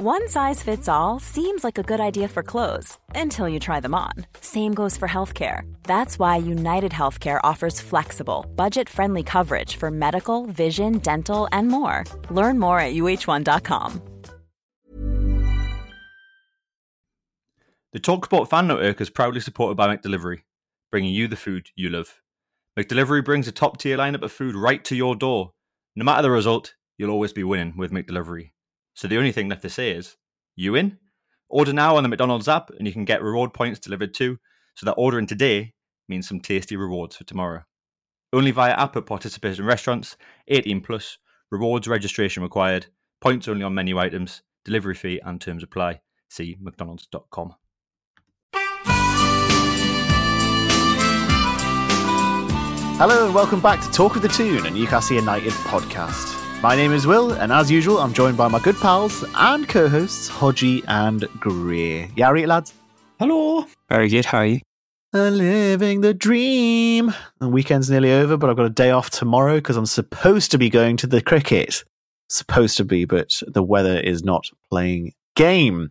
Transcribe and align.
One 0.00 0.28
size 0.28 0.62
fits 0.62 0.88
all 0.88 1.18
seems 1.18 1.64
like 1.64 1.76
a 1.76 1.82
good 1.82 1.98
idea 1.98 2.28
for 2.28 2.44
clothes 2.44 2.96
until 3.16 3.48
you 3.48 3.58
try 3.58 3.80
them 3.80 3.96
on. 3.96 4.12
Same 4.40 4.72
goes 4.72 4.96
for 4.96 5.08
healthcare. 5.08 5.62
That's 5.82 6.20
why 6.20 6.36
United 6.36 6.92
Healthcare 6.92 7.40
offers 7.42 7.80
flexible, 7.80 8.46
budget 8.54 8.88
friendly 8.88 9.24
coverage 9.24 9.74
for 9.74 9.90
medical, 9.90 10.46
vision, 10.46 10.98
dental, 10.98 11.48
and 11.50 11.66
more. 11.66 12.04
Learn 12.30 12.60
more 12.60 12.78
at 12.78 12.94
uh1.com. 12.94 14.00
The 17.92 17.98
TalkSport 17.98 18.48
fan 18.48 18.68
network 18.68 19.00
is 19.00 19.10
proudly 19.10 19.40
supported 19.40 19.74
by 19.74 19.96
McDelivery, 19.96 20.42
bringing 20.92 21.12
you 21.12 21.26
the 21.26 21.34
food 21.34 21.70
you 21.74 21.88
love. 21.88 22.20
McDelivery 22.78 23.24
brings 23.24 23.48
a 23.48 23.52
top 23.52 23.78
tier 23.78 23.98
lineup 23.98 24.22
of 24.22 24.30
food 24.30 24.54
right 24.54 24.84
to 24.84 24.94
your 24.94 25.16
door. 25.16 25.54
No 25.96 26.04
matter 26.04 26.22
the 26.22 26.30
result, 26.30 26.74
you'll 26.98 27.10
always 27.10 27.32
be 27.32 27.42
winning 27.42 27.76
with 27.76 27.90
McDelivery. 27.90 28.50
So 28.98 29.06
the 29.06 29.16
only 29.16 29.30
thing 29.30 29.48
left 29.48 29.62
to 29.62 29.70
say 29.70 29.92
is, 29.92 30.16
you 30.56 30.74
in? 30.74 30.98
Order 31.48 31.72
now 31.72 31.96
on 31.96 32.02
the 32.02 32.08
McDonald's 32.08 32.48
app 32.48 32.70
and 32.70 32.84
you 32.84 32.92
can 32.92 33.04
get 33.04 33.22
reward 33.22 33.54
points 33.54 33.78
delivered 33.78 34.12
too, 34.12 34.38
so 34.74 34.86
that 34.86 34.94
ordering 34.94 35.28
today 35.28 35.74
means 36.08 36.26
some 36.26 36.40
tasty 36.40 36.76
rewards 36.76 37.14
for 37.14 37.22
tomorrow. 37.22 37.62
Only 38.32 38.50
via 38.50 38.72
app 38.72 38.96
at 38.96 39.06
participating 39.06 39.64
restaurants, 39.64 40.16
18 40.48 40.80
plus, 40.80 41.18
rewards 41.48 41.86
registration 41.86 42.42
required, 42.42 42.86
points 43.20 43.46
only 43.46 43.62
on 43.62 43.72
menu 43.72 44.00
items, 44.00 44.42
delivery 44.64 44.96
fee 44.96 45.20
and 45.24 45.40
terms 45.40 45.62
apply. 45.62 46.00
See 46.28 46.56
mcdonalds.com. 46.60 47.54
Hello 52.98 53.26
and 53.26 53.32
welcome 53.32 53.60
back 53.60 53.80
to 53.80 53.90
Talk 53.92 54.16
of 54.16 54.22
the 54.22 54.28
Toon, 54.28 54.66
a 54.66 54.70
Newcastle 54.70 55.14
United 55.14 55.52
podcast. 55.52 56.37
My 56.60 56.74
name 56.74 56.92
is 56.92 57.06
Will, 57.06 57.30
and 57.30 57.52
as 57.52 57.70
usual, 57.70 57.98
I'm 57.98 58.12
joined 58.12 58.36
by 58.36 58.48
my 58.48 58.58
good 58.58 58.74
pals 58.78 59.24
and 59.36 59.68
co-hosts 59.68 60.28
Hodgie 60.28 60.82
and 60.88 61.20
Gray. 61.38 62.10
Yeah, 62.16 62.30
right, 62.30 62.48
lads. 62.48 62.74
Hello. 63.20 63.64
Very 63.88 64.08
good. 64.08 64.24
How 64.24 64.38
are 64.38 64.46
you? 64.46 64.60
Uh, 65.14 65.28
living 65.28 66.00
the 66.00 66.12
dream. 66.12 67.14
The 67.38 67.48
weekend's 67.48 67.88
nearly 67.88 68.10
over, 68.10 68.36
but 68.36 68.50
I've 68.50 68.56
got 68.56 68.66
a 68.66 68.70
day 68.70 68.90
off 68.90 69.08
tomorrow 69.08 69.54
because 69.58 69.76
I'm 69.76 69.86
supposed 69.86 70.50
to 70.50 70.58
be 70.58 70.68
going 70.68 70.96
to 70.96 71.06
the 71.06 71.22
cricket. 71.22 71.84
Supposed 72.28 72.76
to 72.78 72.84
be, 72.84 73.04
but 73.04 73.40
the 73.46 73.62
weather 73.62 74.00
is 74.00 74.24
not 74.24 74.50
playing 74.68 75.12
game. 75.36 75.90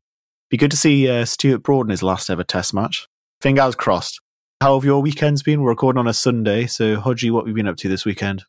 Be 0.49 0.57
good 0.57 0.71
to 0.71 0.77
see 0.77 1.09
uh, 1.09 1.23
Stuart 1.23 1.63
Broad 1.63 1.85
in 1.85 1.91
his 1.91 2.03
last 2.03 2.29
ever 2.29 2.43
Test 2.43 2.73
match. 2.73 3.07
Fingers 3.39 3.75
crossed. 3.75 4.19
How 4.59 4.73
have 4.73 4.83
your 4.83 5.01
weekends 5.01 5.43
been? 5.43 5.61
We're 5.61 5.69
recording 5.69 5.99
on 5.99 6.07
a 6.07 6.13
Sunday, 6.13 6.65
so 6.67 6.97
Hodgie, 6.97 7.31
what 7.31 7.41
have 7.41 7.47
you 7.47 7.53
been 7.53 7.69
up 7.69 7.77
to 7.77 7.87
this 7.87 8.03
weekend? 8.03 8.43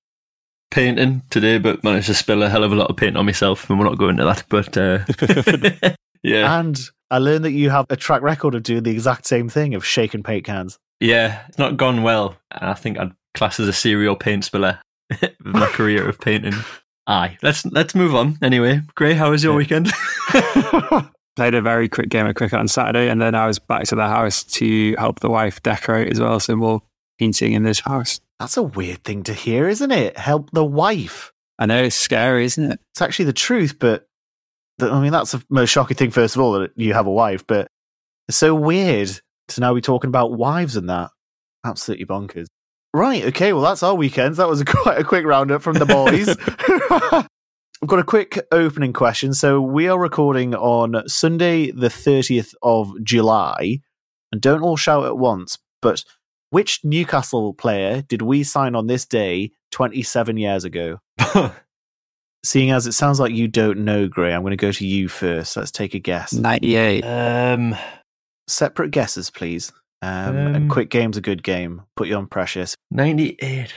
Painting 0.70 1.22
today, 1.30 1.58
but 1.58 1.82
managed 1.84 2.06
to 2.06 2.14
spill 2.14 2.42
a 2.42 2.48
hell 2.48 2.64
of 2.64 2.72
a 2.72 2.76
lot 2.76 2.90
of 2.90 2.96
paint 2.96 3.16
on 3.16 3.26
myself, 3.26 3.68
and 3.68 3.78
we're 3.78 3.86
not 3.86 3.98
going 3.98 4.16
to 4.18 4.24
that. 4.24 4.44
But 4.48 4.76
uh, 4.76 5.94
yeah, 6.22 6.58
and 6.58 6.78
I 7.10 7.18
learned 7.18 7.44
that 7.44 7.52
you 7.52 7.70
have 7.70 7.86
a 7.90 7.96
track 7.96 8.22
record 8.22 8.54
of 8.54 8.62
doing 8.62 8.82
the 8.82 8.90
exact 8.90 9.26
same 9.26 9.48
thing 9.48 9.74
of 9.74 9.84
shaking 9.84 10.22
paint 10.22 10.44
cans. 10.44 10.78
Yeah, 11.00 11.42
it's 11.48 11.58
not 11.58 11.76
gone 11.76 12.02
well. 12.02 12.36
I 12.50 12.74
think 12.74 12.98
I'd 12.98 13.12
class 13.34 13.60
as 13.60 13.68
a 13.68 13.72
serial 13.72 14.16
paint 14.16 14.44
spiller. 14.44 14.80
my 15.40 15.66
career 15.66 16.08
of 16.08 16.20
painting. 16.20 16.54
Aye, 17.06 17.38
let's 17.42 17.64
let's 17.66 17.94
move 17.94 18.14
on. 18.14 18.38
Anyway, 18.42 18.82
Gray, 18.94 19.14
how 19.14 19.30
was 19.30 19.42
your 19.42 19.54
yeah. 19.54 19.58
weekend? 19.58 19.92
Played 21.36 21.54
a 21.54 21.62
very 21.62 21.88
quick 21.88 22.08
game 22.08 22.26
of 22.26 22.34
cricket 22.34 22.58
on 22.58 22.68
Saturday, 22.68 23.08
and 23.08 23.22
then 23.22 23.34
I 23.34 23.46
was 23.46 23.58
back 23.58 23.84
to 23.84 23.94
the 23.94 24.06
house 24.06 24.42
to 24.44 24.94
help 24.96 25.20
the 25.20 25.30
wife 25.30 25.62
decorate 25.62 26.12
as 26.12 26.20
well. 26.20 26.40
So 26.40 26.56
more 26.56 26.82
painting 27.18 27.52
in 27.52 27.62
this 27.62 27.80
house. 27.80 28.20
That's 28.38 28.56
a 28.56 28.62
weird 28.62 29.04
thing 29.04 29.24
to 29.24 29.34
hear, 29.34 29.68
isn't 29.68 29.90
it? 29.90 30.16
Help 30.16 30.50
the 30.52 30.64
wife. 30.64 31.32
I 31.58 31.66
know 31.66 31.82
it's 31.82 31.96
scary, 31.96 32.44
isn't 32.44 32.72
it? 32.72 32.80
It's 32.92 33.02
actually 33.02 33.26
the 33.26 33.32
truth, 33.32 33.76
but 33.78 34.06
I 34.80 35.00
mean, 35.00 35.12
that's 35.12 35.32
the 35.32 35.44
most 35.50 35.70
shocking 35.70 35.96
thing, 35.96 36.10
first 36.10 36.36
of 36.36 36.42
all, 36.42 36.52
that 36.52 36.70
you 36.76 36.94
have 36.94 37.06
a 37.06 37.12
wife, 37.12 37.46
but 37.46 37.68
it's 38.28 38.38
so 38.38 38.54
weird 38.54 39.20
to 39.48 39.60
now 39.60 39.74
be 39.74 39.80
talking 39.80 40.08
about 40.08 40.32
wives 40.32 40.76
and 40.76 40.88
that. 40.88 41.10
Absolutely 41.64 42.06
bonkers. 42.06 42.46
Right, 42.94 43.24
okay, 43.26 43.52
well, 43.52 43.62
that's 43.62 43.82
our 43.82 43.94
weekends. 43.94 44.38
That 44.38 44.48
was 44.48 44.60
a, 44.60 44.64
quite 44.66 44.98
a 44.98 45.04
quick 45.04 45.24
roundup 45.24 45.62
from 45.62 45.74
the 45.74 45.86
boys. 45.86 46.28
I've 47.80 47.88
got 47.88 48.00
a 48.00 48.04
quick 48.04 48.38
opening 48.50 48.92
question. 48.92 49.34
So 49.34 49.60
we 49.60 49.88
are 49.88 49.98
recording 49.98 50.54
on 50.54 51.08
Sunday, 51.08 51.70
the 51.70 51.88
30th 51.88 52.54
of 52.62 52.92
July. 53.04 53.80
And 54.32 54.40
don't 54.40 54.62
all 54.62 54.76
shout 54.76 55.06
at 55.06 55.16
once, 55.16 55.58
but 55.80 56.04
which 56.50 56.84
Newcastle 56.84 57.52
player 57.54 58.02
did 58.02 58.22
we 58.22 58.42
sign 58.42 58.74
on 58.74 58.86
this 58.86 59.06
day 59.06 59.52
27 59.72 60.36
years 60.36 60.64
ago? 60.64 61.00
Seeing 62.44 62.70
as 62.70 62.86
it 62.86 62.92
sounds 62.92 63.20
like 63.20 63.32
you 63.32 63.48
don't 63.48 63.80
know, 63.80 64.08
Gray, 64.08 64.32
I'm 64.32 64.42
going 64.42 64.52
to 64.52 64.56
go 64.56 64.72
to 64.72 64.86
you 64.86 65.08
first. 65.08 65.56
Let's 65.56 65.70
take 65.70 65.94
a 65.94 65.98
guess. 65.98 66.32
98. 66.32 67.02
Um, 67.02 67.76
Separate 68.46 68.90
guesses, 68.92 69.30
please. 69.30 69.72
Um, 70.00 70.28
um, 70.28 70.54
and 70.54 70.70
quick 70.70 70.90
game's 70.90 71.16
a 71.16 71.20
good 71.20 71.42
game. 71.42 71.82
Put 71.96 72.08
you 72.08 72.16
on 72.16 72.26
precious. 72.26 72.76
98. 72.90 73.74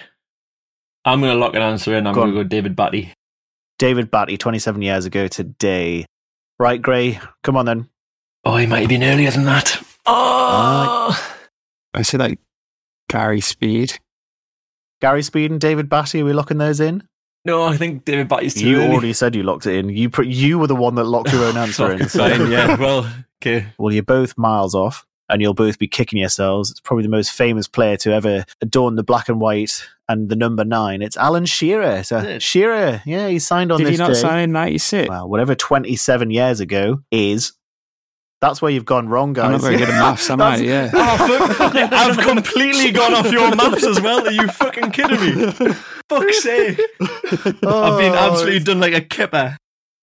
I'm 1.03 1.20
going 1.20 1.34
to 1.34 1.40
lock 1.40 1.56
an 1.56 1.64
answer 1.64 1.96
in. 1.96 2.06
I'm 2.06 2.14
going 2.14 2.30
to 2.30 2.36
go 2.36 2.44
David 2.44 2.76
Batty. 2.76 3.14
David 3.80 4.12
Batty, 4.12 4.38
27 4.38 4.82
years 4.84 5.06
ago 5.06 5.28
today. 5.28 6.06
Right, 6.59 6.80
Gray, 6.80 7.20
come 7.44 7.58
on 7.58 7.66
then. 7.66 7.90
Oh, 8.46 8.56
he 8.58 8.68
might 8.68 8.82
have 8.82 8.90
been 8.90 9.03
earlier 9.03 9.32
than 9.32 9.46
that. 9.46 9.82
Oh! 10.06 11.09
Uh, 11.09 11.16
I 11.94 12.03
say 12.03 12.20
like 12.20 12.40
Gary 13.11 13.41
Speed. 13.41 13.99
Gary 15.01 15.23
Speed 15.23 15.51
and 15.51 15.59
David 15.59 15.89
Batty, 15.89 16.22
are 16.22 16.25
we 16.25 16.33
locking 16.33 16.57
those 16.57 16.79
in? 16.79 17.03
No, 17.44 17.63
I 17.63 17.75
think 17.75 18.05
David 18.05 18.27
Batty's 18.27 18.53
too 18.53 18.67
You 18.69 18.77
early. 18.81 18.91
already 18.91 19.13
said 19.13 19.33
you 19.35 19.41
locked 19.44 19.66
it 19.66 19.75
in. 19.79 19.89
You 19.89 20.11
you 20.23 20.59
were 20.59 20.67
the 20.67 20.75
one 20.75 20.95
that 20.95 21.05
locked 21.05 21.33
your 21.33 21.44
own 21.45 21.57
answer 21.57 21.91
in. 21.91 22.07
So. 22.07 22.25
yeah, 22.27 22.75
well, 22.79 23.11
okay. 23.41 23.66
Well, 23.79 23.91
you're 23.94 24.03
both 24.03 24.38
miles 24.38 24.75
off, 24.75 25.05
and 25.27 25.41
you'll 25.41 25.55
both 25.55 25.79
be 25.79 25.88
kicking 25.88 26.19
yourselves. 26.19 26.69
It's 26.69 26.79
probably 26.79 27.03
the 27.03 27.09
most 27.09 27.31
famous 27.31 27.67
player 27.67 27.97
to 27.97 28.13
ever 28.13 28.45
adorn 28.61 28.95
the 28.95 29.03
black 29.03 29.28
and 29.28 29.41
white 29.41 29.83
and 30.07 30.29
the 30.29 30.35
number 30.35 30.63
nine. 30.63 31.01
It's 31.01 31.17
Alan 31.17 31.45
Shearer. 31.47 32.03
So 32.03 32.38
Shearer, 32.38 33.01
yeah, 33.07 33.28
he 33.28 33.39
signed 33.39 33.72
on 33.72 33.79
Did 33.79 33.88
this 33.88 33.91
he 33.93 33.97
not 33.97 34.09
day. 34.09 34.13
sign 34.13 34.43
in 34.43 34.51
'96? 34.51 35.09
Well, 35.09 35.28
whatever 35.28 35.55
27 35.55 36.29
years 36.29 36.59
ago 36.59 37.01
is 37.09 37.53
that's 38.41 38.62
where 38.62 38.72
you've 38.72 38.85
gone 38.85 39.07
wrong, 39.07 39.34
guys. 39.34 39.46
I'm 39.46 39.52
not 39.53 39.62
very 39.62 39.78
good 39.78 39.90
at 39.90 40.00
maths, 40.00 40.29
am 40.29 40.41
I? 40.41 40.57
Yeah. 40.57 40.90
Oh, 40.94 41.72
I've 41.91 42.18
completely 42.18 42.91
gone 42.91 43.13
off 43.13 43.31
your 43.31 43.56
maths 43.56 43.85
as 43.85 44.02
well. 44.02 44.28
Are 44.28 44.31
you 44.31 44.47
fucking 44.47 44.91
kidding 44.91 45.19
me? 45.19 45.74
Fuck's 46.09 46.44
sake. 46.44 46.79
Oh, 47.00 47.84
I've 47.84 48.00
been 48.00 48.13
oh, 48.13 48.31
absolutely 48.31 48.59
done 48.59 48.79
like 48.79 48.94
a 48.94 49.02
kipper. 49.02 49.57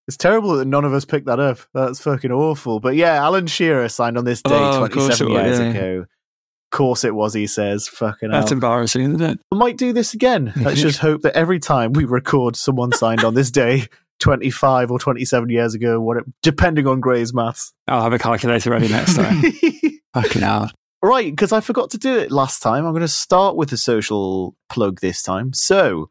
It's 0.06 0.16
terrible 0.16 0.56
that 0.56 0.64
none 0.64 0.84
of 0.84 0.94
us 0.94 1.04
picked 1.04 1.26
that 1.26 1.40
up. 1.40 1.58
That's 1.74 2.00
fucking 2.00 2.32
awful. 2.32 2.80
But 2.80 2.94
yeah, 2.94 3.14
Alan 3.14 3.46
Shearer 3.46 3.88
signed 3.88 4.16
on 4.16 4.24
this 4.24 4.40
day 4.40 4.54
Oh, 4.54 4.86
27 4.86 5.32
was, 5.32 5.42
years 5.42 5.58
yeah. 5.58 5.66
ago. 5.66 6.00
Of 6.00 6.76
course 6.76 7.04
it 7.04 7.14
was, 7.14 7.34
he 7.34 7.46
says. 7.46 7.88
Fucking 7.88 8.30
That's 8.30 8.50
hell. 8.50 8.56
embarrassing, 8.56 9.02
isn't 9.02 9.20
it? 9.20 9.38
We 9.50 9.58
might 9.58 9.76
do 9.76 9.92
this 9.92 10.14
again. 10.14 10.52
Let's 10.56 10.80
just 10.80 10.98
hope 10.98 11.22
that 11.22 11.34
every 11.36 11.58
time 11.58 11.92
we 11.92 12.04
record 12.04 12.56
someone 12.56 12.92
signed 12.92 13.24
on 13.24 13.34
this 13.34 13.50
day 13.50 13.88
25 14.20 14.90
or 14.90 14.98
27 14.98 15.48
years 15.48 15.74
ago, 15.74 16.00
what 16.00 16.18
depending 16.42 16.86
on 16.86 17.00
Gray's 17.00 17.32
maths. 17.32 17.72
I'll 17.86 18.02
have 18.02 18.12
a 18.12 18.18
calculator 18.18 18.70
ready 18.70 18.88
next 18.88 19.16
time. 19.16 19.42
Fucking 20.14 20.42
hell. 20.42 20.70
Right, 21.02 21.30
because 21.30 21.52
I 21.52 21.60
forgot 21.60 21.90
to 21.90 21.98
do 21.98 22.18
it 22.18 22.32
last 22.32 22.60
time. 22.60 22.84
I'm 22.84 22.92
going 22.92 23.02
to 23.02 23.08
start 23.08 23.54
with 23.54 23.72
a 23.72 23.76
social 23.76 24.56
plug 24.68 25.00
this 25.00 25.22
time. 25.22 25.52
So, 25.52 26.10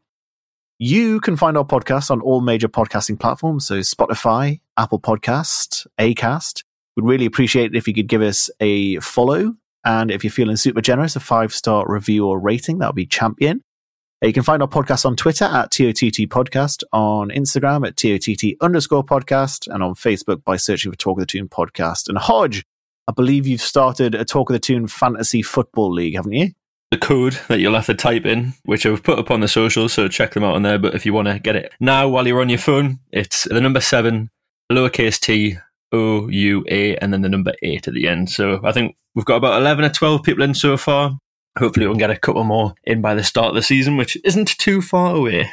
you 0.78 1.20
can 1.20 1.36
find 1.36 1.58
our 1.58 1.64
podcast 1.64 2.10
on 2.10 2.22
all 2.22 2.40
major 2.40 2.68
podcasting 2.68 3.20
platforms. 3.20 3.66
So, 3.66 3.80
Spotify, 3.80 4.60
Apple 4.78 5.00
Podcast, 5.00 5.86
Acast. 5.98 6.62
We'd 6.96 7.04
really 7.04 7.26
appreciate 7.26 7.74
it 7.74 7.76
if 7.76 7.86
you 7.86 7.92
could 7.92 8.08
give 8.08 8.22
us 8.22 8.48
a 8.60 8.98
follow. 9.00 9.54
And 9.84 10.10
if 10.10 10.24
you're 10.24 10.30
feeling 10.30 10.56
super 10.56 10.80
generous, 10.80 11.16
a 11.16 11.20
five 11.20 11.52
star 11.52 11.84
review 11.86 12.26
or 12.26 12.40
rating, 12.40 12.78
that 12.78 12.88
would 12.88 12.96
be 12.96 13.06
champion. 13.06 13.62
You 14.20 14.32
can 14.32 14.42
find 14.42 14.62
our 14.62 14.68
podcast 14.68 15.06
on 15.06 15.14
Twitter 15.14 15.44
at 15.44 15.70
TOTT 15.70 16.26
Podcast, 16.28 16.82
on 16.92 17.28
Instagram 17.28 17.86
at 17.86 17.96
TOTT 17.96 18.56
underscore 18.60 19.04
podcast, 19.04 19.72
and 19.72 19.80
on 19.80 19.94
Facebook 19.94 20.42
by 20.42 20.56
searching 20.56 20.90
for 20.90 20.98
Talk 20.98 21.18
of 21.18 21.20
the 21.20 21.26
Toon 21.26 21.48
Podcast. 21.48 22.08
And 22.08 22.18
Hodge, 22.18 22.64
I 23.06 23.12
believe 23.12 23.46
you've 23.46 23.60
started 23.60 24.16
a 24.16 24.24
Talk 24.24 24.50
of 24.50 24.54
the 24.54 24.58
Toon 24.58 24.88
Fantasy 24.88 25.40
Football 25.40 25.92
League, 25.92 26.16
haven't 26.16 26.32
you? 26.32 26.50
The 26.90 26.98
code 26.98 27.38
that 27.46 27.60
you'll 27.60 27.76
have 27.76 27.86
to 27.86 27.94
type 27.94 28.26
in, 28.26 28.54
which 28.64 28.84
I've 28.84 29.04
put 29.04 29.20
up 29.20 29.30
on 29.30 29.38
the 29.38 29.46
socials, 29.46 29.92
so 29.92 30.08
check 30.08 30.34
them 30.34 30.42
out 30.42 30.56
on 30.56 30.62
there. 30.62 30.80
But 30.80 30.96
if 30.96 31.06
you 31.06 31.12
want 31.12 31.28
to 31.28 31.38
get 31.38 31.54
it 31.54 31.72
now 31.78 32.08
while 32.08 32.26
you're 32.26 32.40
on 32.40 32.48
your 32.48 32.58
phone, 32.58 32.98
it's 33.12 33.44
the 33.44 33.60
number 33.60 33.80
seven, 33.80 34.30
lowercase 34.72 35.20
t, 35.20 35.58
O 35.92 36.28
U 36.28 36.64
A, 36.68 36.96
and 36.96 37.12
then 37.12 37.22
the 37.22 37.28
number 37.28 37.52
eight 37.62 37.86
at 37.86 37.94
the 37.94 38.08
end. 38.08 38.30
So 38.30 38.60
I 38.64 38.72
think 38.72 38.96
we've 39.14 39.24
got 39.24 39.36
about 39.36 39.60
11 39.60 39.84
or 39.84 39.90
12 39.90 40.24
people 40.24 40.42
in 40.42 40.54
so 40.54 40.76
far. 40.76 41.12
Hopefully, 41.58 41.86
we 41.86 41.92
can 41.92 41.98
get 41.98 42.10
a 42.10 42.16
couple 42.16 42.44
more 42.44 42.74
in 42.84 43.00
by 43.00 43.14
the 43.14 43.24
start 43.24 43.48
of 43.48 43.54
the 43.54 43.62
season, 43.62 43.96
which 43.96 44.16
isn't 44.24 44.48
too 44.58 44.80
far 44.80 45.14
away. 45.14 45.50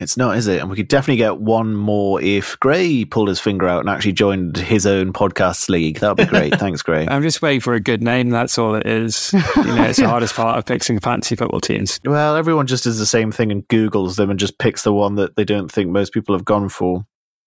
It's 0.00 0.16
not, 0.16 0.36
is 0.36 0.48
it? 0.48 0.60
And 0.60 0.68
we 0.68 0.74
could 0.74 0.88
definitely 0.88 1.18
get 1.18 1.38
one 1.38 1.74
more 1.74 2.20
if 2.20 2.58
Gray 2.58 3.04
pulled 3.04 3.28
his 3.28 3.38
finger 3.38 3.68
out 3.68 3.80
and 3.80 3.88
actually 3.88 4.14
joined 4.14 4.56
his 4.56 4.84
own 4.84 5.12
podcast 5.12 5.68
league. 5.68 6.00
That 6.00 6.08
would 6.16 6.16
be 6.16 6.24
great. 6.24 6.54
Thanks, 6.58 6.82
Gray. 6.82 7.06
I'm 7.08 7.22
just 7.22 7.40
waiting 7.40 7.60
for 7.60 7.74
a 7.74 7.80
good 7.80 8.02
name. 8.02 8.30
That's 8.30 8.58
all 8.58 8.74
it 8.74 8.84
is. 8.86 9.32
You 9.56 9.74
know, 9.76 9.84
it's 9.84 9.98
the 10.00 10.08
hardest 10.08 10.34
part 10.34 10.58
of 10.58 10.66
fixing 10.66 10.98
fantasy 10.98 11.36
football 11.36 11.60
teams. 11.60 12.00
Well, 12.04 12.34
everyone 12.34 12.66
just 12.66 12.82
does 12.84 12.98
the 12.98 13.06
same 13.06 13.30
thing 13.30 13.52
and 13.52 13.66
Googles 13.68 14.16
them 14.16 14.28
and 14.28 14.40
just 14.40 14.58
picks 14.58 14.82
the 14.82 14.92
one 14.92 15.14
that 15.16 15.36
they 15.36 15.44
don't 15.44 15.70
think 15.70 15.90
most 15.90 16.12
people 16.12 16.34
have 16.34 16.44
gone 16.44 16.68
for. 16.68 17.04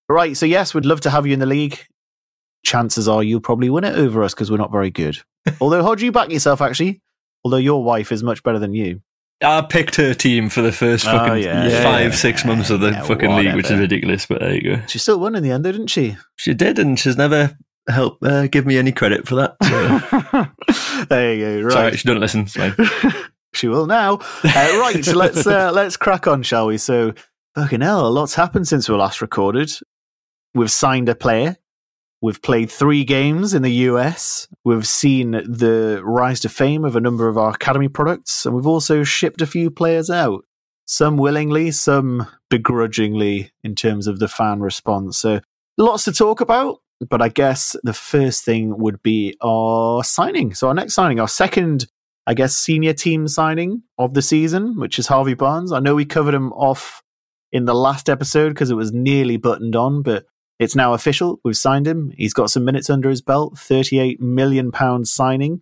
Right. 0.07 0.37
So, 0.37 0.45
yes, 0.45 0.73
we'd 0.73 0.85
love 0.85 1.01
to 1.01 1.09
have 1.09 1.27
you 1.27 1.33
in 1.33 1.39
the 1.39 1.45
league. 1.45 1.79
chances 2.63 3.07
are 3.09 3.21
you'll 3.21 3.41
probably 3.41 3.69
win 3.69 3.83
it 3.83 3.97
over 3.97 4.23
us 4.23 4.33
because 4.33 4.49
we're 4.49 4.57
not 4.57 4.71
very 4.71 4.91
good. 4.91 5.17
Although, 5.61 5.83
how 5.83 5.93
do 5.95 6.05
you 6.05 6.11
back 6.11 6.31
yourself, 6.31 6.61
actually? 6.61 7.01
Although 7.45 7.57
your 7.57 7.83
wife 7.83 8.11
is 8.11 8.23
much 8.23 8.41
better 8.41 8.57
than 8.57 8.73
you. 8.73 9.01
I 9.41 9.61
picked 9.61 9.95
her 9.97 10.15
team 10.15 10.49
for 10.49 10.61
the 10.61 10.71
first 10.71 11.05
Oh, 11.07 11.11
fucking 11.11 11.43
yeah, 11.43 11.83
five, 11.83 12.11
yeah, 12.11 12.17
six 12.17 12.43
months 12.43 12.71
of 12.71 12.79
the 12.79 12.89
yeah, 12.91 13.03
fucking 13.03 13.35
league, 13.35 13.53
which 13.53 13.69
is 13.69 13.79
ridiculous. 13.79 14.25
But 14.25 14.39
there 14.39 14.55
you 14.55 14.61
go. 14.77 14.81
She 14.87 14.97
still 14.97 15.19
won 15.19 15.35
in 15.35 15.43
the 15.43 15.51
end, 15.51 15.63
though, 15.63 15.71
didn't 15.71 15.87
she? 15.87 16.17
She 16.37 16.55
did, 16.55 16.79
and 16.79 16.99
she's 16.99 17.17
never 17.17 17.55
helped 17.87 18.23
uh, 18.25 18.47
give 18.47 18.65
me 18.65 18.79
any 18.79 18.91
credit 18.91 19.27
for 19.27 19.35
that. 19.35 19.55
So. 19.61 21.05
there 21.09 21.35
you 21.35 21.45
go. 21.45 21.61
Right. 21.67 21.73
Sorry, 21.73 21.97
she 21.97 22.07
don't 22.07 22.19
listen. 22.19 22.47
It's 22.55 23.15
she 23.53 23.67
will 23.67 23.85
now. 23.85 24.15
Uh, 24.43 24.77
right, 24.79 25.05
so 25.05 25.15
let's 25.15 25.45
uh, 25.45 25.71
let's 25.73 25.97
crack 25.97 26.25
on, 26.25 26.41
shall 26.41 26.65
we? 26.65 26.79
So, 26.79 27.13
fucking 27.53 27.81
hell, 27.81 28.07
a 28.07 28.09
lot's 28.09 28.33
happened 28.33 28.67
since 28.67 28.89
we 28.89 28.95
last 28.95 29.21
recorded. 29.21 29.71
We've 30.55 30.71
signed 30.71 31.09
a 31.09 31.15
player. 31.15 31.57
We've 32.25 32.41
played 32.41 32.71
three 32.71 33.03
games 33.03 33.53
in 33.53 33.61
the 33.61 33.85
US. 33.89 34.47
We've 34.63 34.87
seen 34.87 35.33
the 35.33 36.01
rise 36.03 36.39
to 36.39 36.49
fame 36.49 36.83
of 36.83 36.95
a 36.95 36.99
number 36.99 37.27
of 37.27 37.37
our 37.37 37.51
academy 37.51 37.87
products, 37.87 38.47
and 38.47 38.55
we've 38.55 38.65
also 38.65 39.03
shipped 39.03 39.43
a 39.43 39.45
few 39.45 39.69
players 39.69 40.09
out. 40.09 40.43
Some 40.87 41.17
willingly, 41.17 41.69
some 41.69 42.25
begrudgingly, 42.49 43.51
in 43.63 43.75
terms 43.75 44.07
of 44.07 44.17
the 44.17 44.27
fan 44.27 44.61
response. 44.61 45.19
So, 45.19 45.39
lots 45.77 46.05
to 46.05 46.11
talk 46.11 46.41
about. 46.41 46.79
But 47.07 47.21
I 47.21 47.29
guess 47.29 47.75
the 47.83 47.93
first 47.93 48.43
thing 48.43 48.75
would 48.79 49.03
be 49.03 49.37
our 49.43 50.03
signing. 50.03 50.55
So, 50.55 50.69
our 50.69 50.73
next 50.73 50.95
signing, 50.95 51.19
our 51.19 51.27
second 51.27 51.85
I 52.25 52.33
guess, 52.33 52.57
senior 52.57 52.93
team 52.93 53.27
signing 53.27 53.83
of 53.99 54.15
the 54.15 54.23
season, 54.23 54.79
which 54.79 54.97
is 54.97 55.05
Harvey 55.05 55.35
Barnes. 55.35 55.71
I 55.71 55.79
know 55.79 55.93
we 55.93 56.05
covered 56.05 56.33
him 56.33 56.53
off 56.53 57.03
in 57.51 57.65
the 57.65 57.75
last 57.75 58.09
episode 58.09 58.49
because 58.49 58.71
it 58.71 58.75
was 58.75 58.91
nearly 58.91 59.37
buttoned 59.37 59.75
on, 59.75 60.01
but 60.01 60.25
it's 60.59 60.75
now 60.75 60.93
official. 60.93 61.39
We've 61.43 61.57
signed 61.57 61.87
him. 61.87 62.13
He's 62.17 62.33
got 62.33 62.49
some 62.49 62.65
minutes 62.65 62.89
under 62.89 63.09
his 63.09 63.21
belt, 63.21 63.55
£38 63.55 64.19
million 64.19 64.71
signing. 65.05 65.61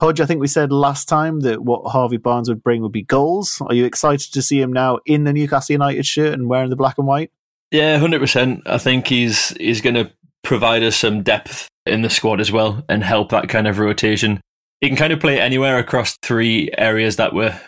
Hodge, 0.00 0.20
I 0.20 0.26
think 0.26 0.40
we 0.40 0.48
said 0.48 0.72
last 0.72 1.08
time 1.08 1.40
that 1.40 1.62
what 1.62 1.90
Harvey 1.90 2.16
Barnes 2.16 2.48
would 2.48 2.62
bring 2.62 2.82
would 2.82 2.92
be 2.92 3.02
goals. 3.02 3.62
Are 3.66 3.74
you 3.74 3.84
excited 3.84 4.32
to 4.32 4.42
see 4.42 4.60
him 4.60 4.72
now 4.72 4.98
in 5.06 5.24
the 5.24 5.32
Newcastle 5.32 5.72
United 5.72 6.04
shirt 6.04 6.34
and 6.34 6.48
wearing 6.48 6.70
the 6.70 6.76
black 6.76 6.98
and 6.98 7.06
white? 7.06 7.30
Yeah, 7.70 7.98
hundred 7.98 8.20
percent. 8.20 8.62
I 8.66 8.78
think 8.78 9.06
he's 9.06 9.48
he's 9.50 9.80
going 9.80 9.94
to 9.94 10.10
provide 10.42 10.82
us 10.82 10.96
some 10.96 11.22
depth 11.22 11.68
in 11.86 12.02
the 12.02 12.10
squad 12.10 12.40
as 12.40 12.52
well 12.52 12.84
and 12.88 13.02
help 13.02 13.30
that 13.30 13.48
kind 13.48 13.66
of 13.66 13.78
rotation. 13.78 14.40
He 14.80 14.88
can 14.88 14.96
kind 14.96 15.12
of 15.12 15.20
play 15.20 15.40
anywhere 15.40 15.78
across 15.78 16.16
three 16.22 16.70
areas 16.76 17.16
that 17.16 17.32
were 17.32 17.58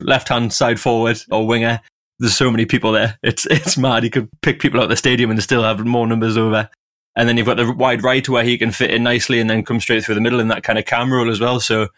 left 0.00 0.28
hand 0.28 0.52
side 0.52 0.80
forward 0.80 1.22
or 1.30 1.46
winger. 1.46 1.80
There's 2.18 2.36
so 2.36 2.50
many 2.50 2.66
people 2.66 2.92
there. 2.92 3.18
It's 3.22 3.46
it's 3.46 3.76
mad. 3.76 4.02
He 4.02 4.10
could 4.10 4.28
pick 4.42 4.60
people 4.60 4.80
out 4.80 4.84
of 4.84 4.90
the 4.90 4.96
stadium 4.96 5.30
and 5.30 5.42
still 5.42 5.62
have 5.62 5.84
more 5.84 6.06
numbers 6.06 6.36
over. 6.36 6.68
And 7.16 7.28
then 7.28 7.36
you've 7.36 7.46
got 7.46 7.56
the 7.56 7.72
wide 7.72 8.02
right 8.02 8.28
where 8.28 8.44
he 8.44 8.58
can 8.58 8.70
fit 8.70 8.90
in 8.90 9.02
nicely 9.02 9.40
and 9.40 9.48
then 9.48 9.64
come 9.64 9.80
straight 9.80 10.04
through 10.04 10.16
the 10.16 10.20
middle 10.20 10.40
in 10.40 10.48
that 10.48 10.62
kind 10.62 10.78
of 10.78 10.84
cam 10.84 11.10
as 11.30 11.40
well. 11.40 11.60
So 11.60 11.88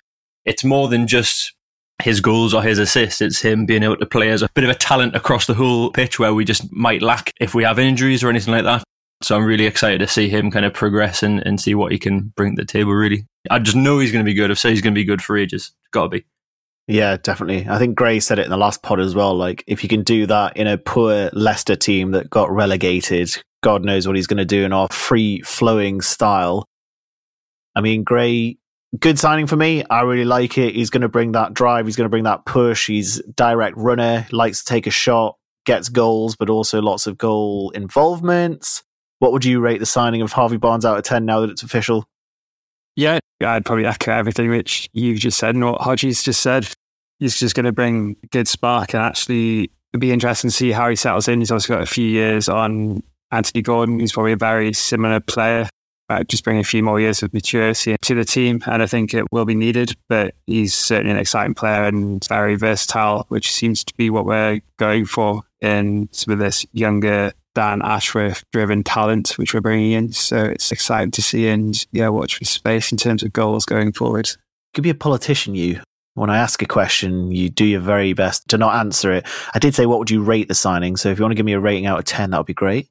it's 0.44 0.62
more 0.62 0.88
than 0.88 1.08
just 1.08 1.54
his 2.02 2.20
goals 2.20 2.54
or 2.54 2.62
his 2.62 2.78
assists. 2.78 3.20
It's 3.20 3.40
him 3.40 3.66
being 3.66 3.82
able 3.82 3.96
to 3.96 4.06
play 4.06 4.30
as 4.30 4.42
a 4.42 4.48
bit 4.54 4.64
of 4.64 4.70
a 4.70 4.74
talent 4.74 5.16
across 5.16 5.46
the 5.46 5.54
whole 5.54 5.90
pitch 5.90 6.18
where 6.18 6.32
we 6.32 6.44
just 6.44 6.72
might 6.72 7.02
lack 7.02 7.32
if 7.40 7.54
we 7.54 7.64
have 7.64 7.78
injuries 7.78 8.22
or 8.22 8.30
anything 8.30 8.54
like 8.54 8.64
that. 8.64 8.84
So 9.20 9.36
I'm 9.36 9.44
really 9.44 9.66
excited 9.66 9.98
to 9.98 10.06
see 10.06 10.28
him 10.28 10.50
kind 10.50 10.64
of 10.64 10.72
progress 10.72 11.24
and, 11.24 11.44
and 11.44 11.60
see 11.60 11.74
what 11.74 11.90
he 11.90 11.98
can 11.98 12.32
bring 12.36 12.54
to 12.54 12.62
the 12.62 12.66
table, 12.66 12.92
really. 12.92 13.26
I 13.50 13.58
just 13.58 13.76
know 13.76 13.98
he's 13.98 14.12
going 14.12 14.24
to 14.24 14.28
be 14.28 14.34
good. 14.34 14.50
I've 14.50 14.58
said 14.60 14.70
he's 14.70 14.80
going 14.80 14.94
to 14.94 14.98
be 14.98 15.04
good 15.04 15.22
for 15.22 15.36
ages. 15.36 15.72
Got 15.90 16.04
to 16.04 16.08
be. 16.08 16.24
Yeah, 16.88 17.18
definitely. 17.18 17.68
I 17.68 17.78
think 17.78 17.96
Gray 17.96 18.18
said 18.18 18.38
it 18.38 18.46
in 18.46 18.50
the 18.50 18.56
last 18.56 18.82
pod 18.82 18.98
as 18.98 19.14
well. 19.14 19.34
Like, 19.34 19.62
if 19.66 19.82
you 19.82 19.90
can 19.90 20.02
do 20.02 20.26
that 20.26 20.56
in 20.56 20.66
a 20.66 20.78
poor 20.78 21.28
Leicester 21.34 21.76
team 21.76 22.12
that 22.12 22.30
got 22.30 22.50
relegated, 22.50 23.30
God 23.62 23.84
knows 23.84 24.06
what 24.06 24.16
he's 24.16 24.26
going 24.26 24.38
to 24.38 24.46
do 24.46 24.64
in 24.64 24.72
our 24.72 24.88
free 24.90 25.42
flowing 25.42 26.00
style. 26.00 26.64
I 27.76 27.82
mean, 27.82 28.04
Gray, 28.04 28.56
good 28.98 29.18
signing 29.18 29.46
for 29.46 29.56
me. 29.56 29.84
I 29.90 30.00
really 30.00 30.24
like 30.24 30.56
it. 30.56 30.74
He's 30.74 30.88
going 30.88 31.02
to 31.02 31.10
bring 31.10 31.32
that 31.32 31.52
drive. 31.52 31.84
He's 31.84 31.96
going 31.96 32.06
to 32.06 32.10
bring 32.10 32.24
that 32.24 32.46
push. 32.46 32.86
He's 32.86 33.20
direct 33.36 33.76
runner, 33.76 34.26
likes 34.32 34.64
to 34.64 34.64
take 34.64 34.86
a 34.86 34.90
shot, 34.90 35.36
gets 35.66 35.90
goals, 35.90 36.36
but 36.36 36.48
also 36.48 36.80
lots 36.80 37.06
of 37.06 37.18
goal 37.18 37.70
involvements. 37.74 38.82
What 39.18 39.32
would 39.32 39.44
you 39.44 39.60
rate 39.60 39.80
the 39.80 39.86
signing 39.86 40.22
of 40.22 40.32
Harvey 40.32 40.56
Barnes 40.56 40.86
out 40.86 40.96
of 40.96 41.04
10 41.04 41.26
now 41.26 41.40
that 41.40 41.50
it's 41.50 41.62
official? 41.62 42.08
Yeah, 42.98 43.20
I'd 43.40 43.64
probably 43.64 43.86
echo 43.86 44.10
everything 44.10 44.50
which 44.50 44.90
you've 44.92 45.20
just 45.20 45.38
said 45.38 45.54
and 45.54 45.64
what 45.64 45.80
Hodges 45.80 46.20
just 46.24 46.40
said. 46.40 46.68
He's 47.20 47.38
just 47.38 47.54
going 47.54 47.66
to 47.66 47.72
bring 47.72 48.16
good 48.32 48.48
spark 48.48 48.92
and 48.92 49.00
actually 49.00 49.70
it'd 49.92 50.00
be 50.00 50.10
interesting 50.10 50.50
to 50.50 50.56
see 50.56 50.72
how 50.72 50.90
he 50.90 50.96
settles 50.96 51.28
in. 51.28 51.38
He's 51.38 51.52
also 51.52 51.72
got 51.72 51.82
a 51.82 51.86
few 51.86 52.04
years 52.04 52.48
on 52.48 53.04
Anthony 53.30 53.62
Gordon, 53.62 54.00
who's 54.00 54.10
probably 54.10 54.32
a 54.32 54.36
very 54.36 54.72
similar 54.72 55.20
player. 55.20 55.68
Uh, 56.08 56.24
just 56.24 56.42
bring 56.42 56.58
a 56.58 56.64
few 56.64 56.82
more 56.82 56.98
years 56.98 57.22
of 57.22 57.32
maturity 57.32 57.94
to 58.02 58.14
the 58.16 58.24
team, 58.24 58.62
and 58.66 58.82
I 58.82 58.86
think 58.86 59.14
it 59.14 59.30
will 59.30 59.44
be 59.44 59.54
needed. 59.54 59.94
But 60.08 60.34
he's 60.46 60.74
certainly 60.74 61.12
an 61.12 61.18
exciting 61.18 61.54
player 61.54 61.84
and 61.84 62.26
very 62.26 62.56
versatile, 62.56 63.26
which 63.28 63.52
seems 63.52 63.84
to 63.84 63.94
be 63.94 64.10
what 64.10 64.26
we're 64.26 64.60
going 64.76 65.04
for 65.04 65.42
in 65.60 66.08
some 66.10 66.32
of 66.32 66.40
this 66.40 66.66
younger 66.72 67.32
Dan 67.58 67.82
Ashworth 67.82 68.44
driven 68.52 68.84
talent, 68.84 69.30
which 69.30 69.52
we're 69.52 69.60
bringing 69.60 69.90
in. 69.90 70.12
So 70.12 70.44
it's 70.44 70.70
exciting 70.70 71.10
to 71.10 71.20
see 71.20 71.48
and 71.48 71.84
yeah, 71.90 72.08
watch 72.08 72.36
for 72.38 72.44
space 72.44 72.92
in 72.92 72.98
terms 72.98 73.24
of 73.24 73.32
goals 73.32 73.64
going 73.64 73.90
forward. 73.90 74.30
could 74.74 74.84
be 74.84 74.90
a 74.90 74.94
politician, 74.94 75.56
you. 75.56 75.80
When 76.14 76.30
I 76.30 76.38
ask 76.38 76.62
a 76.62 76.66
question, 76.66 77.32
you 77.32 77.48
do 77.50 77.64
your 77.64 77.80
very 77.80 78.12
best 78.12 78.46
to 78.50 78.58
not 78.58 78.76
answer 78.76 79.10
it. 79.12 79.26
I 79.54 79.58
did 79.58 79.74
say, 79.74 79.86
what 79.86 79.98
would 79.98 80.08
you 80.08 80.22
rate 80.22 80.46
the 80.46 80.54
signing? 80.54 80.94
So 80.96 81.08
if 81.08 81.18
you 81.18 81.24
want 81.24 81.32
to 81.32 81.34
give 81.34 81.46
me 81.46 81.52
a 81.52 81.58
rating 81.58 81.86
out 81.86 81.98
of 81.98 82.04
10, 82.04 82.30
that 82.30 82.36
would 82.36 82.46
be 82.46 82.54
great. 82.54 82.86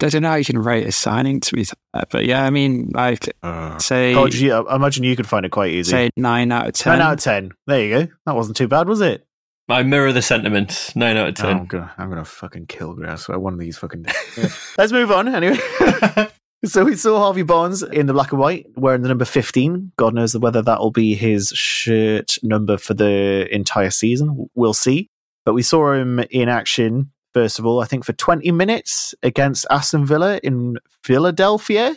I 0.00 0.08
don't 0.08 0.22
know 0.22 0.28
how 0.30 0.34
you 0.36 0.44
can 0.44 0.58
rate 0.60 0.86
a 0.86 0.92
signing 0.92 1.40
to 1.40 1.54
be, 1.56 1.66
but 2.10 2.24
yeah, 2.24 2.44
I 2.44 2.50
mean, 2.50 2.90
like 2.94 3.28
uh, 3.42 3.76
say 3.78 4.14
Oh, 4.14 4.28
gee, 4.28 4.52
I 4.52 4.60
I 4.60 4.76
imagine 4.76 5.02
you 5.02 5.16
could 5.16 5.28
find 5.28 5.44
it 5.44 5.50
quite 5.50 5.72
easy. 5.72 5.90
say 5.90 6.10
nine 6.16 6.52
out 6.52 6.68
of 6.68 6.74
ten. 6.74 6.96
Nine 6.98 7.06
out 7.08 7.12
of 7.14 7.20
10. 7.20 7.50
There 7.66 7.84
you 7.84 7.90
go. 8.06 8.12
That 8.26 8.36
wasn't 8.36 8.56
too 8.56 8.68
bad, 8.68 8.88
was 8.88 9.00
it? 9.00 9.26
I 9.68 9.82
mirror 9.82 10.12
the 10.12 10.22
sentiment. 10.22 10.92
Nine 10.94 11.16
out 11.16 11.40
of 11.40 11.44
Oh, 11.44 11.48
I'm 11.48 11.66
gonna, 11.66 11.92
I'm 11.96 12.08
gonna 12.10 12.24
fucking 12.24 12.66
kill 12.66 12.94
grass. 12.94 13.28
One 13.28 13.54
of 13.54 13.58
these 13.58 13.78
fucking 13.78 14.02
days. 14.02 14.74
Let's 14.78 14.92
move 14.92 15.10
on 15.10 15.28
anyway. 15.34 15.58
so 16.64 16.84
we 16.84 16.96
saw 16.96 17.18
Harvey 17.18 17.42
Barnes 17.42 17.82
in 17.82 18.06
the 18.06 18.12
black 18.12 18.32
and 18.32 18.40
white 18.40 18.66
wearing 18.76 19.02
the 19.02 19.08
number 19.08 19.24
15. 19.24 19.92
God 19.96 20.14
knows 20.14 20.36
whether 20.36 20.62
that'll 20.62 20.90
be 20.90 21.14
his 21.14 21.48
shirt 21.48 22.36
number 22.42 22.76
for 22.76 22.94
the 22.94 23.48
entire 23.50 23.90
season. 23.90 24.50
We'll 24.54 24.74
see. 24.74 25.08
But 25.44 25.54
we 25.54 25.62
saw 25.62 25.92
him 25.92 26.20
in 26.30 26.48
action, 26.48 27.10
first 27.32 27.58
of 27.58 27.66
all, 27.66 27.80
I 27.80 27.86
think 27.86 28.04
for 28.04 28.12
20 28.12 28.50
minutes 28.52 29.14
against 29.22 29.66
Aston 29.70 30.06
Villa 30.06 30.38
in 30.42 30.78
Philadelphia. 31.02 31.96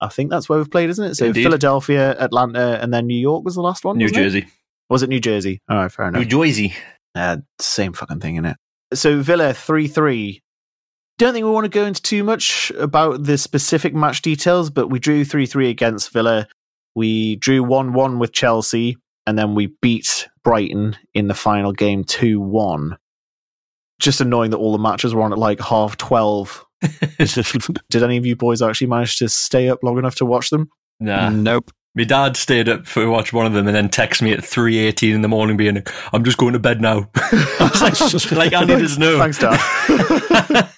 I 0.00 0.08
think 0.08 0.30
that's 0.30 0.48
where 0.48 0.58
we've 0.58 0.70
played, 0.70 0.90
isn't 0.90 1.04
it? 1.04 1.14
So 1.14 1.26
Indeed. 1.26 1.44
Philadelphia, 1.44 2.16
Atlanta, 2.18 2.80
and 2.82 2.92
then 2.92 3.06
New 3.06 3.18
York 3.18 3.44
was 3.44 3.54
the 3.54 3.62
last 3.62 3.84
one. 3.84 3.98
New 3.98 4.06
wasn't 4.06 4.18
it? 4.18 4.22
Jersey. 4.22 4.46
Was 4.90 5.02
it 5.04 5.08
New 5.08 5.20
Jersey? 5.20 5.60
All 5.68 5.76
right, 5.76 5.92
fair 5.92 6.08
enough. 6.08 6.18
New 6.20 6.26
Jersey. 6.26 6.74
Uh, 7.14 7.38
same 7.58 7.92
fucking 7.92 8.20
thing, 8.20 8.36
in 8.36 8.44
it. 8.44 8.56
So 8.94 9.20
Villa 9.22 9.54
3 9.54 9.88
3. 9.88 10.42
Don't 11.18 11.34
think 11.34 11.44
we 11.44 11.50
want 11.50 11.64
to 11.64 11.68
go 11.68 11.84
into 11.84 12.02
too 12.02 12.24
much 12.24 12.72
about 12.78 13.24
the 13.24 13.38
specific 13.38 13.94
match 13.94 14.22
details, 14.22 14.70
but 14.70 14.88
we 14.88 14.98
drew 14.98 15.24
3 15.24 15.46
3 15.46 15.68
against 15.68 16.12
Villa. 16.12 16.48
We 16.94 17.36
drew 17.36 17.62
1 17.62 17.92
1 17.92 18.18
with 18.18 18.32
Chelsea, 18.32 18.96
and 19.26 19.38
then 19.38 19.54
we 19.54 19.74
beat 19.80 20.28
Brighton 20.42 20.96
in 21.14 21.28
the 21.28 21.34
final 21.34 21.72
game 21.72 22.04
2 22.04 22.40
1. 22.40 22.96
Just 24.00 24.20
annoying 24.20 24.50
that 24.50 24.58
all 24.58 24.72
the 24.72 24.78
matches 24.78 25.14
were 25.14 25.22
on 25.22 25.32
at 25.32 25.38
like 25.38 25.60
half 25.60 25.96
12. 25.96 26.66
Did 27.18 28.02
any 28.02 28.16
of 28.16 28.26
you 28.26 28.34
boys 28.34 28.60
actually 28.60 28.88
manage 28.88 29.18
to 29.18 29.28
stay 29.28 29.68
up 29.68 29.84
long 29.84 29.98
enough 29.98 30.16
to 30.16 30.26
watch 30.26 30.50
them? 30.50 30.70
Nah. 30.98 31.28
Nope. 31.30 31.70
My 31.94 32.04
dad 32.04 32.36
stayed 32.36 32.68
up 32.68 32.86
for 32.86 33.08
watch 33.10 33.32
one 33.32 33.44
of 33.44 33.52
them 33.52 33.66
and 33.66 33.76
then 33.76 33.88
texted 33.88 34.22
me 34.22 34.32
at 34.32 34.44
three 34.44 34.78
eighteen 34.78 35.14
in 35.14 35.22
the 35.22 35.28
morning, 35.28 35.56
being 35.56 35.74
like, 35.76 35.92
"I'm 36.14 36.24
just 36.24 36.38
going 36.38 36.54
to 36.54 36.58
bed 36.58 36.80
now." 36.80 37.10
I 37.14 37.70
was 37.72 37.82
like, 37.82 38.32
like 38.32 38.52
Andy 38.52 38.74
doesn't 38.74 39.00
know. 39.00 39.18
Thanks, 39.18 39.38
Dad. 39.38 40.68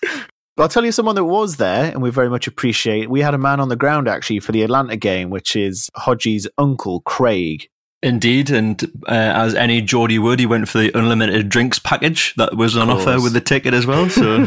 But 0.56 0.62
I'll 0.62 0.68
tell 0.68 0.84
you 0.84 0.92
someone 0.92 1.16
that 1.16 1.24
was 1.24 1.56
there 1.56 1.90
and 1.90 2.00
we 2.00 2.10
very 2.10 2.30
much 2.30 2.46
appreciate. 2.46 3.10
We 3.10 3.20
had 3.20 3.34
a 3.34 3.38
man 3.38 3.58
on 3.58 3.68
the 3.68 3.76
ground 3.76 4.06
actually 4.06 4.38
for 4.38 4.52
the 4.52 4.62
Atlanta 4.62 4.96
game, 4.96 5.30
which 5.30 5.56
is 5.56 5.90
Hodgie's 5.96 6.46
uncle, 6.58 7.00
Craig. 7.00 7.68
Indeed, 8.04 8.50
and 8.50 8.84
uh, 9.08 9.32
as 9.34 9.54
any 9.54 9.80
Geordie 9.80 10.18
would, 10.18 10.38
he 10.38 10.46
went 10.46 10.68
for 10.68 10.78
the 10.78 10.96
unlimited 10.96 11.48
drinks 11.48 11.78
package 11.78 12.34
that 12.36 12.56
was 12.56 12.76
on 12.76 12.90
offer 12.90 13.20
with 13.20 13.32
the 13.32 13.40
ticket 13.40 13.72
as 13.74 13.86
well. 13.86 14.08
So 14.10 14.46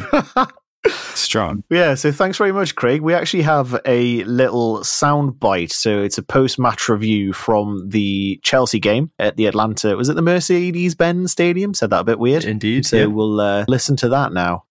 Strong. 1.13 1.63
Yeah, 1.69 1.95
so 1.95 2.11
thanks 2.11 2.37
very 2.37 2.51
much, 2.51 2.75
Craig. 2.75 3.01
We 3.01 3.13
actually 3.13 3.43
have 3.43 3.79
a 3.85 4.23
little 4.23 4.83
sound 4.83 5.39
bite. 5.39 5.71
So 5.71 6.01
it's 6.01 6.17
a 6.17 6.23
post 6.23 6.59
match 6.59 6.89
review 6.89 7.33
from 7.33 7.89
the 7.89 8.39
Chelsea 8.43 8.79
game 8.79 9.11
at 9.19 9.37
the 9.37 9.47
Atlanta. 9.47 9.95
Was 9.95 10.09
it 10.09 10.15
the 10.15 10.21
Mercedes 10.21 10.95
Benz 10.95 11.31
Stadium? 11.31 11.73
Said 11.73 11.89
that 11.89 12.01
a 12.01 12.05
bit 12.05 12.19
weird. 12.19 12.45
indeed, 12.45 12.85
So 12.85 12.97
yeah. 12.97 13.05
we'll 13.05 13.39
uh, 13.39 13.65
listen 13.67 13.95
to 13.97 14.09
that 14.09 14.33
now. 14.33 14.65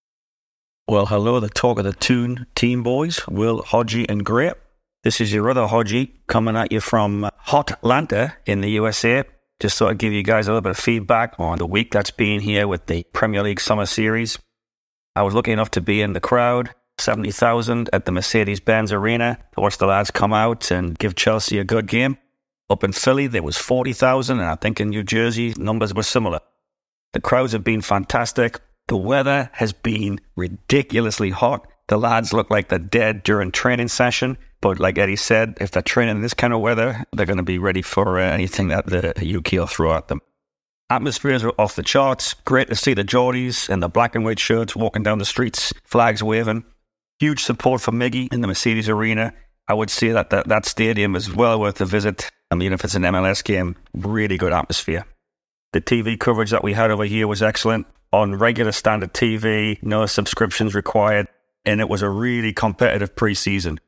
Well, 0.88 1.06
hello, 1.06 1.40
the 1.40 1.48
talk 1.48 1.78
of 1.78 1.84
the 1.84 1.92
Toon 1.92 2.46
team 2.54 2.84
boys, 2.84 3.26
Will, 3.26 3.62
Hodgie, 3.62 4.08
and 4.08 4.24
Great. 4.24 4.54
This 5.02 5.20
is 5.20 5.32
your 5.32 5.50
other 5.50 5.66
Hodgie 5.66 6.12
coming 6.28 6.56
at 6.56 6.70
you 6.70 6.80
from 6.80 7.28
Hot 7.38 7.72
Atlanta 7.72 8.36
in 8.46 8.60
the 8.60 8.70
USA. 8.70 9.24
Just 9.58 9.78
thought 9.78 9.90
I'd 9.90 9.98
give 9.98 10.12
you 10.12 10.22
guys 10.22 10.46
a 10.46 10.50
little 10.50 10.60
bit 10.60 10.70
of 10.70 10.78
feedback 10.78 11.34
on 11.38 11.58
the 11.58 11.66
week 11.66 11.90
that's 11.90 12.10
been 12.10 12.40
here 12.40 12.68
with 12.68 12.86
the 12.86 13.04
Premier 13.12 13.42
League 13.42 13.60
Summer 13.60 13.86
Series. 13.86 14.38
I 15.16 15.22
was 15.22 15.32
lucky 15.32 15.50
enough 15.50 15.70
to 15.70 15.80
be 15.80 16.02
in 16.02 16.12
the 16.12 16.20
crowd 16.20 16.74
70,000 16.98 17.88
at 17.94 18.04
the 18.04 18.12
Mercedes 18.12 18.60
Benz 18.60 18.92
Arena 18.92 19.38
to 19.54 19.60
watch 19.62 19.78
the 19.78 19.86
lads 19.86 20.10
come 20.10 20.34
out 20.34 20.70
and 20.70 20.98
give 20.98 21.14
Chelsea 21.14 21.58
a 21.58 21.64
good 21.64 21.86
game. 21.86 22.18
Up 22.68 22.84
in 22.84 22.92
Philly, 22.92 23.26
there 23.26 23.42
was 23.42 23.56
40,000, 23.56 24.40
and 24.40 24.48
I 24.48 24.56
think 24.56 24.78
in 24.78 24.90
New 24.90 25.02
Jersey, 25.02 25.54
numbers 25.56 25.94
were 25.94 26.02
similar. 26.02 26.40
The 27.14 27.22
crowds 27.22 27.52
have 27.52 27.64
been 27.64 27.80
fantastic. 27.80 28.60
The 28.88 28.96
weather 28.98 29.48
has 29.54 29.72
been 29.72 30.20
ridiculously 30.36 31.30
hot. 31.30 31.66
The 31.88 31.96
lads 31.96 32.34
look 32.34 32.50
like 32.50 32.68
they're 32.68 32.78
dead 32.78 33.22
during 33.22 33.52
training 33.52 33.88
session. 33.88 34.36
But 34.60 34.80
like 34.80 34.98
Eddie 34.98 35.16
said, 35.16 35.56
if 35.62 35.70
they're 35.70 35.82
training 35.82 36.16
in 36.16 36.22
this 36.22 36.34
kind 36.34 36.52
of 36.52 36.60
weather, 36.60 37.04
they're 37.12 37.24
going 37.24 37.36
to 37.38 37.42
be 37.42 37.58
ready 37.58 37.82
for 37.82 38.18
uh, 38.18 38.22
anything 38.22 38.68
that 38.68 38.86
the 38.86 39.36
UK 39.36 39.52
will 39.52 39.66
throw 39.66 39.94
at 39.94 40.08
them. 40.08 40.20
Atmospheres 40.88 41.42
are 41.42 41.52
off 41.58 41.74
the 41.74 41.82
charts. 41.82 42.34
Great 42.44 42.68
to 42.68 42.76
see 42.76 42.94
the 42.94 43.02
Geordies 43.02 43.68
in 43.68 43.80
the 43.80 43.88
black 43.88 44.14
and 44.14 44.24
white 44.24 44.38
shirts 44.38 44.76
walking 44.76 45.02
down 45.02 45.18
the 45.18 45.24
streets, 45.24 45.72
flags 45.82 46.22
waving. 46.22 46.64
Huge 47.18 47.42
support 47.42 47.80
for 47.80 47.90
Miggy 47.90 48.32
in 48.32 48.40
the 48.40 48.46
Mercedes 48.46 48.88
Arena. 48.88 49.34
I 49.66 49.74
would 49.74 49.90
say 49.90 50.10
that 50.10 50.30
that, 50.30 50.46
that 50.46 50.64
stadium 50.64 51.16
is 51.16 51.34
well 51.34 51.58
worth 51.58 51.80
a 51.80 51.84
visit. 51.84 52.30
I 52.52 52.54
mean, 52.54 52.72
if 52.72 52.84
it's 52.84 52.94
an 52.94 53.02
MLS 53.02 53.42
game, 53.42 53.74
really 53.94 54.36
good 54.36 54.52
atmosphere. 54.52 55.04
The 55.72 55.80
TV 55.80 56.18
coverage 56.20 56.50
that 56.50 56.62
we 56.62 56.72
had 56.72 56.92
over 56.92 57.04
here 57.04 57.26
was 57.26 57.42
excellent 57.42 57.88
on 58.12 58.36
regular 58.36 58.70
standard 58.70 59.12
TV, 59.12 59.82
no 59.82 60.06
subscriptions 60.06 60.76
required, 60.76 61.26
and 61.64 61.80
it 61.80 61.88
was 61.88 62.02
a 62.02 62.08
really 62.08 62.52
competitive 62.52 63.16
preseason. 63.16 63.78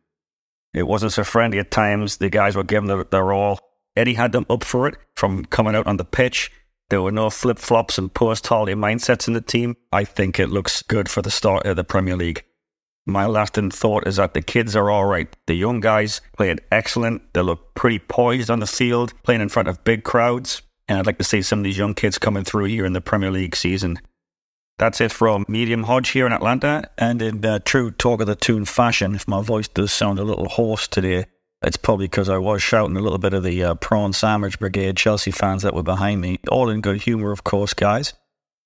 It 0.75 0.89
wasn't 0.89 1.13
so 1.13 1.23
friendly 1.23 1.61
at 1.61 1.71
times. 1.71 2.17
The 2.17 2.29
guys 2.29 2.57
were 2.57 2.65
giving 2.65 2.89
their, 2.89 3.05
their 3.05 3.33
all. 3.33 3.61
Eddie 3.95 4.15
had 4.15 4.33
them 4.33 4.47
up 4.51 4.65
for 4.65 4.89
it 4.89 4.97
from 5.15 5.45
coming 5.45 5.77
out 5.77 5.87
on 5.87 5.97
the 5.97 6.05
pitch. 6.05 6.51
There 6.91 7.03
were 7.03 7.13
no 7.13 7.29
flip 7.29 7.59
flops 7.59 7.99
and 7.99 8.13
post 8.13 8.47
holiday 8.47 8.75
mindsets 8.75 9.29
in 9.29 9.35
the 9.35 9.43
team. 9.43 9.77
I 9.93 10.05
think 10.05 10.39
it 10.39 10.49
looks 10.49 10.83
good 10.83 11.11
for 11.11 11.21
the 11.21 11.31
start 11.31 11.67
of 11.67 11.77
the 11.77 11.85
Premier 11.85 12.17
League. 12.17 12.45
My 13.05 13.27
lasting 13.27 13.71
thought 13.71 14.07
is 14.07 14.17
that 14.17 14.35
the 14.35 14.43
kids 14.43 14.75
are 14.75 14.91
all 14.91 15.05
right. 15.05 15.35
The 15.47 15.55
young 15.55 15.81
guys 15.81 16.21
played 16.37 16.61
excellent. 16.73 17.35
They 17.35 17.43
look 17.43 17.75
pretty 17.75 17.99
poised 17.99 18.51
on 18.51 18.61
the 18.61 18.67
field, 18.67 19.13
playing 19.23 19.43
in 19.43 19.49
front 19.49 19.69
of 19.69 19.85
big 19.85 20.03
crowds. 20.03 20.63
And 20.89 20.99
I'd 20.99 21.07
like 21.07 21.19
to 21.19 21.25
see 21.25 21.43
some 21.43 21.61
of 21.61 21.65
these 21.65 21.79
young 21.79 21.95
kids 21.95 22.19
coming 22.19 22.45
through 22.45 22.67
here 22.67 22.87
in 22.87 22.95
the 22.95 23.01
Premier 23.03 23.31
League 23.31 23.57
season. 23.57 23.99
That's 24.79 25.01
it 25.01 25.13
from 25.13 25.45
Medium 25.49 25.83
Hodge 25.83 26.11
here 26.11 26.27
in 26.27 26.33
Atlanta. 26.33 26.91
And 26.97 27.21
in 27.21 27.45
uh, 27.45 27.59
true 27.59 27.91
Talk 27.91 28.23
of 28.23 28.27
the 28.27 28.37
Toon 28.37 28.65
fashion, 28.65 29.15
if 29.15 29.29
my 29.29 29.43
voice 29.43 29.69
does 29.69 29.93
sound 29.93 30.19
a 30.19 30.25
little 30.25 30.49
hoarse 30.49 30.89
today, 30.89 31.27
it's 31.63 31.77
probably 31.77 32.07
because 32.07 32.29
I 32.29 32.39
was 32.39 32.63
shouting 32.63 32.97
a 32.97 33.01
little 33.01 33.19
bit 33.19 33.35
of 33.35 33.43
the 33.43 33.65
uh, 33.65 33.75
Prawn 33.75 34.13
Sandwich 34.13 34.59
Brigade 34.59 34.97
Chelsea 34.97 35.31
fans 35.31 35.63
that 35.63 35.75
were 35.75 35.83
behind 35.83 36.21
me. 36.21 36.39
All 36.49 36.71
in 36.71 36.81
good 36.81 37.03
humour, 37.03 37.33
of 37.33 37.45
course, 37.45 37.75
guys. 37.75 38.15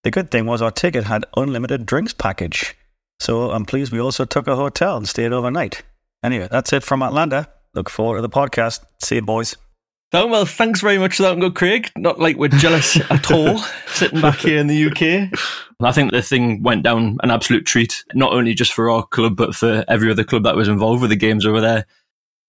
The 0.05 0.11
good 0.11 0.31
thing 0.31 0.47
was 0.47 0.61
our 0.61 0.71
ticket 0.71 1.05
had 1.05 1.25
unlimited 1.37 1.87
drinks 1.87 2.13
package. 2.13 2.77
So 3.21 3.51
I'm 3.53 3.65
pleased 3.65 3.93
we 3.93 4.01
also 4.01 4.25
took 4.25 4.47
a 4.47 4.57
hotel 4.57 4.97
and 4.97 5.09
stayed 5.09 5.33
overnight. 5.33 5.83
Anyway, 6.23 6.49
that's 6.51 6.73
it 6.73 6.83
from 6.83 7.03
Atlanta. 7.03 7.49
Look 7.75 7.89
forward 7.89 8.17
to 8.17 8.23
the 8.23 8.29
podcast. 8.29 8.81
See 9.01 9.17
you, 9.17 9.23
boys. 9.23 9.57
Oh, 10.15 10.27
well, 10.27 10.45
thanks 10.45 10.83
very 10.83 10.99
much 10.99 11.17
for 11.17 11.23
that, 11.23 11.41
good 11.41 11.55
Craig. 11.55 11.91
Not 11.97 12.21
like 12.21 12.37
we're 12.37 12.49
jealous 12.49 12.99
at 13.11 13.31
all, 13.31 13.59
sitting 13.87 14.21
back 14.21 14.41
here 14.41 14.59
in 14.59 14.67
the 14.67 14.87
UK. 14.87 15.39
I 15.81 15.93
think 15.93 16.13
the 16.13 16.21
thing 16.21 16.63
went 16.63 16.83
down 16.83 17.17
an 17.23 17.31
absolute 17.31 17.65
treat, 17.65 18.05
not 18.13 18.35
only 18.35 18.53
just 18.53 18.75
for 18.75 18.91
our 18.91 19.07
club, 19.07 19.37
but 19.37 19.55
for 19.55 19.85
every 19.89 20.11
other 20.11 20.23
club 20.23 20.43
that 20.45 20.55
was 20.55 20.69
involved 20.69 21.01
with 21.01 21.11
the 21.11 21.17
games 21.17 21.47
over 21.47 21.63
there. 21.63 21.87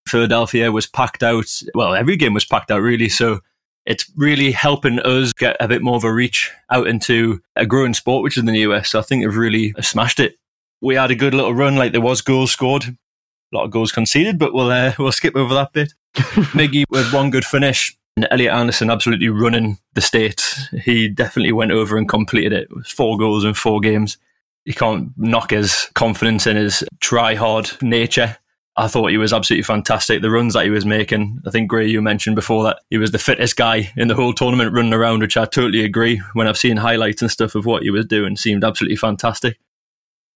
Philadelphia 0.07 0.71
was 0.71 0.87
packed 0.87 1.23
out. 1.23 1.61
Well, 1.73 1.93
every 1.95 2.17
game 2.17 2.33
was 2.33 2.45
packed 2.45 2.71
out, 2.71 2.81
really. 2.81 3.09
So 3.09 3.39
it's 3.85 4.09
really 4.15 4.51
helping 4.51 4.99
us 4.99 5.33
get 5.33 5.57
a 5.59 5.67
bit 5.67 5.81
more 5.81 5.95
of 5.95 6.03
a 6.03 6.13
reach 6.13 6.51
out 6.69 6.87
into 6.87 7.41
a 7.55 7.65
growing 7.65 7.93
sport, 7.93 8.23
which 8.23 8.37
is 8.37 8.41
in 8.41 8.53
the 8.53 8.59
US. 8.59 8.89
So 8.89 8.99
I 8.99 9.01
think 9.01 9.23
they've 9.23 9.35
really 9.35 9.73
smashed 9.81 10.19
it 10.19 10.37
we 10.83 10.95
had 10.95 11.09
a 11.09 11.15
good 11.15 11.33
little 11.33 11.55
run. 11.55 11.75
Like 11.75 11.93
there 11.93 12.01
was 12.01 12.21
goals 12.21 12.51
scored, 12.51 12.83
a 12.83 13.55
lot 13.55 13.63
of 13.63 13.71
goals 13.71 13.91
conceded, 13.91 14.37
but 14.37 14.53
we'll 14.53 14.69
uh, 14.69 14.93
we'll 14.99 15.11
skip 15.11 15.35
over 15.35 15.53
that 15.55 15.73
bit. 15.73 15.93
Miggy 16.53 16.83
with 16.89 17.11
one 17.11 17.31
good 17.31 17.45
finish. 17.45 17.97
And 18.15 18.27
Elliot 18.29 18.53
Anderson 18.53 18.91
absolutely 18.91 19.29
running 19.29 19.79
the 19.95 20.01
state. 20.01 20.55
He 20.83 21.09
definitely 21.09 21.51
went 21.51 21.71
over 21.71 21.97
and 21.97 22.07
completed 22.07 22.53
it. 22.53 22.67
it 22.69 22.75
was 22.75 22.91
four 22.91 23.17
goals 23.17 23.43
in 23.43 23.55
four 23.55 23.79
games. 23.79 24.17
You 24.65 24.75
can't 24.75 25.09
knock 25.17 25.49
his 25.49 25.89
confidence 25.95 26.45
in 26.45 26.55
his 26.55 26.83
try 26.99 27.33
hard 27.33 27.71
nature. 27.81 28.37
I 28.75 28.87
thought 28.87 29.11
he 29.11 29.17
was 29.17 29.33
absolutely 29.33 29.63
fantastic. 29.63 30.21
The 30.21 30.31
runs 30.31 30.55
that 30.55 30.65
he 30.65 30.71
was 30.71 30.85
making, 30.85 31.41
I 31.45 31.51
think 31.51 31.69
Gray, 31.69 31.87
you 31.87 32.01
mentioned 32.01 32.35
before 32.35 32.63
that 32.63 32.79
he 32.89 32.97
was 32.97 33.11
the 33.11 33.19
fittest 33.19 33.55
guy 33.55 33.91
in 33.95 34.07
the 34.07 34.15
whole 34.15 34.33
tournament 34.33 34.73
running 34.73 34.93
around, 34.93 35.19
which 35.19 35.37
I 35.37 35.45
totally 35.45 35.83
agree. 35.83 36.21
When 36.33 36.47
I've 36.47 36.57
seen 36.57 36.77
highlights 36.77 37.21
and 37.21 37.29
stuff 37.29 37.53
of 37.53 37.65
what 37.67 37.83
he 37.83 37.91
was 37.91 38.07
doing, 38.07 38.35
seemed 38.35 38.63
absolutely 38.63 38.95
fantastic. 38.95 39.59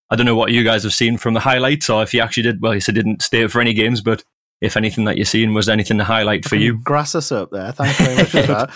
I 0.09 0.15
don't 0.15 0.27
know 0.27 0.35
what 0.35 0.51
you 0.51 0.63
guys 0.63 0.83
have 0.83 0.93
seen 0.93 1.17
from 1.17 1.33
the 1.33 1.39
highlights, 1.39 1.89
or 1.89 2.03
if 2.03 2.13
you 2.13 2.21
actually 2.21 2.43
did. 2.43 2.61
Well, 2.61 2.75
you 2.75 2.79
said 2.79 2.95
he 2.95 3.01
didn't 3.01 3.23
stay 3.23 3.47
for 3.47 3.59
any 3.59 3.73
games, 3.73 4.01
but 4.01 4.23
if 4.61 4.77
anything 4.77 5.05
that 5.05 5.17
you're 5.17 5.25
seeing 5.25 5.53
was 5.53 5.67
anything 5.67 5.97
to 5.97 6.03
highlight 6.03 6.45
for 6.45 6.55
mm, 6.55 6.61
you. 6.61 6.83
Grass 6.83 7.15
us 7.15 7.31
up 7.31 7.51
there. 7.51 7.71
Thanks 7.71 7.99
very 7.99 8.15
much 8.15 8.29
for 8.29 8.41
that. 8.43 8.69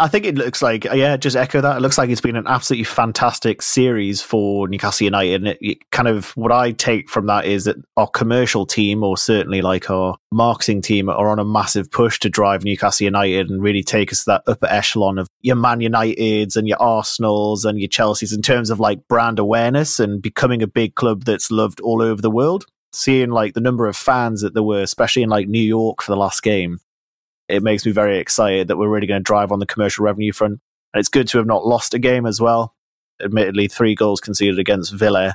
I 0.00 0.08
think 0.08 0.24
it 0.24 0.36
looks 0.36 0.62
like, 0.62 0.90
uh, 0.90 0.94
yeah, 0.94 1.18
just 1.18 1.36
echo 1.36 1.60
that. 1.60 1.76
It 1.76 1.80
looks 1.80 1.98
like 1.98 2.08
it's 2.08 2.22
been 2.22 2.34
an 2.34 2.46
absolutely 2.46 2.84
fantastic 2.84 3.60
series 3.60 4.22
for 4.22 4.66
Newcastle 4.66 5.04
United. 5.04 5.42
And 5.42 5.48
it, 5.48 5.58
it 5.60 5.90
kind 5.90 6.08
of 6.08 6.30
what 6.38 6.50
I 6.50 6.72
take 6.72 7.10
from 7.10 7.26
that 7.26 7.44
is 7.44 7.64
that 7.64 7.76
our 7.98 8.08
commercial 8.08 8.64
team, 8.64 9.04
or 9.04 9.18
certainly 9.18 9.60
like 9.60 9.90
our 9.90 10.16
marketing 10.32 10.80
team, 10.80 11.10
are 11.10 11.28
on 11.28 11.38
a 11.38 11.44
massive 11.44 11.90
push 11.90 12.18
to 12.20 12.30
drive 12.30 12.64
Newcastle 12.64 13.04
United 13.04 13.50
and 13.50 13.62
really 13.62 13.82
take 13.82 14.10
us 14.10 14.24
to 14.24 14.30
that 14.30 14.42
upper 14.46 14.66
echelon 14.68 15.18
of 15.18 15.28
your 15.42 15.56
Man 15.56 15.80
Uniteds 15.80 16.56
and 16.56 16.66
your 16.66 16.80
Arsenals 16.80 17.66
and 17.66 17.78
your 17.78 17.90
Chelseas 17.90 18.34
in 18.34 18.40
terms 18.40 18.70
of 18.70 18.80
like 18.80 19.06
brand 19.06 19.38
awareness 19.38 20.00
and 20.00 20.22
becoming 20.22 20.62
a 20.62 20.66
big 20.66 20.94
club 20.94 21.24
that's 21.24 21.50
loved 21.50 21.78
all 21.80 22.00
over 22.00 22.22
the 22.22 22.30
world. 22.30 22.64
Seeing 22.92 23.30
like 23.30 23.52
the 23.52 23.60
number 23.60 23.86
of 23.86 23.96
fans 23.96 24.40
that 24.40 24.54
there 24.54 24.62
were, 24.62 24.82
especially 24.82 25.22
in 25.22 25.28
like 25.28 25.46
New 25.46 25.62
York 25.62 26.02
for 26.02 26.10
the 26.10 26.18
last 26.18 26.42
game, 26.42 26.80
it 27.50 27.62
makes 27.62 27.84
me 27.84 27.92
very 27.92 28.18
excited 28.18 28.68
that 28.68 28.76
we're 28.76 28.88
really 28.88 29.06
going 29.06 29.20
to 29.20 29.24
drive 29.24 29.52
on 29.52 29.58
the 29.58 29.66
commercial 29.66 30.04
revenue 30.04 30.32
front. 30.32 30.60
And 30.92 31.00
it's 31.00 31.08
good 31.08 31.28
to 31.28 31.38
have 31.38 31.46
not 31.46 31.66
lost 31.66 31.94
a 31.94 31.98
game 31.98 32.26
as 32.26 32.40
well. 32.40 32.74
Admittedly, 33.22 33.68
three 33.68 33.94
goals 33.94 34.20
conceded 34.20 34.58
against 34.58 34.94
Villa, 34.94 35.34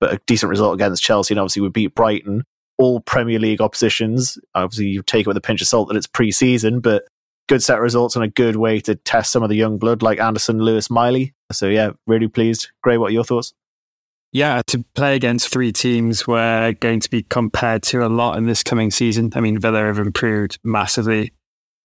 but 0.00 0.14
a 0.14 0.20
decent 0.26 0.50
result 0.50 0.74
against 0.74 1.02
Chelsea. 1.02 1.34
And 1.34 1.40
obviously, 1.40 1.62
we 1.62 1.68
beat 1.68 1.94
Brighton. 1.94 2.44
All 2.78 3.00
Premier 3.00 3.38
League 3.38 3.60
oppositions, 3.60 4.38
obviously, 4.54 4.86
you 4.86 5.02
take 5.02 5.22
it 5.22 5.26
with 5.26 5.36
a 5.36 5.42
pinch 5.42 5.60
of 5.60 5.68
salt 5.68 5.88
that 5.88 5.96
it's 5.96 6.06
pre 6.06 6.32
season, 6.32 6.80
but 6.80 7.04
good 7.46 7.62
set 7.62 7.76
of 7.76 7.82
results 7.82 8.16
and 8.16 8.24
a 8.24 8.28
good 8.28 8.56
way 8.56 8.80
to 8.80 8.94
test 8.94 9.32
some 9.32 9.42
of 9.42 9.50
the 9.50 9.56
young 9.56 9.76
blood 9.76 10.02
like 10.02 10.18
Anderson, 10.18 10.60
Lewis, 10.60 10.88
Miley. 10.88 11.34
So, 11.52 11.68
yeah, 11.68 11.90
really 12.06 12.28
pleased. 12.28 12.70
Gray, 12.82 12.96
what 12.96 13.10
are 13.10 13.12
your 13.12 13.24
thoughts? 13.24 13.52
Yeah, 14.32 14.62
to 14.68 14.84
play 14.94 15.16
against 15.16 15.48
three 15.48 15.72
teams 15.72 16.26
we're 16.26 16.72
going 16.74 17.00
to 17.00 17.10
be 17.10 17.24
compared 17.24 17.82
to 17.84 18.06
a 18.06 18.08
lot 18.08 18.38
in 18.38 18.46
this 18.46 18.62
coming 18.62 18.92
season. 18.92 19.32
I 19.34 19.40
mean, 19.40 19.58
Villa 19.58 19.80
have 19.80 19.98
improved 19.98 20.60
massively. 20.62 21.32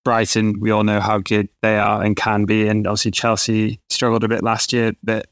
Brighton, 0.05 0.59
we 0.62 0.71
all 0.71 0.83
know 0.83 1.01
how 1.01 1.17
good 1.17 1.50
they 1.62 1.77
are 1.77 2.01
and 2.01 2.15
can 2.15 2.45
be. 2.45 2.67
And 2.67 2.88
obviously, 2.88 3.12
Chelsea 3.12 3.81
struggled 3.89 4.24
a 4.24 4.29
bit 4.29 4.43
last 4.43 4.71
year. 4.71 4.93
But 5.03 5.27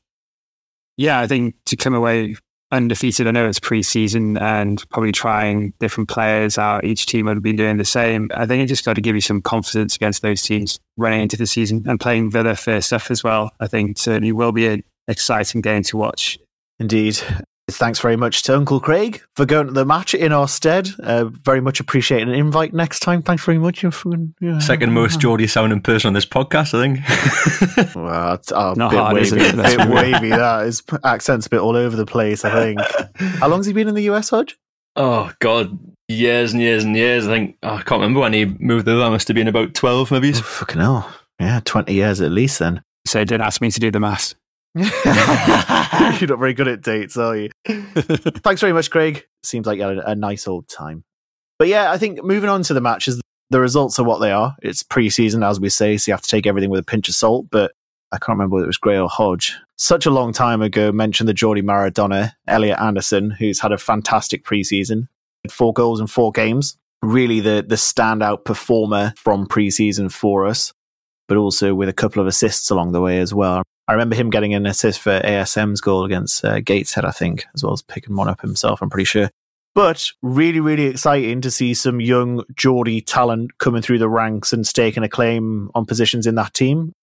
yeah, 0.97 1.19
I 1.19 1.27
think 1.27 1.55
to 1.67 1.77
come 1.77 1.93
away 1.93 2.35
undefeated, 2.71 3.27
I 3.27 3.31
know 3.31 3.47
it's 3.47 3.59
pre 3.59 3.83
season 3.83 4.35
and 4.37 4.83
probably 4.89 5.11
trying 5.11 5.73
different 5.79 6.09
players 6.09 6.57
out. 6.57 6.83
Each 6.83 7.05
team 7.05 7.27
would 7.27 7.37
have 7.37 7.43
been 7.43 7.55
doing 7.55 7.77
the 7.77 7.85
same. 7.85 8.29
I 8.35 8.47
think 8.47 8.63
it 8.63 8.67
just 8.67 8.83
got 8.83 8.95
to 8.95 9.01
give 9.01 9.15
you 9.15 9.21
some 9.21 9.41
confidence 9.41 9.95
against 9.95 10.23
those 10.23 10.41
teams 10.41 10.79
running 10.97 11.21
into 11.21 11.37
the 11.37 11.47
season 11.47 11.85
and 11.87 11.99
playing 11.99 12.31
Villa 12.31 12.55
first 12.55 12.87
stuff 12.87 13.11
as 13.11 13.23
well. 13.23 13.51
I 13.59 13.67
think 13.67 13.99
certainly 13.99 14.31
will 14.31 14.51
be 14.51 14.67
an 14.67 14.83
exciting 15.07 15.61
game 15.61 15.83
to 15.83 15.97
watch. 15.97 16.39
Indeed. 16.79 17.21
Thanks 17.71 17.99
very 17.99 18.17
much 18.17 18.43
to 18.43 18.57
Uncle 18.57 18.81
Craig 18.81 19.23
for 19.37 19.45
going 19.45 19.67
to 19.67 19.73
the 19.73 19.85
match 19.85 20.13
in 20.13 20.33
our 20.33 20.49
stead. 20.49 20.89
Uh, 21.01 21.25
very 21.25 21.61
much 21.61 21.79
appreciate 21.79 22.21
an 22.21 22.29
invite 22.29 22.73
next 22.73 22.99
time. 22.99 23.21
Thanks 23.21 23.45
very 23.45 23.57
much. 23.57 23.83
Yeah. 23.83 24.59
Second 24.59 24.91
most 24.91 25.21
Geordie 25.21 25.47
sounding 25.47 25.79
person 25.79 26.09
on 26.09 26.13
this 26.13 26.25
podcast, 26.25 26.73
I 26.73 26.81
think. 26.81 27.95
well, 27.95 28.33
it's 28.33 28.51
a 28.51 28.73
Not 28.75 28.91
bit 28.91 28.99
hard, 28.99 29.15
wavy. 29.15 29.39
It? 29.39 29.55
bit 29.55 29.89
wavy. 29.89 30.29
That 30.29 30.65
his 30.65 30.83
accent's 31.05 31.47
a 31.47 31.49
bit 31.49 31.61
all 31.61 31.77
over 31.77 31.95
the 31.95 32.05
place. 32.05 32.43
I 32.43 32.51
think. 32.51 32.79
How 33.39 33.47
long's 33.47 33.65
he 33.65 33.71
been 33.71 33.87
in 33.87 33.95
the 33.95 34.09
US, 34.11 34.29
Hodge? 34.29 34.57
Oh 34.97 35.31
God, 35.39 35.79
years 36.09 36.51
and 36.51 36.61
years 36.61 36.83
and 36.83 36.97
years. 36.97 37.25
I 37.27 37.31
think 37.31 37.57
oh, 37.63 37.75
I 37.75 37.81
can't 37.83 38.01
remember 38.01 38.19
when 38.19 38.33
he 38.33 38.45
moved 38.45 38.85
there. 38.85 38.97
Must 38.97 39.27
have 39.29 39.35
been 39.35 39.47
about 39.47 39.73
twelve, 39.73 40.11
maybe. 40.11 40.31
Oh, 40.31 40.41
fucking 40.41 40.81
hell! 40.81 41.09
Yeah, 41.39 41.61
twenty 41.63 41.93
years 41.93 42.19
at 42.19 42.31
least. 42.31 42.59
Then. 42.59 42.83
So 43.07 43.23
don't 43.23 43.41
ask 43.41 43.61
me 43.61 43.71
to 43.71 43.79
do 43.79 43.89
the 43.89 44.01
maths. 44.01 44.35
You're 44.75 46.29
not 46.29 46.39
very 46.39 46.53
good 46.53 46.67
at 46.67 46.81
dates, 46.81 47.15
are 47.15 47.37
you? 47.37 47.49
Thanks 47.65 48.61
very 48.61 48.73
much, 48.73 48.89
Craig. 48.89 49.25
Seems 49.43 49.67
like 49.67 49.77
you 49.77 49.83
had 49.83 49.97
a, 49.97 50.11
a 50.11 50.15
nice 50.15 50.47
old 50.47 50.67
time. 50.67 51.03
But 51.59 51.67
yeah, 51.67 51.91
I 51.91 51.97
think 51.97 52.23
moving 52.23 52.49
on 52.49 52.63
to 52.63 52.73
the 52.73 52.81
matches, 52.81 53.21
the 53.51 53.59
results 53.59 53.99
are 53.99 54.03
what 54.03 54.19
they 54.19 54.31
are. 54.31 54.55
It's 54.63 54.81
pre-season, 54.81 55.43
as 55.43 55.59
we 55.59 55.69
say, 55.69 55.97
so 55.97 56.09
you 56.09 56.13
have 56.13 56.21
to 56.21 56.27
take 56.27 56.47
everything 56.47 56.71
with 56.71 56.79
a 56.79 56.83
pinch 56.83 57.07
of 57.07 57.13
salt. 57.13 57.47
But 57.51 57.73
I 58.11 58.17
can't 58.17 58.37
remember 58.37 58.55
whether 58.55 58.65
it 58.65 58.67
was 58.67 58.77
Gray 58.77 58.97
or 58.97 59.09
Hodge. 59.09 59.55
Such 59.77 60.05
a 60.05 60.11
long 60.11 60.33
time 60.33 60.61
ago, 60.61 60.91
mentioned 60.91 61.29
the 61.29 61.33
Geordie 61.33 61.61
Maradona, 61.61 62.33
Elliot 62.47 62.79
Anderson, 62.79 63.31
who's 63.31 63.59
had 63.59 63.71
a 63.71 63.77
fantastic 63.77 64.43
preseason. 64.43 65.07
Four 65.51 65.73
goals 65.73 65.99
in 65.99 66.07
four 66.07 66.31
games. 66.31 66.77
Really 67.01 67.41
the 67.41 67.65
the 67.67 67.75
standout 67.75 68.45
performer 68.45 69.13
from 69.17 69.45
preseason 69.45 70.11
for 70.11 70.45
us, 70.45 70.73
but 71.27 71.37
also 71.37 71.75
with 71.75 71.89
a 71.89 71.93
couple 71.93 72.21
of 72.21 72.27
assists 72.27 72.69
along 72.69 72.93
the 72.93 73.01
way 73.01 73.19
as 73.19 73.33
well. 73.33 73.63
I 73.87 73.93
remember 73.93 74.15
him 74.15 74.29
getting 74.29 74.53
an 74.53 74.65
assist 74.65 75.01
for 75.01 75.19
ASM's 75.19 75.81
goal 75.81 76.05
against 76.05 76.43
uh, 76.45 76.61
Gateshead, 76.61 77.05
I 77.05 77.11
think, 77.11 77.45
as 77.53 77.63
well 77.63 77.73
as 77.73 77.81
picking 77.81 78.15
one 78.15 78.29
up 78.29 78.41
himself, 78.41 78.81
I'm 78.81 78.89
pretty 78.89 79.05
sure. 79.05 79.29
But 79.75 80.07
really, 80.21 80.59
really 80.59 80.85
exciting 80.85 81.41
to 81.41 81.51
see 81.51 81.73
some 81.73 81.99
young 81.99 82.43
Geordie 82.55 83.01
talent 83.01 83.57
coming 83.57 83.81
through 83.81 83.97
the 83.97 84.07
ranks 84.07 84.53
and 84.53 84.65
staking 84.65 85.03
a 85.03 85.09
claim 85.09 85.71
on 85.73 85.85
positions 85.85 86.27
in 86.27 86.35
that 86.35 86.53
team. 86.53 86.93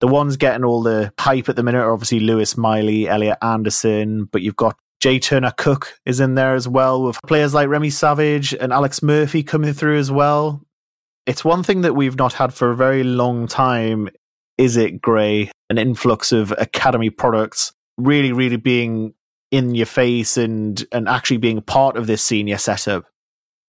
The 0.00 0.06
ones 0.06 0.36
getting 0.36 0.64
all 0.64 0.82
the 0.82 1.12
hype 1.18 1.48
at 1.48 1.56
the 1.56 1.64
minute 1.64 1.80
are 1.80 1.92
obviously 1.92 2.20
Lewis 2.20 2.56
Miley, 2.56 3.08
Elliot 3.08 3.38
Anderson, 3.42 4.26
but 4.26 4.42
you've 4.42 4.54
got 4.56 4.76
Jay 5.00 5.18
Turner-Cooke 5.18 5.98
is 6.06 6.20
in 6.20 6.36
there 6.36 6.54
as 6.54 6.68
well, 6.68 7.02
with 7.02 7.20
players 7.22 7.52
like 7.52 7.68
Remi 7.68 7.90
Savage 7.90 8.54
and 8.54 8.72
Alex 8.72 9.02
Murphy 9.02 9.42
coming 9.42 9.72
through 9.72 9.98
as 9.98 10.10
well. 10.10 10.62
It's 11.26 11.44
one 11.44 11.64
thing 11.64 11.82
that 11.82 11.94
we've 11.94 12.16
not 12.16 12.32
had 12.32 12.54
for 12.54 12.70
a 12.70 12.76
very 12.76 13.02
long 13.02 13.48
time, 13.48 14.08
is 14.58 14.76
it, 14.76 15.00
Gray? 15.00 15.50
An 15.70 15.78
influx 15.78 16.32
of 16.32 16.52
academy 16.58 17.10
products 17.10 17.72
really, 17.96 18.32
really 18.32 18.56
being 18.56 19.14
in 19.50 19.74
your 19.74 19.86
face 19.86 20.36
and 20.36 20.84
and 20.92 21.08
actually 21.08 21.38
being 21.38 21.62
part 21.62 21.96
of 21.96 22.06
this 22.06 22.22
senior 22.22 22.58
setup. 22.58 23.04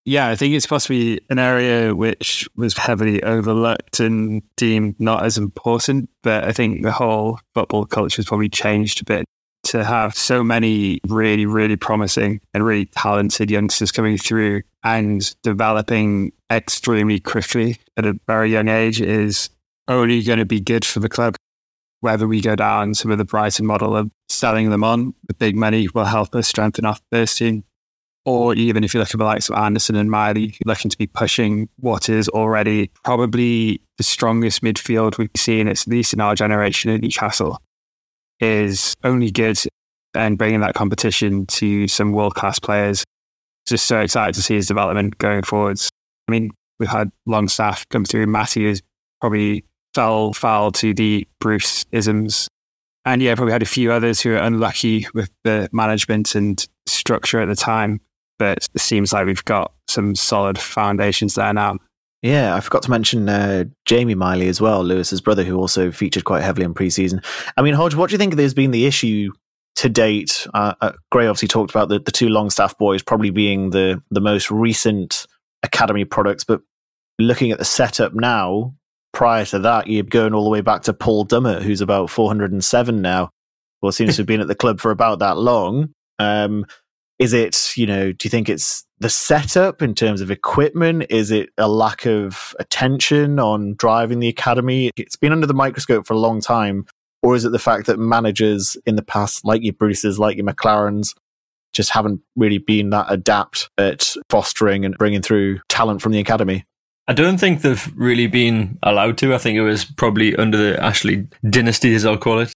Yeah, 0.06 0.28
I 0.28 0.36
think 0.36 0.56
it's 0.56 0.66
possibly 0.66 1.22
an 1.30 1.40
area 1.40 1.94
which 1.94 2.48
was 2.56 2.76
heavily 2.76 3.22
overlooked 3.22 4.00
and 4.00 4.42
deemed 4.56 4.96
not 5.00 5.24
as 5.24 5.38
important. 5.38 6.10
But 6.24 6.46
I 6.46 6.52
think 6.52 6.84
the 6.84 6.92
whole 6.92 7.40
football 7.54 7.86
culture 7.86 8.18
has 8.18 8.26
probably 8.26 8.50
changed 8.50 9.02
a 9.02 9.06
bit 9.06 9.26
to 9.66 9.84
have 9.84 10.16
so 10.16 10.44
many 10.44 11.00
really, 11.08 11.46
really 11.46 11.76
promising 11.76 12.40
and 12.54 12.66
really 12.66 12.86
talented 12.86 13.52
youngsters 13.52 13.92
coming 13.92 14.18
through 14.18 14.62
and 14.84 15.36
developing 15.44 16.32
extremely 16.52 17.20
quickly 17.20 17.78
at 17.98 18.06
a 18.06 18.18
very 18.26 18.52
young 18.52 18.70
age 18.70 19.02
is 19.02 19.50
only 19.90 20.24
going 20.24 20.40
to 20.40 20.46
be 20.46 20.62
good 20.62 20.86
for 20.86 21.00
the 21.00 21.10
club 21.10 21.36
whether 22.02 22.28
we 22.28 22.42
go 22.42 22.56
down 22.56 22.94
some 22.94 23.12
of 23.12 23.18
the 23.18 23.26
Brighton 23.26 23.66
model 23.66 23.96
of 23.96 24.10
selling 24.30 24.70
them 24.70 24.84
on 24.84 25.14
the 25.28 25.34
big 25.34 25.56
money 25.56 25.88
will 25.94 26.06
help 26.06 26.34
us 26.36 26.48
strengthen 26.48 26.86
our 26.86 26.98
first 27.12 27.38
team. 27.38 27.64
Or 28.26 28.54
even 28.54 28.84
if 28.84 28.94
you 28.94 29.00
look 29.00 29.12
at 29.12 29.18
the 29.18 29.26
likes 29.26 29.50
of 29.50 29.56
Anderson 29.56 29.96
and 29.96 30.12
Miley, 30.12 30.56
looking 30.66 30.92
to 30.92 30.98
be 30.98 31.08
pushing 31.08 31.68
what 31.78 32.10
is 32.10 32.30
already 32.30 32.92
probably 33.04 33.82
the 33.98 34.04
strongest 34.04 34.62
midfield 34.62 35.18
we've 35.18 35.30
seen, 35.36 35.68
at 35.68 35.88
least 35.88 36.14
in 36.14 36.22
our 36.22 36.36
generation 36.36 36.92
at 36.92 37.02
Newcastle, 37.02 37.62
is 38.40 38.96
only 39.04 39.32
good 39.32 39.58
and 40.14 40.38
bringing 40.38 40.60
that 40.62 40.76
competition 40.76 41.46
to 41.48 41.88
some 41.88 42.12
world 42.12 42.36
class 42.36 42.60
players. 42.60 43.04
Just 43.66 43.88
so 43.88 44.00
excited 44.00 44.36
to 44.36 44.42
see 44.42 44.56
his 44.56 44.68
development 44.68 45.18
going 45.18 45.44
forwards. 45.44 45.90
I 46.28 46.32
mean, 46.32 46.52
we've 46.80 46.90
had 46.90 47.12
Longstaff 47.26 47.88
come 47.90 48.06
through. 48.06 48.28
Matty 48.28 48.66
is 48.66 48.82
probably 49.22 49.66
fell 49.94 50.34
foul 50.34 50.72
to 50.74 50.94
the 50.94 51.28
Bruce 51.40 51.86
isms. 51.92 52.48
And 53.06 53.22
yeah, 53.22 53.36
probably 53.36 53.54
had 53.54 53.64
a 53.64 53.68
few 53.68 53.92
others 53.92 54.22
who 54.22 54.34
are 54.34 54.38
unlucky 54.38 55.08
with 55.14 55.32
the 55.44 55.70
management 55.72 56.36
and 56.36 56.66
structure 56.86 57.40
at 57.40 57.48
the 57.48 57.56
time. 57.56 58.02
But 58.38 58.70
it 58.74 58.82
seems 58.82 59.12
like 59.12 59.26
we've 59.26 59.44
got 59.46 59.74
some 59.88 60.16
solid 60.16 60.58
foundations 60.58 61.36
there 61.36 61.54
now. 61.54 61.78
Yeah, 62.22 62.56
I 62.56 62.60
forgot 62.60 62.84
to 62.84 62.92
mention 62.92 63.30
uh, 63.30 63.66
Jamie 63.86 64.16
Miley 64.16 64.50
as 64.50 64.60
well, 64.60 64.84
Lewis's 64.84 65.22
brother, 65.22 65.44
who 65.44 65.58
also 65.58 65.92
featured 65.92 66.26
quite 66.26 66.44
heavily 66.44 66.66
in 66.66 66.74
preseason. 66.74 67.24
I 67.56 67.62
mean, 67.62 67.74
Hodge, 67.74 67.96
what 67.96 68.10
do 68.10 68.14
you 68.14 68.18
think 68.18 68.38
has 68.38 68.54
been 68.54 68.72
the 68.72 68.86
issue 68.86 69.32
to 69.78 69.88
date? 69.90 70.46
Uh, 70.54 70.74
uh, 70.82 70.92
Gray 71.12 71.28
obviously 71.28 71.48
talked 71.48 71.72
about 71.72 71.88
the, 71.88 72.00
the 72.00 72.12
two 72.12 72.28
Longstaff 72.28 72.78
boys 72.78 73.02
probably 73.02 73.30
being 73.30 73.70
the, 73.70 74.04
the 74.12 74.20
most 74.20 74.52
recent 74.52 75.28
academy 75.64 76.04
products, 76.04 76.44
but 76.44 76.62
looking 77.20 77.52
at 77.52 77.58
the 77.58 77.66
setup 77.66 78.14
now, 78.14 78.74
prior 79.20 79.44
to 79.44 79.60
that, 79.60 79.88
you're 79.88 80.02
going 80.02 80.34
all 80.34 80.46
the 80.46 80.50
way 80.50 80.62
back 80.62 80.84
to 80.84 80.94
Paul 80.94 81.26
Dummett, 81.26 81.62
who's 81.62 81.82
about 81.82 82.10
407 82.10 83.02
now. 83.02 83.32
Well, 83.82 83.92
seems 83.92 84.16
to 84.16 84.22
have 84.22 84.28
been 84.28 84.40
at 84.40 84.48
the 84.48 84.56
club 84.56 84.80
for 84.80 84.92
about 84.92 85.20
that 85.20 85.38
long. 85.38 85.90
Um, 86.20 86.66
is 87.20 87.34
it, 87.34 87.74
you 87.76 87.86
know, 87.86 88.14
do 88.14 88.26
you 88.26 88.30
think 88.30 88.48
it's 88.48 88.86
the 89.00 89.10
setup 89.10 89.82
in 89.82 89.94
terms 89.94 90.22
of 90.22 90.32
equipment? 90.32 91.08
Is 91.10 91.32
it 91.32 91.50
a 91.58 91.68
lack 91.68 92.06
of 92.06 92.56
attention 92.62 93.40
on 93.40 93.76
driving 93.76 94.22
the 94.22 94.30
academy? 94.30 94.90
It's 94.96 95.18
been 95.18 95.34
under 95.34 95.48
the 95.48 95.54
microscope 95.54 96.08
for 96.08 96.14
a 96.14 96.18
long 96.18 96.40
time. 96.40 96.86
Or 97.22 97.36
is 97.36 97.44
it 97.44 97.52
the 97.52 97.60
fact 97.60 97.88
that 97.88 98.00
managers 98.00 98.78
in 98.86 98.96
the 98.96 99.04
past, 99.04 99.44
like 99.44 99.62
your 99.62 99.74
Bruces, 99.74 100.18
like 100.18 100.38
your 100.38 100.46
McClarens, 100.46 101.14
just 101.74 101.90
haven't 101.90 102.22
really 102.38 102.58
been 102.58 102.92
that 102.92 103.08
adept 103.10 103.70
at 103.78 104.14
fostering 104.30 104.86
and 104.86 104.98
bringing 104.98 105.22
through 105.22 105.60
talent 105.68 106.02
from 106.02 106.14
the 106.14 106.20
academy? 106.20 106.64
I 107.10 107.14
don't 107.14 107.40
think 107.40 107.64
they've 107.64 107.92
really 107.96 108.28
been 108.28 108.78
allowed 108.84 109.18
to. 109.18 109.34
I 109.34 109.40
think 109.40 109.58
it 109.58 109.64
was 109.64 109.84
probably 109.84 110.36
under 110.36 110.60
the 110.60 110.82
Ashley 110.82 111.26
dynasty, 111.50 111.96
as 111.96 112.06
I'll 112.06 112.20
call 112.20 112.38
it. 112.38 112.54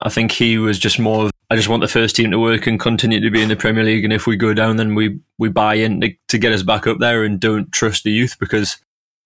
I 0.00 0.08
think 0.08 0.32
he 0.32 0.58
was 0.58 0.80
just 0.80 0.98
more 0.98 1.26
of, 1.26 1.30
I 1.50 1.54
just 1.54 1.68
want 1.68 1.82
the 1.82 1.88
first 1.88 2.16
team 2.16 2.32
to 2.32 2.38
work 2.40 2.66
and 2.66 2.80
continue 2.80 3.20
to 3.20 3.30
be 3.30 3.40
in 3.40 3.48
the 3.48 3.54
Premier 3.54 3.84
League. 3.84 4.02
And 4.02 4.12
if 4.12 4.26
we 4.26 4.36
go 4.36 4.54
down, 4.54 4.74
then 4.74 4.96
we, 4.96 5.20
we 5.38 5.50
buy 5.50 5.74
in 5.74 6.00
to, 6.00 6.12
to 6.30 6.38
get 6.38 6.52
us 6.52 6.64
back 6.64 6.88
up 6.88 6.98
there 6.98 7.22
and 7.22 7.38
don't 7.38 7.70
trust 7.70 8.02
the 8.02 8.10
youth 8.10 8.36
because 8.40 8.76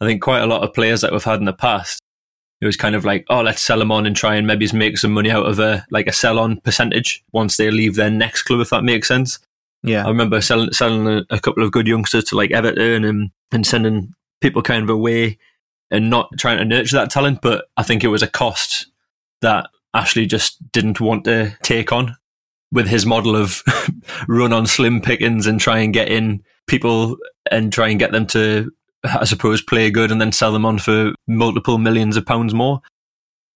I 0.02 0.04
think 0.04 0.20
quite 0.20 0.42
a 0.42 0.46
lot 0.46 0.62
of 0.62 0.74
players 0.74 1.00
that 1.00 1.10
we've 1.10 1.24
had 1.24 1.38
in 1.38 1.46
the 1.46 1.54
past, 1.54 1.98
it 2.60 2.66
was 2.66 2.76
kind 2.76 2.94
of 2.94 3.02
like, 3.02 3.24
oh, 3.30 3.40
let's 3.40 3.62
sell 3.62 3.78
them 3.78 3.90
on 3.90 4.04
and 4.04 4.14
try 4.14 4.34
and 4.34 4.46
maybe 4.46 4.68
make 4.74 4.98
some 4.98 5.12
money 5.12 5.30
out 5.30 5.46
of 5.46 5.58
a 5.58 5.86
like 5.90 6.06
a 6.06 6.12
sell 6.12 6.38
on 6.38 6.60
percentage 6.60 7.24
once 7.32 7.56
they 7.56 7.70
leave 7.70 7.94
their 7.94 8.10
next 8.10 8.42
club, 8.42 8.60
if 8.60 8.68
that 8.68 8.84
makes 8.84 9.08
sense. 9.08 9.38
Yeah, 9.82 10.04
I 10.04 10.08
remember 10.08 10.42
selling 10.42 10.72
selling 10.72 11.06
a, 11.06 11.34
a 11.34 11.40
couple 11.40 11.62
of 11.62 11.72
good 11.72 11.86
youngsters 11.86 12.24
to 12.24 12.36
like 12.36 12.50
Everton 12.50 13.04
and 13.04 13.30
and 13.52 13.66
sending 13.66 14.12
people 14.40 14.62
kind 14.62 14.82
of 14.82 14.90
away 14.90 15.38
and 15.90 16.10
not 16.10 16.30
trying 16.38 16.58
to 16.58 16.64
nurture 16.64 16.96
that 16.96 17.10
talent. 17.10 17.40
But 17.42 17.66
I 17.76 17.82
think 17.82 18.04
it 18.04 18.08
was 18.08 18.22
a 18.22 18.28
cost 18.28 18.86
that 19.42 19.68
Ashley 19.94 20.26
just 20.26 20.58
didn't 20.72 21.00
want 21.00 21.24
to 21.24 21.56
take 21.62 21.92
on 21.92 22.16
with 22.72 22.88
his 22.88 23.06
model 23.06 23.36
of 23.36 23.62
run 24.28 24.52
on 24.52 24.66
slim 24.66 25.00
pickings 25.00 25.46
and 25.46 25.60
try 25.60 25.78
and 25.78 25.94
get 25.94 26.08
in 26.08 26.42
people 26.66 27.16
and 27.50 27.72
try 27.72 27.88
and 27.88 27.98
get 27.98 28.12
them 28.12 28.26
to, 28.26 28.72
I 29.04 29.24
suppose, 29.24 29.62
play 29.62 29.90
good 29.90 30.10
and 30.10 30.20
then 30.20 30.32
sell 30.32 30.52
them 30.52 30.66
on 30.66 30.78
for 30.78 31.12
multiple 31.26 31.78
millions 31.78 32.16
of 32.16 32.26
pounds 32.26 32.52
more. 32.52 32.80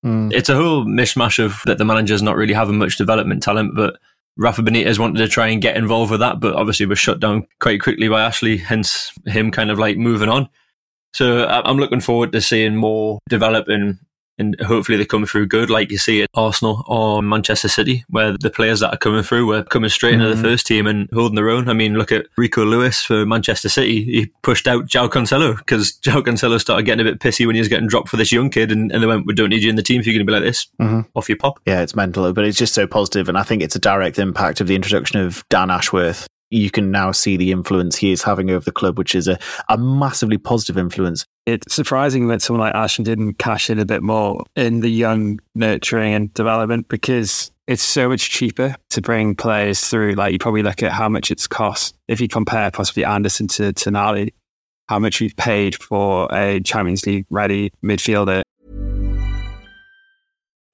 Mm. 0.04 0.32
It's 0.32 0.48
a 0.48 0.56
whole 0.56 0.84
mishmash 0.84 1.42
of 1.42 1.60
that 1.66 1.78
the 1.78 1.84
manager's 1.84 2.22
not 2.22 2.36
really 2.36 2.54
having 2.54 2.78
much 2.78 2.96
development 2.96 3.42
talent, 3.42 3.74
but 3.76 3.98
Rafa 4.36 4.62
Benitez 4.62 4.98
wanted 4.98 5.18
to 5.18 5.28
try 5.28 5.48
and 5.48 5.60
get 5.60 5.76
involved 5.76 6.10
with 6.10 6.20
that, 6.20 6.40
but 6.40 6.54
obviously 6.54 6.86
was 6.86 6.98
shut 6.98 7.20
down 7.20 7.46
quite 7.58 7.82
quickly 7.82 8.08
by 8.08 8.22
Ashley, 8.22 8.56
hence 8.56 9.12
him 9.26 9.50
kind 9.50 9.70
of 9.70 9.78
like 9.78 9.98
moving 9.98 10.28
on. 10.28 10.48
So 11.12 11.46
I'm 11.46 11.78
looking 11.78 12.00
forward 12.00 12.32
to 12.32 12.40
seeing 12.40 12.76
more 12.76 13.18
develop 13.28 13.68
and, 13.68 13.98
and 14.38 14.58
hopefully 14.60 14.96
they 14.96 15.04
come 15.04 15.26
through 15.26 15.48
good, 15.48 15.68
like 15.68 15.90
you 15.90 15.98
see 15.98 16.22
at 16.22 16.30
Arsenal 16.34 16.82
or 16.86 17.22
Manchester 17.22 17.68
City, 17.68 18.04
where 18.08 18.36
the 18.38 18.48
players 18.48 18.80
that 18.80 18.94
are 18.94 18.96
coming 18.96 19.22
through 19.22 19.46
were 19.46 19.62
coming 19.64 19.90
straight 19.90 20.14
mm-hmm. 20.14 20.22
into 20.22 20.28
the 20.28 20.40
mm-hmm. 20.40 20.52
first 20.52 20.66
team 20.66 20.86
and 20.86 21.10
holding 21.12 21.34
their 21.34 21.50
own. 21.50 21.68
I 21.68 21.74
mean, 21.74 21.94
look 21.94 22.10
at 22.10 22.26
Rico 22.38 22.64
Lewis 22.64 23.02
for 23.02 23.26
Manchester 23.26 23.68
City. 23.68 24.04
He 24.04 24.32
pushed 24.42 24.66
out 24.66 24.86
João 24.86 25.10
Cancelo 25.10 25.58
because 25.58 25.98
João 26.02 26.22
Cancelo 26.22 26.58
started 26.58 26.84
getting 26.84 27.06
a 27.06 27.10
bit 27.10 27.20
pissy 27.20 27.46
when 27.46 27.54
he 27.54 27.60
was 27.60 27.68
getting 27.68 27.88
dropped 27.88 28.08
for 28.08 28.16
this 28.16 28.32
young 28.32 28.48
kid, 28.48 28.72
and, 28.72 28.90
and 28.92 29.02
they 29.02 29.06
went, 29.06 29.26
"We 29.26 29.34
don't 29.34 29.50
need 29.50 29.62
you 29.62 29.70
in 29.70 29.76
the 29.76 29.82
team 29.82 30.00
if 30.00 30.06
you're 30.06 30.14
going 30.14 30.26
to 30.26 30.30
be 30.30 30.34
like 30.34 30.42
this." 30.42 30.68
Mm-hmm. 30.80 31.00
Off 31.14 31.28
your 31.28 31.36
pop. 31.36 31.60
Yeah, 31.66 31.82
it's 31.82 31.94
mental, 31.94 32.32
but 32.32 32.46
it's 32.46 32.58
just 32.58 32.72
so 32.72 32.86
positive, 32.86 33.28
and 33.28 33.36
I 33.36 33.42
think 33.42 33.62
it's 33.62 33.76
a 33.76 33.80
direct 33.80 34.18
impact 34.18 34.60
of 34.62 34.68
the 34.68 34.74
introduction 34.74 35.20
of 35.20 35.44
Dan 35.50 35.70
Ashworth 35.70 36.26
you 36.50 36.70
can 36.70 36.90
now 36.90 37.12
see 37.12 37.36
the 37.36 37.52
influence 37.52 37.96
he 37.96 38.12
is 38.12 38.22
having 38.22 38.50
over 38.50 38.64
the 38.64 38.72
club, 38.72 38.98
which 38.98 39.14
is 39.14 39.28
a, 39.28 39.38
a 39.68 39.78
massively 39.78 40.38
positive 40.38 40.76
influence. 40.76 41.24
It's 41.46 41.74
surprising 41.74 42.28
that 42.28 42.42
someone 42.42 42.66
like 42.66 42.74
Ashton 42.74 43.04
didn't 43.04 43.34
cash 43.34 43.70
in 43.70 43.78
a 43.78 43.86
bit 43.86 44.02
more 44.02 44.44
in 44.56 44.80
the 44.80 44.90
young 44.90 45.40
nurturing 45.54 46.12
and 46.14 46.32
development 46.34 46.88
because 46.88 47.50
it's 47.66 47.82
so 47.82 48.08
much 48.08 48.30
cheaper 48.30 48.76
to 48.90 49.00
bring 49.00 49.34
players 49.34 49.80
through. 49.80 50.14
Like 50.14 50.32
you 50.32 50.38
probably 50.38 50.62
look 50.62 50.82
at 50.82 50.92
how 50.92 51.08
much 51.08 51.30
it's 51.30 51.46
cost. 51.46 51.96
If 52.08 52.20
you 52.20 52.28
compare 52.28 52.70
possibly 52.70 53.04
Anderson 53.04 53.48
to 53.48 53.72
Tonali, 53.72 54.32
how 54.88 54.98
much 54.98 55.20
we've 55.20 55.36
paid 55.36 55.76
for 55.76 56.28
a 56.32 56.60
Champions 56.60 57.06
League 57.06 57.26
ready 57.30 57.70
midfielder 57.82 58.42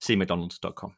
See 0.00 0.16
McDonald's.com. 0.16 0.94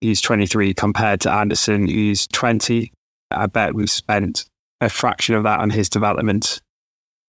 He's 0.00 0.20
23 0.20 0.74
compared 0.74 1.20
to 1.20 1.32
Anderson, 1.32 1.86
who's 1.86 2.26
20. 2.28 2.92
I 3.30 3.46
bet 3.46 3.74
we've 3.74 3.90
spent 3.90 4.46
a 4.80 4.88
fraction 4.88 5.36
of 5.36 5.44
that 5.44 5.60
on 5.60 5.70
his 5.70 5.88
development, 5.88 6.60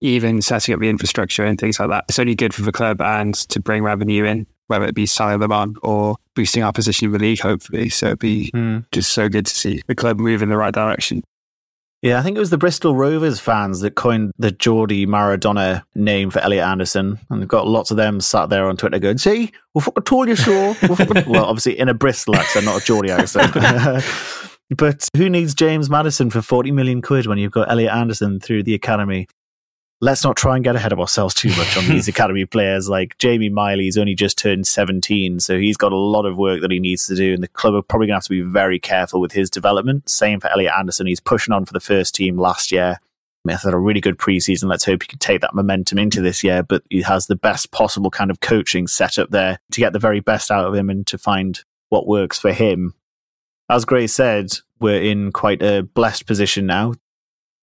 even 0.01 0.41
setting 0.41 0.73
up 0.73 0.81
the 0.81 0.89
infrastructure 0.89 1.45
and 1.45 1.59
things 1.59 1.79
like 1.79 1.89
that. 1.89 2.05
It's 2.09 2.17
only 2.17 2.35
good 2.35 2.53
for 2.53 2.63
the 2.63 2.71
club 2.71 2.99
and 2.99 3.35
to 3.35 3.59
bring 3.59 3.83
revenue 3.83 4.25
in, 4.25 4.47
whether 4.67 4.85
it 4.85 4.95
be 4.95 5.05
selling 5.05 5.39
them 5.39 5.51
on 5.51 5.75
or 5.83 6.15
boosting 6.35 6.63
our 6.63 6.73
position 6.73 7.05
in 7.05 7.11
the 7.11 7.19
league, 7.19 7.39
hopefully. 7.39 7.89
So 7.89 8.07
it'd 8.07 8.19
be 8.19 8.49
hmm. 8.49 8.79
just 8.91 9.13
so 9.13 9.29
good 9.29 9.45
to 9.45 9.55
see 9.55 9.81
the 9.85 9.95
club 9.95 10.19
move 10.19 10.41
in 10.41 10.49
the 10.49 10.57
right 10.57 10.73
direction. 10.73 11.23
Yeah, 12.03 12.19
I 12.19 12.21
think 12.21 12.35
it 12.35 12.41
was 12.41 12.49
the 12.49 12.57
Bristol 12.57 12.97
Rovers 12.97 13.39
fans 13.39 13.79
that 13.79 13.95
coined 13.95 14.33
the 14.37 14.51
Geordie 14.51 15.07
Maradona 15.07 15.83
name 15.95 16.31
for 16.31 16.39
Elliot 16.39 16.65
Anderson. 16.65 17.17
And 17.29 17.41
they've 17.41 17.47
got 17.47 17.65
lots 17.65 17.91
of 17.91 17.97
them 17.97 18.19
sat 18.19 18.49
there 18.49 18.67
on 18.67 18.75
Twitter 18.75 18.99
going, 18.99 19.17
see, 19.17 19.53
we 19.73 19.79
fucking 19.79 20.03
told 20.03 20.27
you 20.27 20.35
so. 20.35 20.75
We 20.81 20.95
fucking-" 20.97 21.31
well, 21.31 21.45
obviously 21.45 21.79
in 21.79 21.87
a 21.87 21.93
Bristol 21.93 22.35
accent, 22.35 22.65
not 22.65 22.81
a 22.81 22.85
Geordie 22.85 23.09
accent. 23.09 23.53
but 24.77 25.07
who 25.15 25.29
needs 25.29 25.55
James 25.55 25.89
Maddison 25.89 26.29
for 26.29 26.41
40 26.41 26.71
million 26.71 27.01
quid 27.01 27.25
when 27.25 27.37
you've 27.37 27.53
got 27.53 27.71
Elliot 27.71 27.93
Anderson 27.93 28.41
through 28.41 28.63
the 28.63 28.73
academy? 28.73 29.29
Let's 30.03 30.25
not 30.25 30.35
try 30.35 30.55
and 30.55 30.65
get 30.65 30.75
ahead 30.75 30.91
of 30.91 30.99
ourselves 30.99 31.33
too 31.33 31.47
much 31.55 31.77
on 31.77 31.87
these 31.87 32.07
academy 32.09 32.43
players. 32.43 32.89
Like 32.89 33.17
Jamie 33.19 33.47
Miley's 33.47 33.97
only 33.97 34.15
just 34.15 34.37
turned 34.37 34.67
17, 34.67 35.39
so 35.39 35.57
he's 35.57 35.77
got 35.77 35.93
a 35.93 35.97
lot 35.97 36.25
of 36.25 36.37
work 36.37 36.59
that 36.59 36.71
he 36.71 36.79
needs 36.81 37.07
to 37.07 37.15
do, 37.15 37.33
and 37.33 37.41
the 37.41 37.47
club 37.47 37.73
are 37.73 37.81
probably 37.81 38.07
going 38.07 38.15
to 38.15 38.17
have 38.17 38.23
to 38.25 38.29
be 38.31 38.41
very 38.41 38.79
careful 38.79 39.21
with 39.21 39.31
his 39.31 39.49
development. 39.49 40.09
Same 40.09 40.41
for 40.41 40.49
Elliot 40.49 40.73
Anderson. 40.77 41.07
He's 41.07 41.21
pushing 41.21 41.53
on 41.53 41.63
for 41.63 41.71
the 41.71 41.79
first 41.79 42.13
team 42.13 42.37
last 42.37 42.69
year. 42.69 42.99
Meth 43.45 43.63
had 43.63 43.73
a 43.73 43.77
really 43.77 44.01
good 44.01 44.17
preseason. 44.17 44.65
Let's 44.65 44.83
hope 44.83 45.03
he 45.03 45.07
can 45.07 45.19
take 45.19 45.39
that 45.39 45.55
momentum 45.55 45.97
into 45.97 46.19
this 46.19 46.43
year, 46.43 46.63
but 46.63 46.83
he 46.89 47.01
has 47.03 47.27
the 47.27 47.37
best 47.37 47.71
possible 47.71 48.11
kind 48.11 48.29
of 48.29 48.41
coaching 48.41 48.87
set 48.87 49.17
up 49.17 49.29
there 49.29 49.57
to 49.71 49.79
get 49.79 49.93
the 49.93 49.99
very 49.99 50.19
best 50.19 50.51
out 50.51 50.65
of 50.65 50.75
him 50.75 50.89
and 50.89 51.07
to 51.07 51.17
find 51.17 51.63
what 51.87 52.07
works 52.07 52.37
for 52.37 52.51
him. 52.51 52.93
As 53.69 53.85
Gray 53.85 54.07
said, 54.07 54.51
we're 54.81 55.01
in 55.01 55.31
quite 55.31 55.61
a 55.61 55.83
blessed 55.83 56.25
position 56.25 56.65
now 56.65 56.93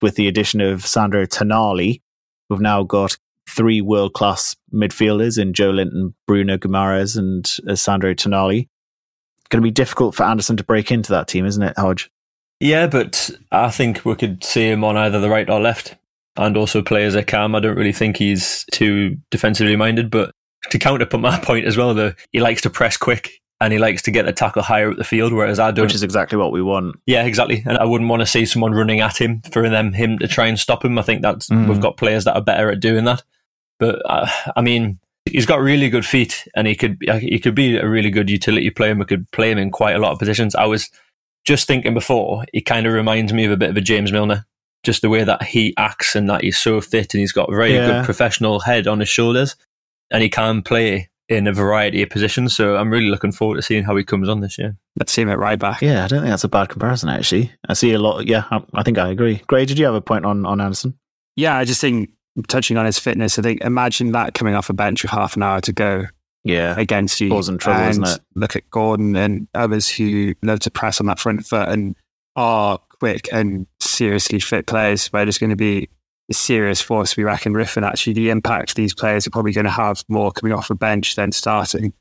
with 0.00 0.14
the 0.14 0.26
addition 0.26 0.62
of 0.62 0.86
Sandro 0.86 1.26
Tonali. 1.26 2.00
We've 2.50 2.60
now 2.60 2.82
got 2.82 3.16
three 3.48 3.80
world 3.80 4.12
class 4.12 4.56
midfielders 4.72 5.40
in 5.40 5.52
Joelinton, 5.52 6.14
Bruno 6.26 6.58
Guimaraes, 6.58 7.16
and 7.16 7.50
uh, 7.68 7.76
Sandro 7.76 8.12
Tonali. 8.12 8.68
Going 9.48 9.62
to 9.62 9.66
be 9.66 9.70
difficult 9.70 10.14
for 10.14 10.24
Anderson 10.24 10.56
to 10.58 10.64
break 10.64 10.90
into 10.90 11.12
that 11.12 11.28
team, 11.28 11.46
isn't 11.46 11.62
it, 11.62 11.78
Hodge? 11.78 12.10
Yeah, 12.60 12.86
but 12.86 13.30
I 13.50 13.70
think 13.70 14.04
we 14.04 14.14
could 14.16 14.44
see 14.44 14.68
him 14.68 14.84
on 14.84 14.96
either 14.96 15.18
the 15.18 15.30
right 15.30 15.48
or 15.48 15.60
left, 15.60 15.96
and 16.36 16.56
also 16.56 16.82
play 16.82 17.04
as 17.04 17.14
a 17.14 17.22
cam. 17.22 17.54
I 17.54 17.60
don't 17.60 17.76
really 17.76 17.92
think 17.92 18.16
he's 18.16 18.64
too 18.72 19.16
defensively 19.30 19.76
minded, 19.76 20.10
but 20.10 20.32
to 20.70 20.78
counter 20.78 21.06
put 21.06 21.20
my 21.20 21.38
point 21.42 21.66
as 21.66 21.76
well, 21.76 21.94
though, 21.94 22.12
he 22.32 22.40
likes 22.40 22.62
to 22.62 22.70
press 22.70 22.96
quick 22.96 23.39
and 23.60 23.72
he 23.72 23.78
likes 23.78 24.02
to 24.02 24.10
get 24.10 24.24
the 24.26 24.32
tackle 24.32 24.62
higher 24.62 24.90
up 24.90 24.96
the 24.96 25.04
field, 25.04 25.32
whereas 25.32 25.58
I 25.58 25.70
don't. 25.70 25.84
Which 25.86 25.94
is 25.94 26.02
exactly 26.02 26.38
what 26.38 26.52
we 26.52 26.62
want. 26.62 26.96
Yeah, 27.06 27.24
exactly. 27.24 27.62
And 27.66 27.76
I 27.78 27.84
wouldn't 27.84 28.08
want 28.10 28.20
to 28.20 28.26
see 28.26 28.46
someone 28.46 28.72
running 28.72 29.00
at 29.00 29.20
him 29.20 29.42
for 29.52 29.68
them 29.68 29.92
him 29.92 30.18
to 30.18 30.28
try 30.28 30.46
and 30.46 30.58
stop 30.58 30.84
him. 30.84 30.98
I 30.98 31.02
think 31.02 31.22
that's 31.22 31.48
Mm. 31.48 31.68
we've 31.68 31.80
got 31.80 31.96
players 31.96 32.24
that 32.24 32.34
are 32.36 32.42
better 32.42 32.70
at 32.70 32.80
doing 32.80 33.04
that. 33.04 33.22
But 33.78 34.00
uh, 34.04 34.28
I 34.56 34.62
mean, 34.62 34.98
he's 35.26 35.46
got 35.46 35.60
really 35.60 35.88
good 35.90 36.06
feet, 36.06 36.46
and 36.56 36.66
he 36.66 36.74
could 36.74 36.98
he 37.20 37.38
could 37.38 37.54
be 37.54 37.76
a 37.76 37.86
really 37.88 38.10
good 38.10 38.30
utility 38.30 38.70
player. 38.70 38.90
and 38.92 39.00
We 39.00 39.06
could 39.06 39.30
play 39.32 39.50
him 39.50 39.58
in 39.58 39.70
quite 39.70 39.94
a 39.96 39.98
lot 39.98 40.12
of 40.12 40.18
positions. 40.18 40.54
I 40.54 40.64
was 40.66 40.88
just 41.46 41.66
thinking 41.66 41.94
before, 41.94 42.44
he 42.52 42.60
kind 42.62 42.86
of 42.86 42.92
reminds 42.94 43.32
me 43.32 43.44
of 43.44 43.52
a 43.52 43.56
bit 43.56 43.70
of 43.70 43.76
a 43.76 43.80
James 43.80 44.10
Milner. 44.12 44.46
Just 44.82 45.02
the 45.02 45.10
way 45.10 45.24
that 45.24 45.42
he 45.42 45.74
acts 45.76 46.16
and 46.16 46.28
that 46.30 46.42
he's 46.42 46.56
so 46.56 46.80
fit 46.80 47.12
and 47.12 47.20
he's 47.20 47.32
got 47.32 47.52
a 47.52 47.54
very 47.54 47.74
Yeah. 47.74 47.86
good 47.86 48.04
professional 48.06 48.60
head 48.60 48.86
on 48.86 49.00
his 49.00 49.10
shoulders, 49.10 49.54
and 50.10 50.22
he 50.22 50.30
can 50.30 50.62
play 50.62 51.09
in 51.30 51.46
a 51.46 51.52
variety 51.52 52.02
of 52.02 52.10
positions. 52.10 52.54
So 52.54 52.76
I'm 52.76 52.90
really 52.90 53.08
looking 53.08 53.32
forward 53.32 53.56
to 53.56 53.62
seeing 53.62 53.84
how 53.84 53.96
he 53.96 54.04
comes 54.04 54.28
on 54.28 54.40
this 54.40 54.58
year. 54.58 54.76
Let's 54.98 55.12
see 55.12 55.22
him 55.22 55.30
at 55.30 55.38
right 55.38 55.58
back. 55.58 55.80
Yeah, 55.80 56.04
I 56.04 56.08
don't 56.08 56.20
think 56.20 56.30
that's 56.30 56.44
a 56.44 56.48
bad 56.48 56.68
comparison, 56.68 57.08
actually. 57.08 57.52
I 57.68 57.74
see 57.74 57.92
a 57.92 57.98
lot. 58.00 58.26
Yeah, 58.26 58.44
I, 58.50 58.62
I 58.74 58.82
think 58.82 58.98
I 58.98 59.08
agree. 59.08 59.40
Gray, 59.46 59.64
did 59.64 59.78
you 59.78 59.86
have 59.86 59.94
a 59.94 60.00
point 60.02 60.26
on, 60.26 60.44
on 60.44 60.60
Anderson? 60.60 60.98
Yeah, 61.36 61.56
I 61.56 61.64
just 61.64 61.80
think 61.80 62.10
touching 62.48 62.76
on 62.76 62.84
his 62.84 62.98
fitness, 62.98 63.38
I 63.38 63.42
think 63.42 63.62
imagine 63.62 64.12
that 64.12 64.34
coming 64.34 64.54
off 64.54 64.68
a 64.70 64.72
bench 64.74 65.02
with 65.02 65.12
half 65.12 65.36
an 65.36 65.42
hour 65.44 65.60
to 65.60 65.72
go 65.72 66.06
Yeah. 66.42 66.74
against 66.76 67.20
you. 67.20 67.30
Causing 67.30 67.58
trouble, 67.58 67.80
and 67.80 67.90
isn't 67.90 68.08
it? 68.08 68.20
Look 68.34 68.56
at 68.56 68.68
Gordon 68.70 69.14
and 69.14 69.46
others 69.54 69.88
who 69.88 70.34
love 70.42 70.58
to 70.60 70.70
press 70.70 71.00
on 71.00 71.06
that 71.06 71.20
front 71.20 71.46
foot 71.46 71.68
and 71.68 71.94
are 72.34 72.78
quick 72.98 73.28
and 73.32 73.66
seriously 73.80 74.40
fit 74.40 74.66
players. 74.66 75.06
Where 75.08 75.24
there's 75.24 75.38
going 75.38 75.50
to 75.50 75.56
be 75.56 75.88
serious 76.34 76.80
force 76.80 77.10
to 77.10 77.16
be 77.16 77.24
reckoned 77.24 77.56
with, 77.56 77.76
and 77.76 77.84
actually 77.84 78.14
the 78.14 78.30
impact 78.30 78.74
these 78.74 78.94
players 78.94 79.26
are 79.26 79.30
probably 79.30 79.52
going 79.52 79.64
to 79.64 79.70
have 79.70 80.04
more 80.08 80.32
coming 80.32 80.52
off 80.52 80.70
a 80.70 80.74
bench 80.74 81.16
than 81.16 81.32
starting 81.32 81.92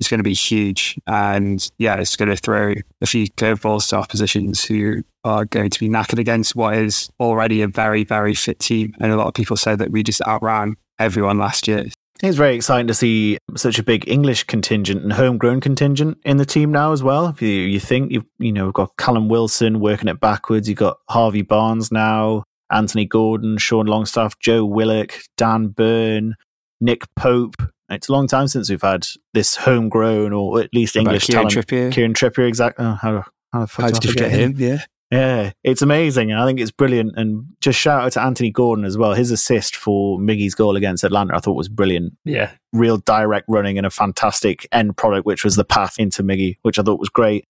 is 0.00 0.08
going 0.08 0.18
to 0.18 0.24
be 0.24 0.34
huge. 0.34 0.98
And 1.06 1.68
yeah, 1.78 1.96
it's 1.96 2.16
going 2.16 2.28
to 2.28 2.36
throw 2.36 2.74
a 3.00 3.06
few 3.06 3.26
curveballs 3.26 3.88
to 3.90 3.96
oppositions 3.96 4.64
who 4.64 5.02
are 5.24 5.44
going 5.44 5.70
to 5.70 5.80
be 5.80 5.88
knackered 5.88 6.18
against 6.18 6.54
what 6.54 6.76
is 6.76 7.10
already 7.18 7.62
a 7.62 7.68
very, 7.68 8.04
very 8.04 8.34
fit 8.34 8.58
team. 8.58 8.94
And 9.00 9.12
a 9.12 9.16
lot 9.16 9.28
of 9.28 9.34
people 9.34 9.56
say 9.56 9.74
that 9.74 9.90
we 9.90 10.02
just 10.02 10.20
outran 10.26 10.76
everyone 10.98 11.38
last 11.38 11.66
year. 11.66 11.86
It's 12.22 12.36
very 12.36 12.56
exciting 12.56 12.86
to 12.86 12.94
see 12.94 13.36
such 13.56 13.78
a 13.78 13.82
big 13.82 14.08
English 14.08 14.44
contingent 14.44 15.02
and 15.02 15.12
homegrown 15.12 15.60
contingent 15.60 16.18
in 16.24 16.38
the 16.38 16.46
team 16.46 16.72
now 16.72 16.92
as 16.92 17.02
well. 17.02 17.26
If 17.26 17.42
you, 17.42 17.48
you 17.48 17.78
think 17.78 18.10
you've 18.10 18.24
you 18.38 18.52
know 18.52 18.64
we've 18.64 18.74
got 18.74 18.96
Callum 18.96 19.28
Wilson 19.28 19.80
working 19.80 20.08
it 20.08 20.18
backwards, 20.18 20.66
you've 20.66 20.78
got 20.78 20.96
Harvey 21.10 21.42
Barnes 21.42 21.92
now, 21.92 22.44
Anthony 22.70 23.06
Gordon, 23.06 23.58
Sean 23.58 23.86
Longstaff, 23.86 24.38
Joe 24.38 24.64
Willock, 24.64 25.12
Dan 25.36 25.68
Burn, 25.68 26.34
Nick 26.80 27.02
Pope. 27.14 27.56
It's 27.88 28.08
a 28.08 28.12
long 28.12 28.26
time 28.26 28.48
since 28.48 28.68
we've 28.68 28.82
had 28.82 29.06
this 29.32 29.54
homegrown 29.56 30.32
or 30.32 30.60
at 30.60 30.70
least 30.74 30.96
English 30.96 31.26
Kieran 31.26 31.48
talent. 31.48 31.68
Trippier? 31.68 31.92
Kieran 31.92 32.14
Trippier, 32.14 32.48
exactly. 32.48 32.84
Oh, 32.84 32.98
how, 33.00 33.24
how 33.52 33.60
the 33.60 33.66
fuck 33.68 33.92
did 33.92 34.04
you 34.04 34.14
get 34.14 34.32
him? 34.32 34.54
Yeah. 34.56 34.82
yeah, 35.12 35.52
it's 35.62 35.82
amazing. 35.82 36.32
and 36.32 36.40
I 36.40 36.46
think 36.46 36.58
it's 36.58 36.72
brilliant. 36.72 37.12
And 37.16 37.44
just 37.60 37.78
shout 37.78 38.02
out 38.02 38.12
to 38.12 38.22
Anthony 38.22 38.50
Gordon 38.50 38.84
as 38.84 38.98
well. 38.98 39.14
His 39.14 39.30
assist 39.30 39.76
for 39.76 40.18
Miggy's 40.18 40.56
goal 40.56 40.74
against 40.74 41.04
Atlanta, 41.04 41.36
I 41.36 41.38
thought 41.38 41.54
was 41.54 41.68
brilliant. 41.68 42.14
Yeah. 42.24 42.50
Real 42.72 42.96
direct 42.98 43.46
running 43.48 43.78
and 43.78 43.86
a 43.86 43.90
fantastic 43.90 44.66
end 44.72 44.96
product, 44.96 45.24
which 45.24 45.44
was 45.44 45.54
the 45.54 45.64
path 45.64 45.96
into 46.00 46.24
Miggy, 46.24 46.56
which 46.62 46.80
I 46.80 46.82
thought 46.82 46.98
was 46.98 47.08
great. 47.08 47.44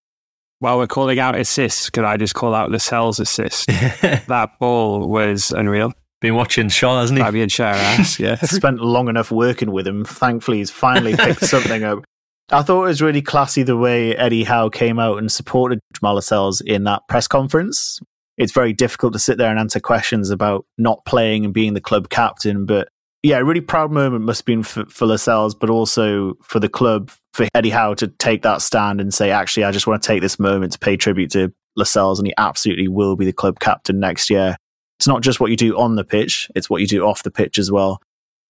While 0.58 0.78
we're 0.78 0.86
calling 0.86 1.18
out 1.18 1.38
assists, 1.38 1.90
could 1.90 2.04
I 2.04 2.16
just 2.16 2.34
call 2.34 2.54
out 2.54 2.70
Lascelles' 2.70 3.20
assist? 3.20 3.66
that 3.68 4.50
ball 4.58 5.06
was 5.06 5.50
unreal. 5.50 5.92
Been 6.22 6.34
watching 6.34 6.68
Schär, 6.68 6.98
hasn't 7.00 7.18
he? 7.18 7.24
Fabian 7.24 7.50
Schär, 7.50 8.18
yeah. 8.18 8.34
Spent 8.42 8.80
long 8.80 9.08
enough 9.08 9.30
working 9.30 9.70
with 9.70 9.86
him. 9.86 10.04
Thankfully, 10.04 10.58
he's 10.58 10.70
finally 10.70 11.14
picked 11.14 11.44
something 11.44 11.84
up. 11.84 12.04
I 12.50 12.62
thought 12.62 12.84
it 12.84 12.88
was 12.88 13.02
really 13.02 13.22
classy 13.22 13.64
the 13.64 13.76
way 13.76 14.16
Eddie 14.16 14.44
Howe 14.44 14.70
came 14.70 14.98
out 14.98 15.18
and 15.18 15.30
supported 15.30 15.80
Jamal 15.94 16.14
Lascelles 16.14 16.60
in 16.60 16.84
that 16.84 17.02
press 17.08 17.28
conference. 17.28 18.00
It's 18.38 18.52
very 18.52 18.72
difficult 18.72 19.12
to 19.14 19.18
sit 19.18 19.36
there 19.36 19.50
and 19.50 19.58
answer 19.58 19.80
questions 19.80 20.30
about 20.30 20.64
not 20.78 21.04
playing 21.04 21.44
and 21.44 21.52
being 21.52 21.74
the 21.74 21.80
club 21.80 22.08
captain, 22.08 22.64
but 22.64 22.88
yeah, 23.26 23.38
a 23.38 23.44
really 23.44 23.60
proud 23.60 23.90
moment 23.90 24.24
must 24.24 24.42
have 24.42 24.46
been 24.46 24.62
for, 24.62 24.86
for 24.86 25.04
Lascelles, 25.04 25.52
but 25.52 25.68
also 25.68 26.34
for 26.44 26.60
the 26.60 26.68
club, 26.68 27.10
for 27.32 27.48
Eddie 27.56 27.70
Howe 27.70 27.94
to 27.94 28.06
take 28.06 28.42
that 28.42 28.62
stand 28.62 29.00
and 29.00 29.12
say, 29.12 29.32
actually, 29.32 29.64
I 29.64 29.72
just 29.72 29.88
want 29.88 30.00
to 30.00 30.06
take 30.06 30.22
this 30.22 30.38
moment 30.38 30.72
to 30.72 30.78
pay 30.78 30.96
tribute 30.96 31.32
to 31.32 31.52
Lascelles, 31.74 32.20
and 32.20 32.28
he 32.28 32.34
absolutely 32.38 32.86
will 32.86 33.16
be 33.16 33.24
the 33.24 33.32
club 33.32 33.58
captain 33.58 33.98
next 33.98 34.30
year. 34.30 34.56
It's 35.00 35.08
not 35.08 35.22
just 35.22 35.40
what 35.40 35.50
you 35.50 35.56
do 35.56 35.76
on 35.76 35.96
the 35.96 36.04
pitch, 36.04 36.48
it's 36.54 36.70
what 36.70 36.80
you 36.80 36.86
do 36.86 37.04
off 37.04 37.24
the 37.24 37.32
pitch 37.32 37.58
as 37.58 37.68
well. 37.70 38.00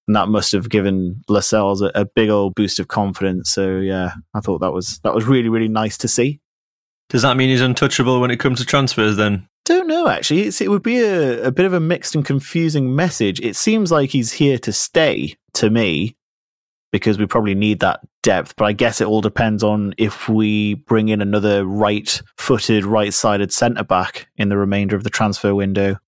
And 0.07 0.15
that 0.15 0.29
must 0.29 0.53
have 0.53 0.69
given 0.69 1.25
Lascelles 1.27 1.81
a, 1.81 1.91
a 1.95 2.05
big 2.05 2.29
old 2.29 2.55
boost 2.55 2.79
of 2.79 2.89
confidence. 2.89 3.51
So 3.51 3.79
yeah, 3.79 4.13
I 4.35 4.41
thought 4.41 4.61
that 4.61 4.73
was 4.73 5.01
that 5.05 5.15
was 5.15 5.25
really, 5.25 5.49
really 5.49 5.69
nice 5.69 5.97
to 5.99 6.09
see. 6.09 6.41
Does 7.09 7.23
that 7.23 7.39
mean 7.39 7.49
he's 7.49 7.63
untouchable 7.63 8.21
when 8.21 8.31
it 8.31 8.39
comes 8.39 8.61
to 8.61 8.67
transfers 8.67 9.17
then? 9.17 9.49
Don't 9.67 9.89
know 9.89 10.07
actually. 10.09 10.43
It's, 10.43 10.61
it 10.61 10.71
would 10.71 10.85
be 10.85 11.01
a, 11.01 11.49
a 11.49 11.51
bit 11.51 11.67
of 11.67 11.73
a 11.73 11.81
mixed 11.81 12.15
and 12.15 12.25
confusing 12.25 12.95
message. 12.95 13.41
It 13.41 13.57
seems 13.57 13.91
like 13.91 14.11
he's 14.11 14.33
here 14.33 14.59
to 14.59 14.73
stay 14.73 15.37
to 15.55 15.71
me 15.71 16.17
because 16.93 17.19
we 17.19 17.27
probably 17.27 17.57
need 17.57 17.81
that 17.81 18.01
depth. 18.23 18.55
But 18.57 18.67
I 18.67 18.73
guess 18.73 19.01
it 19.01 19.09
all 19.09 19.21
depends 19.21 19.65
on 19.65 19.93
if 19.99 20.29
we 20.29 20.75
bring 20.75 21.09
in 21.09 21.21
another 21.21 21.67
right 21.67 22.23
footed, 22.37 22.85
right 22.85 23.13
sided 23.13 23.53
centre 23.53 23.83
back 23.83 24.29
in 24.37 24.51
the 24.51 24.57
remainder 24.57 24.95
of 24.95 25.03
the 25.03 25.11
transfer 25.11 25.53
window. 25.53 25.99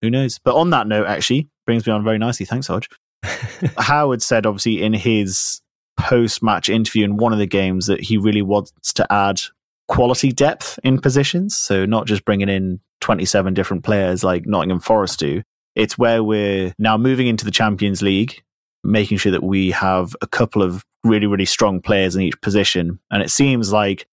Who 0.00 0.08
knows? 0.08 0.38
But 0.38 0.54
on 0.54 0.70
that 0.70 0.86
note, 0.86 1.08
actually, 1.08 1.48
brings 1.66 1.86
me 1.86 1.92
on 1.92 2.04
very 2.04 2.18
nicely. 2.18 2.46
Thanks, 2.46 2.68
Hodge. 2.68 2.88
Howard 3.78 4.22
said, 4.22 4.46
obviously, 4.46 4.80
in 4.80 4.92
his 4.92 5.60
post 5.98 6.40
match 6.40 6.68
interview 6.68 7.04
in 7.04 7.16
one 7.16 7.32
of 7.32 7.40
the 7.40 7.46
games 7.46 7.86
that 7.86 8.00
he 8.00 8.16
really 8.16 8.42
wants 8.42 8.92
to 8.92 9.12
add 9.12 9.40
quality 9.88 10.30
depth 10.30 10.78
in 10.84 11.00
positions. 11.00 11.56
So, 11.58 11.84
not 11.84 12.06
just 12.06 12.24
bringing 12.24 12.48
in 12.48 12.80
27 13.02 13.52
different 13.52 13.84
players 13.84 14.24
like 14.24 14.46
Nottingham 14.46 14.80
Forest 14.80 15.18
do. 15.18 15.42
It's 15.74 15.98
where 15.98 16.24
we're 16.24 16.72
now 16.78 16.96
moving 16.96 17.26
into 17.26 17.44
the 17.44 17.50
Champions 17.50 18.02
League, 18.02 18.42
making 18.84 19.18
sure 19.18 19.32
that 19.32 19.42
we 19.42 19.70
have 19.72 20.16
a 20.22 20.26
couple 20.26 20.62
of 20.62 20.84
really, 21.04 21.26
really 21.26 21.44
strong 21.44 21.80
players 21.80 22.16
in 22.16 22.22
each 22.22 22.40
position. 22.40 22.98
And 23.10 23.22
it 23.22 23.30
seems 23.30 23.72
like 23.72 24.06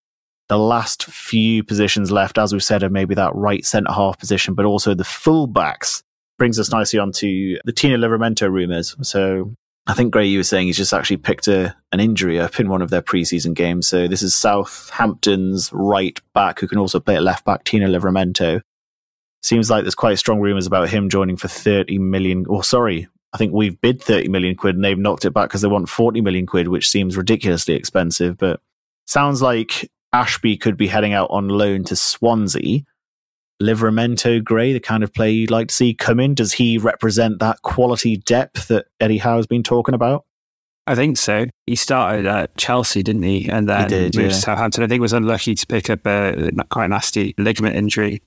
the 0.49 0.57
last 0.57 1.05
few 1.05 1.63
positions 1.63 2.11
left, 2.11 2.37
as 2.37 2.51
we've 2.51 2.63
said, 2.63 2.83
are 2.83 2.89
maybe 2.89 3.15
that 3.15 3.35
right 3.35 3.63
centre 3.63 3.91
half 3.91 4.17
position, 4.17 4.55
but 4.55 4.65
also 4.65 4.93
the 4.93 5.03
fullbacks 5.03 6.01
brings 6.37 6.59
us 6.59 6.71
nicely 6.71 6.97
onto 6.99 7.57
the 7.65 7.71
Tino 7.71 7.97
Livramento 7.97 8.49
rumours. 8.49 8.95
So 9.01 9.53
I 9.85 9.93
think 9.93 10.11
Gray, 10.11 10.25
you 10.25 10.39
were 10.39 10.43
saying 10.43 10.67
he's 10.67 10.77
just 10.77 10.93
actually 10.93 11.17
picked 11.17 11.47
a, 11.47 11.75
an 11.91 11.99
injury 11.99 12.39
up 12.39 12.59
in 12.59 12.69
one 12.69 12.81
of 12.81 12.89
their 12.89 13.01
preseason 13.01 13.53
games. 13.53 13.87
So 13.87 14.07
this 14.07 14.21
is 14.21 14.35
Southampton's 14.35 15.69
right 15.73 16.19
back 16.33 16.59
who 16.59 16.67
can 16.67 16.79
also 16.79 16.99
play 16.99 17.15
at 17.15 17.23
left 17.23 17.45
back, 17.45 17.63
Tino 17.63 17.87
Livramento. 17.87 18.61
Seems 19.41 19.69
like 19.69 19.83
there's 19.83 19.95
quite 19.95 20.19
strong 20.19 20.39
rumours 20.39 20.67
about 20.67 20.89
him 20.89 21.09
joining 21.09 21.37
for 21.37 21.47
30 21.47 21.97
million, 21.97 22.45
or 22.47 22.63
sorry, 22.63 23.07
I 23.33 23.37
think 23.37 23.53
we've 23.53 23.79
bid 23.79 24.01
30 24.01 24.27
million 24.29 24.55
quid 24.55 24.75
and 24.75 24.83
they've 24.83 24.97
knocked 24.97 25.25
it 25.25 25.33
back 25.33 25.49
because 25.49 25.61
they 25.61 25.67
want 25.67 25.89
40 25.89 26.21
million 26.21 26.45
quid, 26.45 26.67
which 26.67 26.89
seems 26.89 27.15
ridiculously 27.15 27.75
expensive. 27.75 28.37
But 28.37 28.59
sounds 29.05 29.41
like 29.41 29.89
Ashby 30.11 30.57
could 30.57 30.77
be 30.77 30.87
heading 30.87 31.13
out 31.13 31.29
on 31.31 31.47
loan 31.47 31.83
to 31.85 31.95
Swansea. 31.95 32.81
Livramento 33.61 34.41
Gray, 34.41 34.71
the 34.71 34.79
kind 34.79 35.03
of 35.03 35.13
player 35.13 35.31
you'd 35.31 35.51
like 35.51 35.67
to 35.67 35.75
see 35.75 35.93
come 35.93 36.19
in, 36.19 36.33
does 36.33 36.53
he 36.53 36.77
represent 36.77 37.39
that 37.39 37.61
quality 37.61 38.15
depth 38.15 38.69
that 38.69 38.85
Eddie 39.01 39.17
Howe's 39.17 39.47
been 39.47 39.63
talking 39.63 39.93
about? 39.93 40.25
I 40.87 40.95
think 40.95 41.17
so. 41.17 41.45
He 41.67 41.75
started 41.75 42.25
at 42.25 42.55
Chelsea, 42.55 43.03
didn't 43.03 43.23
he? 43.23 43.49
And 43.49 43.69
then 43.69 43.83
He 43.83 43.89
did, 43.89 44.15
moved 44.15 44.17
yeah. 44.17 44.27
to 44.29 44.33
Southampton. 44.33 44.83
I 44.83 44.87
think 44.87 44.93
he 44.93 45.01
was 45.01 45.13
unlucky 45.13 45.55
to 45.55 45.67
pick 45.67 45.89
up 45.89 46.07
a 46.07 46.51
quite 46.69 46.89
nasty 46.89 47.35
ligament 47.37 47.75
injury 47.75 48.21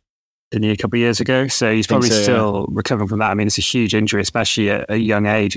in 0.53 0.65
a 0.65 0.77
couple 0.77 0.97
of 0.97 1.01
years 1.01 1.21
ago. 1.21 1.49
So 1.49 1.73
he's 1.73 1.87
probably 1.87 2.11
so, 2.11 2.17
yeah. 2.17 2.23
still 2.23 2.67
recovering 2.69 3.09
from 3.09 3.19
that. 3.21 3.31
I 3.31 3.35
mean, 3.35 3.47
it's 3.47 3.59
a 3.59 3.63
huge 3.63 3.95
injury, 3.95 4.21
especially 4.21 4.71
at 4.71 4.91
a 4.91 4.97
young 4.97 5.27
age. 5.27 5.57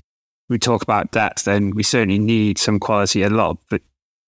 We 0.50 0.60
talk 0.60 0.84
about 0.84 1.12
depth, 1.12 1.46
then 1.46 1.72
we 1.72 1.84
certainly 1.84 2.20
need 2.20 2.58
some 2.58 2.80
quality. 2.80 3.24
A 3.24 3.30
lot, 3.30 3.58
but 3.70 3.82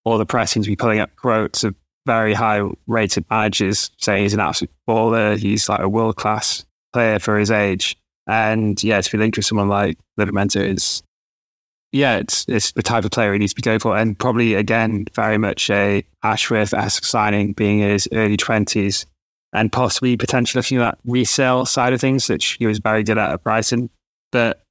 all 0.03 0.17
the 0.17 0.25
press 0.25 0.51
seems 0.51 0.65
to 0.65 0.71
be 0.71 0.75
pulling 0.75 0.99
up 0.99 1.15
quotes 1.15 1.63
of 1.63 1.75
very 2.05 2.33
high 2.33 2.61
rated 2.87 3.25
managers 3.29 3.91
saying 3.97 4.23
he's 4.23 4.33
an 4.33 4.39
absolute 4.39 4.71
baller. 4.87 5.37
He's 5.37 5.69
like 5.69 5.81
a 5.81 5.89
world 5.89 6.15
class 6.15 6.65
player 6.93 7.19
for 7.19 7.37
his 7.37 7.51
age. 7.51 7.97
And 8.25 8.81
yeah, 8.83 8.99
to 8.99 9.11
be 9.11 9.17
linked 9.17 9.37
with 9.37 9.45
someone 9.45 9.69
like 9.69 9.97
Livramento 10.19 10.61
is, 10.61 11.03
yeah, 11.91 12.17
it's 12.17 12.45
it's 12.47 12.71
the 12.71 12.83
type 12.83 13.05
of 13.05 13.11
player 13.11 13.31
he 13.33 13.39
needs 13.39 13.53
to 13.53 13.55
be 13.55 13.61
going 13.61 13.79
for. 13.79 13.95
And 13.95 14.17
probably, 14.17 14.55
again, 14.55 15.05
very 15.13 15.37
much 15.37 15.69
a 15.69 16.03
Ashworth 16.23 16.73
esque 16.73 17.05
signing, 17.05 17.53
being 17.53 17.79
in 17.79 17.89
his 17.89 18.09
early 18.11 18.37
20s 18.37 19.05
and 19.53 19.71
possibly 19.71 20.17
potentially 20.17 20.59
looking 20.59 20.77
at 20.77 20.81
that 20.81 20.99
resale 21.05 21.65
side 21.65 21.93
of 21.93 22.01
things, 22.01 22.29
which 22.29 22.57
he 22.59 22.67
was 22.67 22.79
very 22.79 23.03
good 23.03 23.17
at 23.17 23.31
at 23.31 23.43
Brighton. 23.43 23.89
But 24.31 24.61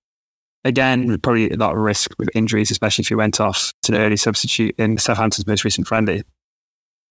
again, 0.65 1.19
probably 1.21 1.51
a 1.51 1.57
lot 1.57 1.73
of 1.73 1.79
risk 1.79 2.11
with 2.19 2.29
injuries, 2.35 2.71
especially 2.71 3.03
if 3.03 3.09
he 3.09 3.15
went 3.15 3.41
off 3.41 3.73
to 3.85 3.95
an 3.95 4.01
early 4.01 4.17
substitute 4.17 4.75
in 4.79 4.99
Southampton's 4.99 5.47
most 5.47 5.65
recent 5.65 5.87
friendly. 5.87 6.23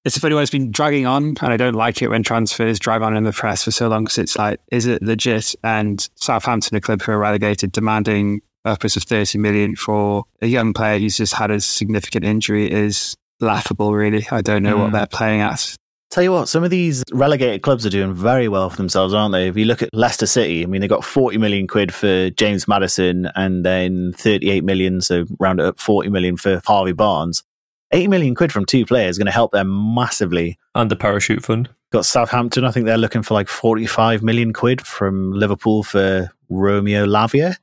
It's 0.04 0.16
a 0.18 0.20
funny 0.20 0.36
one. 0.36 0.44
It's 0.44 0.52
been 0.52 0.72
dragging 0.72 1.08
on, 1.08 1.36
and 1.42 1.54
I 1.54 1.58
don't 1.58 1.74
like 1.74 2.04
it 2.04 2.10
when 2.10 2.22
transfers 2.22 2.78
drag 2.78 3.02
on 3.02 3.18
in 3.18 3.24
the 3.24 3.32
press 3.32 3.64
for 3.64 3.72
so 3.72 3.88
long 3.88 4.04
because 4.04 4.20
it's 4.20 4.38
like, 4.38 4.60
is 4.72 4.86
it 4.86 5.02
legit? 5.02 5.56
And 5.64 6.08
Southampton, 6.16 6.78
a 6.78 6.82
club 6.82 7.02
who 7.02 7.12
are 7.14 7.18
relegated, 7.18 7.72
demanding 7.72 8.42
upwards 8.66 8.96
of 8.98 9.04
30 9.04 9.40
million 9.40 9.76
for 9.76 10.26
a 10.44 10.48
young 10.48 10.74
player 10.74 11.00
who's 11.00 11.18
just 11.18 11.34
had 11.34 11.50
a 11.50 11.60
significant 11.60 12.24
injury 12.24 12.72
is 12.72 13.16
laughable, 13.40 13.96
really. 13.96 14.28
I 14.30 14.42
don't 14.42 14.62
know 14.62 14.78
what 14.78 14.90
Mm. 14.90 14.94
they're 14.94 15.08
playing 15.08 15.42
at. 15.42 15.76
Tell 16.16 16.24
you 16.24 16.32
what, 16.32 16.48
some 16.48 16.64
of 16.64 16.70
these 16.70 17.04
relegated 17.12 17.62
clubs 17.62 17.86
are 17.86 17.90
doing 17.90 18.14
very 18.14 18.48
well 18.48 18.70
for 18.70 18.78
themselves, 18.78 19.14
aren't 19.14 19.34
they? 19.34 19.50
If 19.50 19.58
you 19.58 19.66
look 19.66 19.82
at 19.82 19.90
Leicester 19.92 20.26
City, 20.26 20.64
I 20.64 20.66
mean, 20.66 20.80
they 20.80 20.88
got 20.88 21.04
40 21.04 21.38
million 21.40 21.68
quid 21.68 21.94
for 21.94 22.30
James 22.30 22.70
Maddison 22.70 23.30
and 23.36 23.66
then 23.66 24.14
38 24.14 24.64
million, 24.64 25.02
so 25.02 25.26
round 25.42 25.60
it 25.60 25.66
up 25.66 25.78
40 25.78 26.08
million 26.08 26.38
for 26.38 26.62
Harvey 26.66 26.94
Barnes. 26.94 27.44
80 27.92 28.08
million 28.08 28.34
quid 28.34 28.54
from 28.54 28.66
two 28.66 28.86
players 28.86 29.16
is 29.16 29.18
going 29.18 29.26
to 29.26 29.34
help 29.34 29.52
them 29.52 29.94
massively. 29.94 30.58
And 30.74 30.90
the 30.90 30.96
parachute 30.96 31.44
fund. 31.44 31.68
Got 31.92 32.06
Southampton, 32.06 32.64
I 32.64 32.72
think 32.72 32.86
they're 32.86 32.98
looking 32.98 33.22
for 33.22 33.34
like 33.34 33.50
45 33.50 34.24
million 34.24 34.54
quid 34.54 34.88
from 34.88 35.34
Liverpool 35.34 35.84
for 35.84 36.32
Romeo 36.48 37.06
Lavia. 37.06 37.58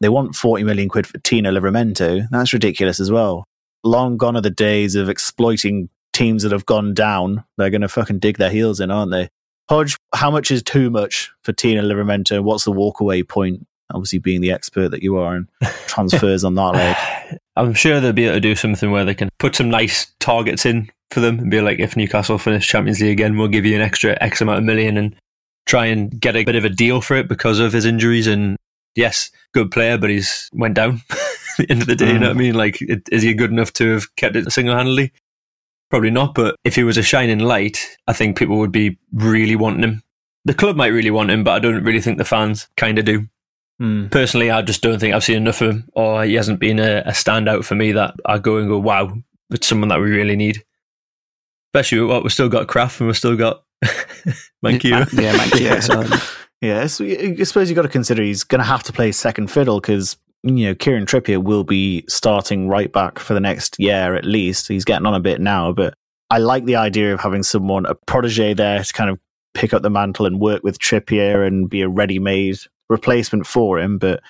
They 0.00 0.10
want 0.10 0.36
40 0.36 0.64
million 0.64 0.90
quid 0.90 1.06
for 1.06 1.16
Tino 1.20 1.50
Livramento. 1.50 2.28
That's 2.30 2.52
ridiculous 2.52 3.00
as 3.00 3.10
well. 3.10 3.46
Long 3.82 4.18
gone 4.18 4.36
are 4.36 4.42
the 4.42 4.50
days 4.50 4.94
of 4.94 5.08
exploiting 5.08 5.88
teams 6.14 6.42
that 6.44 6.52
have 6.52 6.64
gone 6.64 6.94
down. 6.94 7.44
They're 7.58 7.70
going 7.70 7.82
to 7.82 7.88
fucking 7.88 8.20
dig 8.20 8.38
their 8.38 8.50
heels 8.50 8.80
in, 8.80 8.90
aren't 8.90 9.10
they? 9.10 9.28
Hodge, 9.68 9.96
how 10.14 10.30
much 10.30 10.50
is 10.50 10.62
too 10.62 10.90
much 10.90 11.30
for 11.42 11.52
Tino 11.52 11.82
Livramento? 11.82 12.42
What's 12.42 12.64
the 12.64 12.72
walkaway 12.72 13.26
point? 13.26 13.66
Obviously, 13.92 14.18
being 14.18 14.40
the 14.40 14.52
expert 14.52 14.90
that 14.90 15.02
you 15.02 15.16
are 15.18 15.36
and 15.36 15.48
transfers 15.86 16.44
on 16.44 16.54
that 16.54 16.72
leg. 16.74 17.38
I'm 17.56 17.74
sure 17.74 18.00
they'll 18.00 18.12
be 18.12 18.24
able 18.24 18.36
to 18.36 18.40
do 18.40 18.54
something 18.54 18.90
where 18.90 19.04
they 19.04 19.14
can 19.14 19.28
put 19.38 19.54
some 19.54 19.70
nice 19.70 20.12
targets 20.20 20.64
in 20.64 20.90
for 21.10 21.20
them 21.20 21.38
and 21.38 21.50
be 21.50 21.60
like, 21.60 21.78
if 21.78 21.96
Newcastle 21.96 22.38
finish 22.38 22.66
Champions 22.66 23.00
League 23.00 23.12
again, 23.12 23.36
we'll 23.36 23.48
give 23.48 23.64
you 23.64 23.76
an 23.76 23.82
extra 23.82 24.16
X 24.20 24.40
amount 24.40 24.58
of 24.58 24.64
million 24.64 24.96
and 24.96 25.14
try 25.66 25.86
and 25.86 26.18
get 26.20 26.36
a 26.36 26.44
bit 26.44 26.56
of 26.56 26.64
a 26.64 26.70
deal 26.70 27.00
for 27.00 27.16
it 27.16 27.28
because 27.28 27.58
of 27.58 27.72
his 27.72 27.84
injuries. 27.84 28.26
And 28.26 28.56
yes, 28.94 29.30
good 29.52 29.70
player, 29.70 29.96
but 29.96 30.10
he's 30.10 30.50
went 30.52 30.74
down 30.74 31.02
at 31.10 31.18
the 31.58 31.70
end 31.70 31.82
of 31.82 31.86
the 31.86 31.96
day. 31.96 32.08
You 32.08 32.18
know 32.18 32.26
mm. 32.26 32.28
what 32.28 32.36
I 32.36 32.40
mean? 32.40 32.54
Like, 32.54 32.82
it, 32.82 33.08
is 33.12 33.22
he 33.22 33.34
good 33.34 33.50
enough 33.50 33.72
to 33.74 33.94
have 33.94 34.16
kept 34.16 34.36
it 34.36 34.50
single 34.52 34.76
handedly? 34.76 35.12
Probably 35.90 36.10
not. 36.10 36.34
But 36.34 36.56
if 36.64 36.74
he 36.76 36.82
was 36.84 36.96
a 36.96 37.02
shining 37.02 37.38
light, 37.40 37.86
I 38.06 38.12
think 38.12 38.36
people 38.38 38.58
would 38.58 38.72
be 38.72 38.98
really 39.12 39.56
wanting 39.56 39.82
him. 39.84 40.02
The 40.44 40.54
club 40.54 40.76
might 40.76 40.88
really 40.88 41.10
want 41.10 41.30
him, 41.30 41.44
but 41.44 41.52
I 41.52 41.58
don't 41.58 41.84
really 41.84 42.00
think 42.00 42.18
the 42.18 42.24
fans 42.24 42.68
kind 42.76 42.98
of 42.98 43.04
do. 43.04 43.26
Hmm. 43.78 44.06
Personally, 44.08 44.50
I 44.50 44.62
just 44.62 44.82
don't 44.82 44.98
think 44.98 45.14
I've 45.14 45.24
seen 45.24 45.36
enough 45.38 45.60
of 45.60 45.70
him, 45.70 45.88
or 45.94 46.24
he 46.24 46.34
hasn't 46.34 46.60
been 46.60 46.78
a, 46.78 46.98
a 47.06 47.10
standout 47.12 47.64
for 47.64 47.74
me 47.74 47.92
that 47.92 48.14
I 48.26 48.38
go 48.38 48.58
and 48.58 48.68
go, 48.68 48.78
wow, 48.78 49.16
it's 49.50 49.66
someone 49.66 49.88
that 49.88 50.00
we 50.00 50.10
really 50.10 50.36
need. 50.36 50.62
Especially 51.74 52.00
what 52.02 52.22
we've 52.22 52.32
still 52.32 52.48
got 52.48 52.68
Krafth 52.68 53.00
and 53.00 53.08
we've 53.08 53.16
still 53.16 53.36
got 53.36 53.64
Manquillo. 54.64 55.06
Yeah, 55.20 55.34
Manquillo. 55.36 55.82
so- 55.82 56.26
Yeah, 56.60 56.86
so 56.88 57.04
I 57.04 57.42
suppose 57.44 57.68
you've 57.68 57.76
got 57.76 57.82
to 57.82 57.88
consider 57.88 58.22
he's 58.22 58.44
going 58.44 58.60
to 58.60 58.64
have 58.64 58.82
to 58.84 58.92
play 58.92 59.10
second 59.12 59.50
fiddle 59.50 59.80
because, 59.80 60.16
you 60.44 60.66
know, 60.66 60.74
Kieran 60.74 61.06
Trippier 61.06 61.42
will 61.42 61.64
be 61.64 62.04
starting 62.06 62.68
right 62.68 62.92
back 62.92 63.18
for 63.18 63.32
the 63.32 63.40
next 63.40 63.76
year 63.78 64.14
at 64.14 64.26
least. 64.26 64.68
He's 64.68 64.84
getting 64.84 65.06
on 65.06 65.14
a 65.14 65.20
bit 65.20 65.40
now, 65.40 65.72
but 65.72 65.94
I 66.30 66.38
like 66.38 66.66
the 66.66 66.76
idea 66.76 67.14
of 67.14 67.20
having 67.20 67.42
someone, 67.42 67.86
a 67.86 67.94
protege 67.94 68.54
there 68.54 68.82
to 68.82 68.92
kind 68.92 69.10
of 69.10 69.18
pick 69.54 69.72
up 69.72 69.82
the 69.82 69.90
mantle 69.90 70.26
and 70.26 70.40
work 70.40 70.62
with 70.62 70.78
Trippier 70.78 71.46
and 71.46 71.70
be 71.70 71.80
a 71.80 71.88
ready 71.88 72.18
made 72.18 72.58
replacement 72.90 73.46
for 73.46 73.78
him. 73.78 73.98
But 73.98 74.22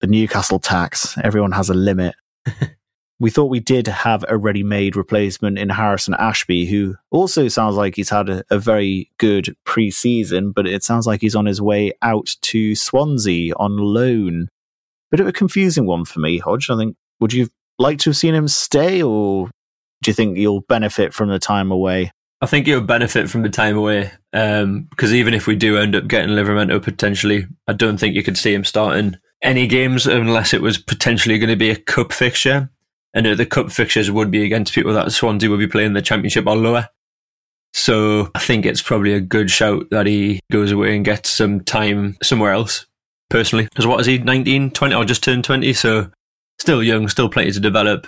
the 0.00 0.06
Newcastle 0.06 0.58
tax, 0.58 1.16
everyone 1.22 1.52
has 1.52 1.70
a 1.70 1.74
limit. 1.74 2.16
we 3.20 3.30
thought 3.30 3.46
we 3.46 3.60
did 3.60 3.86
have 3.86 4.24
a 4.28 4.36
ready 4.36 4.64
made 4.64 4.96
replacement 4.96 5.58
in 5.58 5.70
Harrison 5.70 6.14
Ashby, 6.18 6.66
who 6.66 6.96
also 7.10 7.48
sounds 7.48 7.76
like 7.76 7.96
he's 7.96 8.10
had 8.10 8.28
a, 8.28 8.42
a 8.50 8.58
very 8.58 9.10
good 9.16 9.56
pre 9.64 9.90
season, 9.90 10.52
but 10.52 10.66
it 10.66 10.82
sounds 10.82 11.06
like 11.06 11.22
he's 11.22 11.36
on 11.36 11.46
his 11.46 11.62
way 11.62 11.92
out 12.02 12.36
to 12.42 12.74
Swansea 12.74 13.54
on 13.54 13.76
loan. 13.76 14.48
Bit 15.12 15.20
of 15.20 15.28
a 15.28 15.32
confusing 15.32 15.86
one 15.86 16.04
for 16.04 16.18
me, 16.18 16.38
Hodge. 16.38 16.68
I 16.70 16.76
think, 16.76 16.96
would 17.20 17.32
you 17.32 17.48
like 17.78 17.98
to 18.00 18.10
have 18.10 18.16
seen 18.16 18.34
him 18.34 18.48
stay, 18.48 19.02
or 19.02 19.50
do 20.02 20.10
you 20.10 20.14
think 20.14 20.36
you'll 20.36 20.62
benefit 20.62 21.14
from 21.14 21.28
the 21.28 21.38
time 21.38 21.70
away? 21.70 22.10
I 22.40 22.46
think 22.46 22.66
he'll 22.66 22.80
benefit 22.80 23.30
from 23.30 23.42
the 23.42 23.48
time 23.48 23.76
away 23.76 24.10
um, 24.32 24.88
because 24.90 25.14
even 25.14 25.32
if 25.32 25.46
we 25.46 25.54
do 25.54 25.78
end 25.78 25.94
up 25.94 26.08
getting 26.08 26.30
Livramento 26.30 26.82
potentially, 26.82 27.46
I 27.68 27.72
don't 27.72 27.98
think 27.98 28.16
you 28.16 28.24
could 28.24 28.36
see 28.36 28.52
him 28.52 28.64
starting 28.64 29.16
any 29.42 29.68
games 29.68 30.08
unless 30.08 30.52
it 30.52 30.60
was 30.60 30.76
potentially 30.76 31.38
going 31.38 31.50
to 31.50 31.56
be 31.56 31.70
a 31.70 31.76
cup 31.76 32.12
fixture. 32.12 32.68
And 33.14 33.26
the 33.26 33.46
cup 33.46 33.70
fixtures 33.70 34.10
would 34.10 34.30
be 34.30 34.44
against 34.44 34.72
people 34.72 34.92
that 34.94 35.12
Swansea 35.12 35.50
will 35.50 35.58
be 35.58 35.68
playing 35.68 35.92
the 35.92 36.02
championship 36.02 36.46
or 36.48 36.56
lower. 36.56 36.88
So 37.74 38.30
I 38.34 38.40
think 38.40 38.66
it's 38.66 38.82
probably 38.82 39.12
a 39.12 39.20
good 39.20 39.50
shout 39.50 39.90
that 39.90 40.06
he 40.06 40.40
goes 40.50 40.72
away 40.72 40.96
and 40.96 41.04
gets 41.04 41.30
some 41.30 41.60
time 41.60 42.16
somewhere 42.22 42.52
else, 42.52 42.86
personally. 43.32 43.64
Because 43.64 43.86
what 43.86 43.98
is 44.00 44.06
he, 44.06 44.18
19, 44.18 44.70
20, 44.70 44.94
or 44.94 45.04
just 45.04 45.24
turned 45.24 45.42
20? 45.42 45.72
So 45.72 46.10
still 46.60 46.82
young, 46.82 47.08
still 47.08 47.28
plenty 47.28 47.50
to 47.50 47.60
develop. 47.60 48.06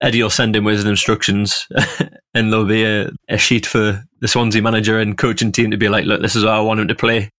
Eddie 0.00 0.22
will 0.22 0.30
send 0.30 0.54
him 0.54 0.64
with 0.64 0.76
his 0.76 0.84
instructions 0.84 1.66
and 2.34 2.52
there'll 2.52 2.64
be 2.64 2.84
a, 2.84 3.10
a 3.28 3.36
sheet 3.36 3.66
for 3.66 4.04
the 4.20 4.28
Swansea 4.28 4.62
manager 4.62 4.98
and 4.98 5.18
coaching 5.18 5.52
team 5.52 5.70
to 5.70 5.76
be 5.76 5.88
like, 5.88 6.04
look, 6.04 6.22
this 6.22 6.36
is 6.36 6.44
how 6.44 6.50
I 6.50 6.60
want 6.60 6.80
him 6.80 6.88
to 6.88 6.94
play. 6.94 7.30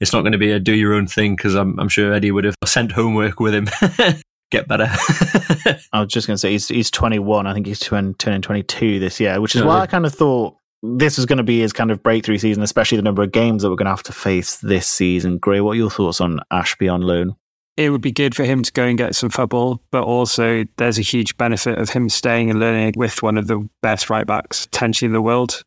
It's 0.00 0.12
not 0.12 0.22
going 0.22 0.32
to 0.32 0.38
be 0.38 0.52
a 0.52 0.58
do 0.58 0.74
your 0.74 0.94
own 0.94 1.06
thing 1.06 1.36
because 1.36 1.54
I'm, 1.54 1.78
I'm 1.78 1.88
sure 1.88 2.12
Eddie 2.12 2.30
would 2.30 2.44
have 2.44 2.54
sent 2.64 2.92
homework 2.92 3.40
with 3.40 3.54
him. 3.54 3.68
Get 4.50 4.66
better. 4.66 4.88
I 5.92 6.00
was 6.00 6.08
just 6.08 6.26
going 6.26 6.34
to 6.34 6.38
say 6.38 6.52
he's 6.52 6.66
he's 6.66 6.90
21. 6.90 7.46
I 7.46 7.54
think 7.54 7.66
he's 7.66 7.78
turn- 7.78 8.14
turning 8.14 8.42
22 8.42 8.98
this 8.98 9.20
year, 9.20 9.40
which 9.40 9.54
is 9.54 9.62
why. 9.62 9.80
I 9.80 9.86
kind 9.86 10.04
of 10.04 10.12
thought 10.12 10.56
this 10.82 11.16
was 11.16 11.26
going 11.26 11.38
to 11.38 11.44
be 11.44 11.60
his 11.60 11.72
kind 11.72 11.90
of 11.90 12.02
breakthrough 12.02 12.38
season, 12.38 12.62
especially 12.62 12.96
the 12.96 13.02
number 13.02 13.22
of 13.22 13.32
games 13.32 13.62
that 13.62 13.70
we're 13.70 13.76
going 13.76 13.86
to 13.86 13.90
have 13.90 14.02
to 14.04 14.12
face 14.12 14.56
this 14.58 14.86
season. 14.86 15.38
Gray, 15.38 15.60
what 15.60 15.72
are 15.72 15.76
your 15.76 15.90
thoughts 15.90 16.20
on 16.20 16.40
Ashby 16.50 16.88
on 16.88 17.02
loan? 17.02 17.36
it 17.80 17.88
would 17.88 18.02
be 18.02 18.12
good 18.12 18.34
for 18.34 18.44
him 18.44 18.62
to 18.62 18.72
go 18.72 18.84
and 18.84 18.98
get 18.98 19.14
some 19.14 19.30
football, 19.30 19.80
but 19.90 20.02
also 20.02 20.64
there's 20.76 20.98
a 20.98 21.02
huge 21.02 21.34
benefit 21.38 21.78
of 21.78 21.88
him 21.88 22.10
staying 22.10 22.50
and 22.50 22.60
learning 22.60 22.92
with 22.94 23.22
one 23.22 23.38
of 23.38 23.46
the 23.46 23.66
best 23.80 24.10
right 24.10 24.26
backs 24.26 24.66
potentially 24.66 25.06
in 25.06 25.14
the 25.14 25.22
world. 25.22 25.62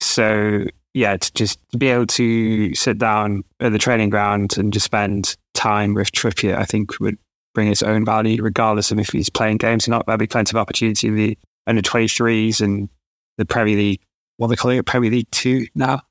So 0.00 0.64
yeah, 0.94 1.18
to 1.18 1.32
just 1.34 1.58
be 1.76 1.88
able 1.88 2.06
to 2.06 2.74
sit 2.74 2.96
down 2.96 3.44
at 3.60 3.72
the 3.72 3.78
training 3.78 4.08
ground 4.08 4.56
and 4.56 4.72
just 4.72 4.86
spend 4.86 5.36
time 5.52 5.92
with 5.92 6.12
Trippier, 6.12 6.56
I 6.56 6.64
think 6.64 6.98
would 6.98 7.18
bring 7.52 7.68
his 7.68 7.82
own 7.82 8.06
value, 8.06 8.42
regardless 8.42 8.90
of 8.90 8.98
if 8.98 9.10
he's 9.10 9.28
playing 9.28 9.58
games 9.58 9.86
or 9.86 9.90
not. 9.90 10.06
There'll 10.06 10.16
be 10.16 10.26
plenty 10.26 10.56
of 10.56 10.60
opportunity 10.60 11.08
in 11.08 11.14
the 11.14 11.38
under 11.66 11.82
23s 11.82 12.62
and 12.62 12.88
the 13.36 13.44
Premier 13.44 13.76
League, 13.76 14.00
what 14.36 14.48
they 14.48 14.56
call 14.56 14.70
it, 14.70 14.84
Premier 14.86 15.10
League 15.10 15.30
2 15.30 15.66
now. 15.74 16.02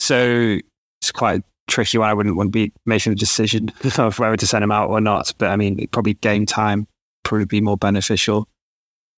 So 0.00 0.58
it's 1.00 1.12
quite 1.12 1.40
a 1.40 1.44
tricky 1.68 1.98
one. 1.98 2.08
I 2.08 2.14
wouldn't 2.14 2.36
want 2.36 2.48
to 2.48 2.52
be 2.52 2.72
making 2.84 3.12
the 3.12 3.16
decision 3.16 3.72
of 3.98 4.18
whether 4.18 4.36
to 4.36 4.46
send 4.46 4.64
him 4.64 4.72
out 4.72 4.90
or 4.90 5.00
not. 5.00 5.32
But 5.38 5.50
I 5.50 5.56
mean, 5.56 5.86
probably 5.88 6.14
game 6.14 6.46
time 6.46 6.86
probably 7.24 7.46
be 7.46 7.60
more 7.60 7.76
beneficial. 7.76 8.48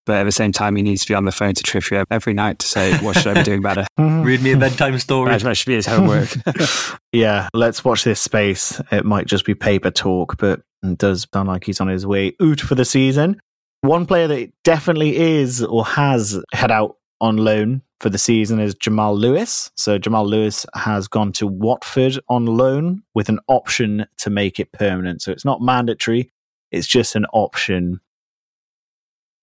But 0.07 0.21
at 0.21 0.25
the 0.25 0.33
same 0.33 0.53
time, 0.53 0.75
he 0.77 0.83
needs 0.83 1.03
to 1.03 1.09
be 1.09 1.15
on 1.15 1.27
the 1.27 1.33
phone 1.33 1.53
to 1.53 1.63
Trippier 1.63 2.07
every 2.11 2.33
night 2.33 2.61
to 2.61 2.67
say, 2.67 2.97
what 3.05 3.15
should 3.15 3.37
I 3.37 3.41
be 3.41 3.43
doing 3.43 3.63
better? 3.63 3.87
Mm-hmm. 3.99 4.23
Read 4.23 4.43
me 4.43 4.53
a 4.53 4.57
bedtime 4.57 4.97
story. 5.01 5.37
That 5.37 5.57
should 5.57 5.67
be 5.67 5.75
his 5.75 5.85
homework. 5.85 6.29
yeah, 7.13 7.49
let's 7.53 7.85
watch 7.85 8.05
this 8.05 8.21
space. 8.21 8.81
It 8.93 9.05
might 9.05 9.27
just 9.27 9.45
be 9.45 9.57
paper 9.57 9.91
talk, 9.91 10.39
but 10.39 10.61
it 10.85 10.99
does 10.99 11.27
sound 11.35 11.49
like 11.49 11.65
he's 11.65 11.81
on 11.81 11.89
his 11.89 12.07
way 12.07 12.33
out 12.41 12.61
for 12.61 12.77
the 12.77 12.85
season. 12.85 13.41
One 13.81 14.07
player 14.07 14.29
that 14.29 14.53
definitely 14.63 15.17
is 15.17 15.65
or 15.65 15.85
has 15.85 16.41
head 16.53 16.71
out 16.71 16.98
on 17.21 17.37
loan 17.37 17.83
for 18.01 18.11
the 18.11 18.19
season 18.19 18.61
is 18.61 18.75
Jamal 18.75 19.17
Lewis. 19.17 19.71
So 19.77 19.99
Jamal 19.99 20.27
Lewis 20.27 20.65
has 20.75 21.09
gone 21.09 21.33
to 21.33 21.47
Watford 21.47 22.19
on 22.29 22.47
loan 22.47 23.03
with 23.15 23.29
an 23.29 23.41
option 23.49 24.07
to 24.19 24.31
make 24.31 24.61
it 24.61 24.73
permanent. 24.73 25.23
So 25.23 25.33
it's 25.33 25.45
not 25.45 25.61
mandatory, 25.61 26.31
it's 26.71 26.87
just 26.87 27.17
an 27.17 27.27
option. 27.33 28.01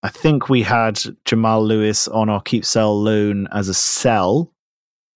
I 0.02 0.08
think 0.08 0.48
we 0.48 0.62
had 0.62 1.00
Jamal 1.24 1.64
Lewis 1.64 2.06
on 2.08 2.28
our 2.28 2.40
keep 2.40 2.64
sell 2.64 3.00
loan 3.00 3.48
as 3.52 3.68
a 3.68 3.74
sell. 3.74 4.52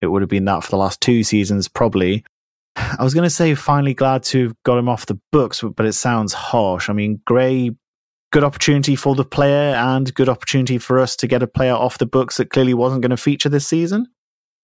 It 0.02 0.06
would 0.08 0.22
have 0.22 0.28
been 0.28 0.46
that 0.46 0.64
for 0.64 0.70
the 0.70 0.76
last 0.78 1.00
two 1.00 1.22
seasons, 1.22 1.68
probably. 1.68 2.24
I 2.76 3.02
was 3.02 3.14
going 3.14 3.24
to 3.24 3.30
say 3.30 3.54
finally 3.54 3.94
glad 3.94 4.22
to 4.24 4.48
have 4.48 4.62
got 4.64 4.78
him 4.78 4.88
off 4.88 5.06
the 5.06 5.20
books, 5.32 5.62
but 5.76 5.86
it 5.86 5.92
sounds 5.92 6.32
harsh. 6.32 6.88
I 6.88 6.92
mean, 6.92 7.20
Gray, 7.24 7.70
good 8.30 8.44
opportunity 8.44 8.96
for 8.96 9.14
the 9.14 9.24
player 9.24 9.74
and 9.74 10.12
good 10.14 10.28
opportunity 10.28 10.78
for 10.78 10.98
us 10.98 11.16
to 11.16 11.26
get 11.26 11.42
a 11.42 11.46
player 11.46 11.74
off 11.74 11.98
the 11.98 12.06
books 12.06 12.36
that 12.36 12.50
clearly 12.50 12.74
wasn't 12.74 13.02
going 13.02 13.10
to 13.10 13.16
feature 13.16 13.48
this 13.48 13.66
season. 13.66 14.06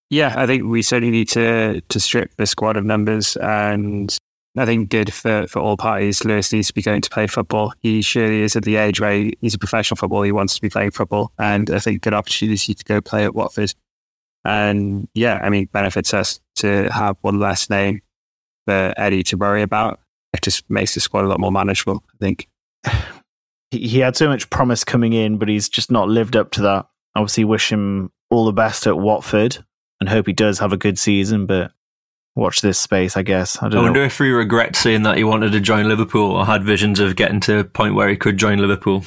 Yeah, 0.09 0.35
I 0.37 0.47
think 0.47 0.65
we 0.65 0.83
certainly 0.83 1.11
need 1.11 1.29
to 1.31 1.81
to 1.81 2.01
strip 2.01 2.37
the 2.37 2.47
squad 2.47 2.77
of 2.77 2.85
numbers 2.85 3.37
and 3.37 4.17
I 4.57 4.65
think 4.65 4.89
good 4.89 5.13
for, 5.13 5.47
for 5.49 5.59
all 5.59 5.77
parties. 5.77 6.25
Lewis 6.25 6.53
needs 6.53 6.69
to 6.69 6.75
be 6.75 6.81
going 6.81 7.03
to 7.03 7.11
play 7.11 7.27
football. 7.27 7.75
He 7.83 8.01
surely 8.01 8.41
is 8.41 8.57
at 8.57 8.63
the 8.63 8.77
age 8.77 9.01
where 9.01 9.31
he's 9.41 9.53
a 9.53 9.59
professional 9.59 9.97
footballer. 9.97 10.25
He 10.25 10.33
wants 10.33 10.55
to 10.55 10.63
be 10.63 10.71
playing 10.71 10.93
football. 10.93 11.33
And 11.39 11.69
I 11.69 11.79
think 11.79 12.01
good 12.01 12.15
opportunity 12.15 12.73
to 12.73 12.85
go 12.85 13.03
play 13.03 13.25
at 13.25 13.35
Watford. 13.35 13.75
And 14.47 15.09
yeah, 15.13 15.41
I 15.43 15.51
mean, 15.51 15.69
benefits 15.73 16.15
us 16.15 16.41
to 16.57 16.89
have 16.91 17.17
one 17.21 17.39
less 17.39 17.69
name 17.69 18.01
for 18.65 18.95
Eddie 18.97 19.25
to 19.25 19.37
worry 19.37 19.61
about. 19.61 20.01
It 20.33 20.41
just 20.41 20.71
makes 20.71 20.95
the 20.95 21.01
squad 21.01 21.27
a 21.27 21.29
lot 21.29 21.41
more 21.41 21.53
manageable, 21.53 22.03
I 22.15 22.17
think. 22.19 22.49
He, 23.71 23.89
he 23.89 23.99
had 23.99 24.17
so 24.17 24.29
much 24.29 24.51
promise 24.51 24.85
coming 24.85 25.13
in, 25.13 25.39
but 25.39 25.49
he's 25.49 25.69
just 25.69 25.91
not 25.91 26.09
lived 26.09 26.37
up 26.37 26.51
to 26.53 26.63
that. 26.63 26.87
Obviously, 27.15 27.45
wish 27.45 27.71
him 27.71 28.11
all 28.31 28.45
the 28.45 28.53
best 28.53 28.87
at 28.87 28.99
Watford 28.99 29.65
and 30.01 30.09
hope 30.09 30.27
he 30.27 30.33
does 30.33 30.59
have 30.59 30.73
a 30.73 30.77
good 30.77 30.99
season. 30.99 31.47
But 31.47 31.73
watch 32.35 32.61
this 32.61 32.79
space, 32.79 33.17
I 33.17 33.23
guess. 33.23 33.61
I, 33.63 33.67
I 33.67 33.77
wonder 33.77 34.01
know. 34.01 34.07
if 34.07 34.19
he 34.19 34.31
regrets 34.31 34.79
saying 34.79 35.03
that 35.03 35.17
he 35.17 35.25
wanted 35.25 35.53
to 35.53 35.61
join 35.61 35.89
Liverpool 35.89 36.33
or 36.33 36.45
had 36.45 36.63
visions 36.63 37.01
of 37.01 37.17
getting 37.17 37.41
to 37.41 37.61
a 37.61 37.65
point 37.65 37.95
where 37.95 38.09
he 38.09 38.17
could 38.17 38.37
join 38.37 38.59
Liverpool. 38.59 39.05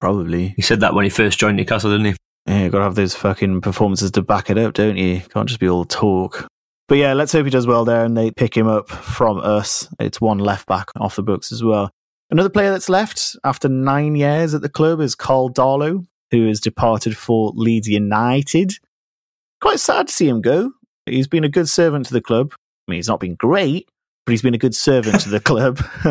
Probably. 0.00 0.48
He 0.56 0.62
said 0.62 0.80
that 0.80 0.94
when 0.94 1.04
he 1.04 1.10
first 1.10 1.38
joined 1.38 1.56
Newcastle, 1.56 1.90
didn't 1.90 2.06
he? 2.06 2.16
Yeah, 2.46 2.64
you 2.64 2.70
got 2.70 2.78
to 2.78 2.84
have 2.84 2.96
those 2.96 3.14
fucking 3.14 3.60
performances 3.60 4.10
to 4.12 4.22
back 4.22 4.50
it 4.50 4.58
up, 4.58 4.74
don't 4.74 4.96
you? 4.96 5.20
Can't 5.20 5.48
just 5.48 5.60
be 5.60 5.68
all 5.68 5.84
talk. 5.84 6.48
But 6.88 6.98
yeah, 6.98 7.12
let's 7.12 7.32
hope 7.32 7.44
he 7.44 7.50
does 7.50 7.66
well 7.66 7.84
there 7.84 8.04
and 8.04 8.16
they 8.16 8.32
pick 8.32 8.56
him 8.56 8.66
up 8.66 8.88
from 8.88 9.38
us. 9.38 9.88
It's 10.00 10.20
one 10.20 10.38
left 10.38 10.66
back 10.66 10.88
off 10.96 11.16
the 11.16 11.22
books 11.22 11.52
as 11.52 11.62
well. 11.62 11.90
Another 12.32 12.48
player 12.48 12.70
that's 12.70 12.88
left 12.88 13.36
after 13.44 13.68
nine 13.68 14.16
years 14.16 14.54
at 14.54 14.62
the 14.62 14.70
club 14.70 15.02
is 15.02 15.14
Karl 15.14 15.50
Darlow, 15.50 16.06
who 16.30 16.48
has 16.48 16.60
departed 16.60 17.14
for 17.14 17.52
Leeds 17.54 17.88
United. 17.88 18.72
Quite 19.60 19.80
sad 19.80 20.06
to 20.06 20.14
see 20.14 20.28
him 20.28 20.40
go. 20.40 20.72
He's 21.04 21.28
been 21.28 21.44
a 21.44 21.50
good 21.50 21.68
servant 21.68 22.06
to 22.06 22.14
the 22.14 22.22
club. 22.22 22.54
I 22.54 22.90
mean, 22.90 22.96
he's 22.96 23.06
not 23.06 23.20
been 23.20 23.34
great, 23.34 23.86
but 24.24 24.30
he's 24.30 24.40
been 24.40 24.54
a 24.54 24.58
good 24.58 24.74
servant 24.74 25.20
to 25.20 25.28
the 25.28 25.40
club. 25.50 25.84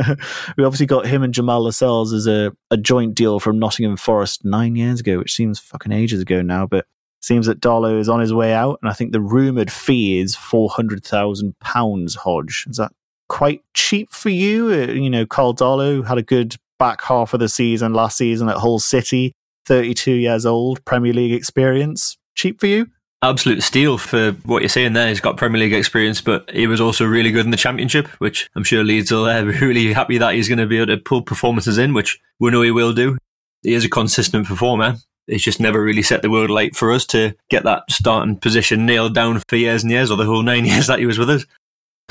we 0.57 0.63
obviously 0.63 0.85
got 0.85 1.07
him 1.07 1.23
and 1.23 1.33
Jamal 1.33 1.63
Lascelles 1.63 2.13
as 2.13 2.27
a, 2.27 2.51
a 2.69 2.77
joint 2.77 3.15
deal 3.15 3.39
from 3.39 3.57
Nottingham 3.57 3.97
Forest 3.97 4.45
nine 4.45 4.75
years 4.75 4.99
ago, 4.99 5.17
which 5.17 5.33
seems 5.33 5.57
fucking 5.57 5.91
ages 5.91 6.21
ago 6.21 6.43
now, 6.43 6.67
but 6.67 6.85
seems 7.21 7.47
that 7.47 7.61
Darlow 7.61 7.99
is 7.99 8.09
on 8.09 8.19
his 8.19 8.31
way 8.31 8.53
out, 8.53 8.77
and 8.83 8.91
I 8.91 8.93
think 8.93 9.11
the 9.11 9.21
rumoured 9.21 9.71
fee 9.71 10.19
is 10.19 10.35
£400,000, 10.35 12.15
Hodge. 12.17 12.67
Is 12.69 12.77
that 12.77 12.91
quite 13.31 13.63
cheap 13.73 14.11
for 14.11 14.27
you? 14.27 14.73
Uh, 14.73 14.91
you 14.91 15.09
know, 15.09 15.25
Karl 15.25 15.55
Darlow 15.55 16.05
had 16.05 16.17
a 16.17 16.21
good 16.21 16.57
back 16.77 17.01
half 17.01 17.33
of 17.33 17.39
the 17.39 17.47
season 17.47 17.93
last 17.93 18.17
season 18.17 18.49
at 18.49 18.57
Hull 18.57 18.77
City, 18.77 19.31
32 19.67 20.11
years 20.11 20.45
old, 20.45 20.83
Premier 20.83 21.13
League 21.13 21.31
experience. 21.31 22.17
Cheap 22.35 22.59
for 22.59 22.67
you? 22.67 22.87
Absolute 23.23 23.63
steal 23.63 23.97
for 23.97 24.33
what 24.43 24.61
you're 24.61 24.67
saying 24.69 24.93
there. 24.93 25.07
He's 25.07 25.21
got 25.21 25.37
Premier 25.37 25.61
League 25.61 25.73
experience, 25.73 26.19
but 26.19 26.49
he 26.51 26.67
was 26.67 26.81
also 26.81 27.05
really 27.05 27.31
good 27.31 27.45
in 27.45 27.51
the 27.51 27.57
Championship, 27.57 28.09
which 28.19 28.49
I'm 28.55 28.65
sure 28.65 28.83
Leeds 28.83 29.11
will 29.11 29.25
be 29.25 29.59
really 29.61 29.93
happy 29.93 30.17
that 30.17 30.33
he's 30.33 30.49
going 30.49 30.59
to 30.59 30.67
be 30.67 30.77
able 30.77 30.87
to 30.87 30.97
pull 30.97 31.21
performances 31.21 31.77
in, 31.77 31.93
which 31.93 32.19
we 32.39 32.51
know 32.51 32.63
he 32.63 32.71
will 32.71 32.93
do. 32.93 33.17
He 33.63 33.73
is 33.73 33.85
a 33.85 33.89
consistent 33.89 34.45
performer. 34.45 34.95
He's 35.27 35.43
just 35.43 35.61
never 35.61 35.81
really 35.81 36.01
set 36.01 36.21
the 36.21 36.29
world 36.29 36.49
alight 36.49 36.75
for 36.75 36.91
us 36.91 37.05
to 37.07 37.33
get 37.49 37.63
that 37.63 37.83
starting 37.89 38.35
position 38.35 38.85
nailed 38.85 39.15
down 39.15 39.41
for 39.47 39.55
years 39.55 39.83
and 39.83 39.91
years, 39.91 40.11
or 40.11 40.17
the 40.17 40.25
whole 40.25 40.43
nine 40.43 40.65
years 40.71 40.87
that 40.87 40.99
he 40.99 41.05
was 41.05 41.17
with 41.17 41.29
us. 41.29 41.45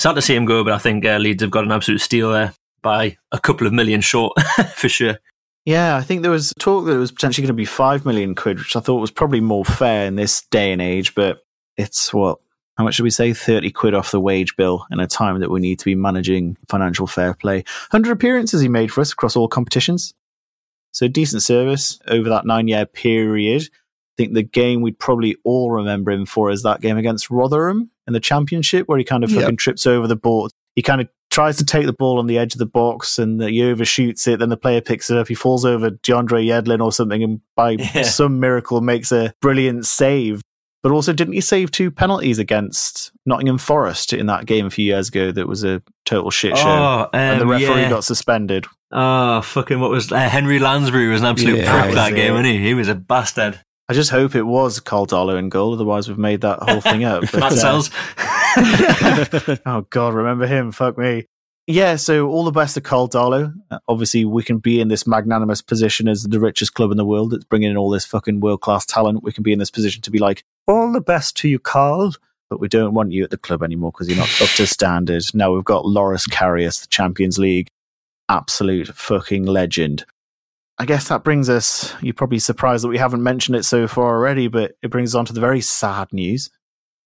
Sad 0.01 0.15
to 0.15 0.23
see 0.23 0.35
him 0.35 0.47
go, 0.47 0.65
but 0.65 0.73
I 0.73 0.79
think 0.79 1.05
uh, 1.05 1.19
Leeds 1.19 1.43
have 1.43 1.51
got 1.51 1.65
an 1.65 1.73
absolute 1.73 2.01
steal 2.01 2.33
there 2.33 2.55
by 2.81 3.19
a 3.33 3.39
couple 3.39 3.67
of 3.67 3.75
million 3.75 4.01
short, 4.01 4.33
for 4.75 4.89
sure. 4.89 5.19
Yeah, 5.67 5.95
I 5.95 6.01
think 6.01 6.23
there 6.23 6.31
was 6.31 6.55
talk 6.59 6.87
that 6.87 6.95
it 6.95 6.99
was 6.99 7.13
potentially 7.13 7.43
going 7.47 7.55
to 7.55 7.61
be 7.61 7.67
five 7.67 8.07
million 8.07 8.35
quid, 8.35 8.61
which 8.61 8.75
I 8.77 8.81
thought 8.81 9.03
was 9.03 9.11
probably 9.11 9.43
more 9.43 9.63
fair 9.63 10.07
in 10.07 10.17
this 10.17 10.41
day 10.47 10.73
and 10.73 10.81
age. 10.81 11.15
But 11.15 11.45
it's 11.77 12.15
what? 12.15 12.39
How 12.79 12.85
much 12.85 12.95
should 12.95 13.03
we 13.03 13.11
say? 13.11 13.35
Thirty 13.35 13.71
quid 13.71 13.93
off 13.93 14.11
the 14.11 14.21
wage 14.21 14.57
bill 14.57 14.87
in 14.91 15.01
a 15.01 15.07
time 15.07 15.39
that 15.41 15.51
we 15.51 15.61
need 15.61 15.79
to 15.81 15.85
be 15.85 15.95
managing 15.95 16.57
financial 16.71 17.07
fair 17.07 17.35
play. 17.35 17.65
Hundred 17.91 18.13
appearances 18.13 18.63
he 18.63 18.69
made 18.69 18.91
for 18.91 19.03
us 19.03 19.13
across 19.13 19.37
all 19.37 19.49
competitions, 19.49 20.15
so 20.93 21.09
decent 21.09 21.43
service 21.43 21.99
over 22.09 22.31
that 22.31 22.47
nine-year 22.47 22.87
period. 22.87 23.65
I 23.65 24.15
think 24.17 24.33
the 24.33 24.43
game 24.43 24.81
we'd 24.81 24.99
probably 24.99 25.37
all 25.45 25.71
remember 25.71 26.11
him 26.11 26.25
for 26.25 26.51
is 26.51 26.63
that 26.63 26.81
game 26.81 26.97
against 26.97 27.29
Rotherham 27.29 27.91
in 28.11 28.15
the 28.15 28.21
Championship, 28.21 28.89
where 28.89 28.99
he 28.99 29.05
kind 29.05 29.25
of 29.25 29.31
Yep. 29.31 29.41
fucking 29.43 29.57
trips 29.57 29.87
over 29.87 30.07
the 30.07 30.17
board. 30.17 30.53
He 30.77 30.83
kind 30.83 31.01
of 31.01 31.09
tries 31.31 31.57
to 31.59 31.65
take 31.65 31.87
the 31.87 31.93
ball 31.93 32.19
on 32.19 32.27
the 32.27 32.39
edge 32.39 32.55
of 32.55 32.59
the 32.59 32.67
box 32.67 33.19
and 33.19 33.41
he 33.43 33.63
overshoots 33.63 34.27
it. 34.27 34.39
Then 34.41 34.49
the 34.49 34.57
player 34.57 34.81
picks 34.81 35.11
it 35.11 35.17
up. 35.17 35.29
He 35.29 35.35
falls 35.35 35.65
over 35.65 35.91
DeAndre 35.91 36.45
Yedlin 36.47 36.83
or 36.85 36.93
something 36.93 37.23
and 37.23 37.41
by 37.57 37.73
Yeah. 37.73 38.03
some 38.03 38.41
miracle 38.41 38.81
makes 38.81 39.13
a 39.13 39.33
brilliant 39.41 39.87
save. 39.87 40.41
But 40.83 40.93
also, 40.93 41.13
didn't 41.13 41.35
he 41.35 41.43
save 41.43 41.71
two 41.71 41.91
penalties 41.91 42.39
against 42.39 43.13
Nottingham 43.27 43.59
Forest 43.59 44.13
in 44.15 44.27
that 44.27 44.47
game 44.47 44.65
a 44.67 44.71
few 44.71 44.85
years 44.87 45.09
ago 45.09 45.31
that 45.31 45.47
was 45.47 45.63
a 45.63 45.83
total 46.07 46.31
shit 46.31 46.57
show? 46.57 46.67
Oh, 46.69 47.09
and 47.13 47.39
the 47.41 47.45
um, 47.45 47.51
referee 47.51 47.83
yeah. 47.83 47.91
got 47.91 48.03
suspended. 48.05 48.65
Oh, 48.91 49.43
fucking 49.43 49.79
what 49.79 49.91
was 49.91 50.11
uh, 50.11 50.19
Henry 50.29 50.59
Lansbury 50.59 51.09
was 51.09 51.21
an 51.21 51.27
absolute 51.27 51.59
Yeah, 51.59 51.83
prick 51.83 51.95
that 51.95 52.11
that 52.11 52.17
game, 52.17 52.33
wasn't 52.33 52.55
he? 52.55 52.59
He 52.67 52.75
was 52.75 52.89
a 52.89 52.95
bastard. 52.95 53.61
I 53.91 53.93
just 53.93 54.11
hope 54.11 54.37
it 54.37 54.45
was 54.45 54.79
Karl 54.79 55.05
Darlow 55.05 55.37
in 55.37 55.49
goal. 55.49 55.73
Otherwise, 55.73 56.07
we've 56.07 56.17
made 56.17 56.43
that 56.43 56.61
whole 56.61 56.81
thing 56.81 57.03
up. 57.03 57.25
But, 57.33 57.41
Matt 57.41 57.53
uh, 57.55 57.57
Sells. 57.57 57.91
oh 59.67 59.85
God, 59.91 60.15
remember 60.15 60.47
him? 60.47 60.71
Fuck 60.71 60.97
me. 60.97 61.27
Yeah, 61.67 61.97
so 61.97 62.29
all 62.29 62.45
the 62.45 62.53
best 62.53 62.75
to 62.75 62.81
Karl 62.81 63.09
Darlow. 63.09 63.53
Uh, 63.69 63.81
obviously, 63.89 64.25
we 64.25 64.45
can 64.45 64.59
be 64.59 64.81
in 64.81 64.87
this 64.87 65.09
magnanimous 65.09 65.61
position 65.61 66.07
as 66.07 66.23
the 66.23 66.39
richest 66.39 66.75
club 66.75 66.93
in 66.93 66.99
the 66.99 67.05
world 67.05 67.33
that's 67.33 67.43
bringing 67.43 67.69
in 67.69 67.77
all 67.77 67.91
this 67.91 68.05
fucking 68.05 68.39
world 68.39 68.61
class 68.61 68.87
talent. 68.87 69.25
We 69.25 69.33
can 69.33 69.43
be 69.43 69.53
in 69.53 69.59
this 69.59 69.73
position 69.73 70.03
to 70.03 70.11
be 70.13 70.21
like, 70.21 70.45
all 70.69 70.93
the 70.93 71.01
best 71.01 71.37
to 71.39 71.49
you, 71.49 71.59
Carl. 71.59 72.15
But 72.49 72.61
we 72.61 72.69
don't 72.69 72.95
want 72.95 73.11
you 73.11 73.25
at 73.25 73.31
the 73.31 73.39
club 73.39 73.61
anymore 73.61 73.91
because 73.91 74.09
you're 74.09 74.19
not 74.19 74.41
up 74.41 74.51
to 74.51 74.69
standard. 74.69 75.25
Now 75.35 75.53
we've 75.53 75.65
got 75.65 75.85
Loris 75.85 76.29
Karius, 76.29 76.83
the 76.83 76.87
Champions 76.87 77.41
League, 77.41 77.67
absolute 78.29 78.87
fucking 78.87 79.47
legend. 79.47 80.05
I 80.81 80.87
guess 80.87 81.09
that 81.09 81.23
brings 81.23 81.49
us, 81.49 81.95
you're 82.01 82.15
probably 82.15 82.39
surprised 82.39 82.83
that 82.83 82.89
we 82.89 82.99
haven't 82.99 83.23
mentioned 83.23 83.55
it 83.55 83.65
so 83.65 83.87
far 83.87 84.17
already, 84.17 84.49
but 84.49 84.73
it 84.83 84.89
brings 84.89 85.15
us 85.15 85.19
on 85.19 85.27
to 85.27 85.33
the 85.33 85.41
very 85.41 85.61
sad 85.61 86.13
news 86.13 86.51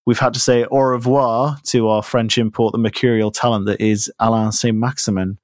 we've 0.05 0.19
had 0.19 0.33
to 0.33 0.39
say 0.39 0.65
au 0.65 0.79
revoir 0.79 1.57
to 1.63 1.87
our 1.87 2.03
French 2.03 2.37
import, 2.37 2.71
the 2.71 2.77
mercurial 2.77 3.31
talent 3.31 3.65
that 3.65 3.81
is 3.81 4.11
Alain 4.19 4.51
Saint 4.51 4.77
Maximin. 4.77 5.37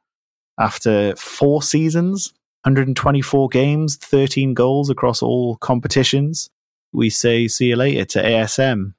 After 0.59 1.15
four 1.15 1.63
seasons, 1.63 2.33
124 2.63 3.49
games, 3.49 3.95
13 3.97 4.53
goals 4.53 4.89
across 4.89 5.23
all 5.23 5.57
competitions, 5.57 6.49
we 6.93 7.09
say 7.09 7.47
see 7.47 7.67
you 7.67 7.75
later 7.75 8.05
to 8.05 8.23
ASM. 8.23 8.93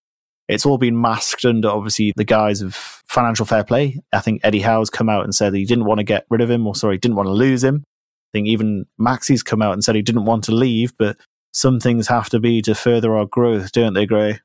It's 0.49 0.67
all 0.67 0.79
been 0.79 1.01
masked 1.01 1.45
under 1.45 1.69
obviously 1.69 2.13
the 2.17 2.25
guise 2.25 2.63
of 2.63 2.75
financial 2.75 3.47
fair 3.47 3.63
play. 3.63 4.01
I 4.13 4.21
think 4.21 4.41
Eddie 4.43 4.61
Howe's 4.61 4.91
come 4.91 5.09
out 5.09 5.25
and 5.25 5.35
said 5.35 5.53
that 5.53 5.59
he 5.59 5.65
didn't 5.65 5.85
want 5.85 5.99
to 5.99 6.05
get 6.05 6.27
rid 6.29 6.41
of 6.41 6.51
him, 6.51 6.67
or 6.67 6.75
sorry, 6.75 6.99
didn't 6.99 7.17
want 7.17 7.29
to 7.29 7.33
lose 7.33 7.63
him. 7.63 7.85
I 8.33 8.39
think 8.39 8.49
even 8.49 8.87
Maxi's 8.99 9.43
come 9.43 9.61
out 9.61 9.75
and 9.75 9.85
said 9.85 9.95
he 9.95 10.03
didn't 10.03 10.25
want 10.25 10.45
to 10.45 10.55
leave, 10.55 10.97
but 10.97 11.19
some 11.53 11.81
things 11.81 12.09
have 12.09 12.31
to 12.31 12.41
be 12.41 12.63
to 12.63 12.75
further 12.75 13.15
our 13.17 13.27
growth, 13.27 13.73
don't 13.73 13.93
they, 13.93 14.07
Gray? 14.07 14.41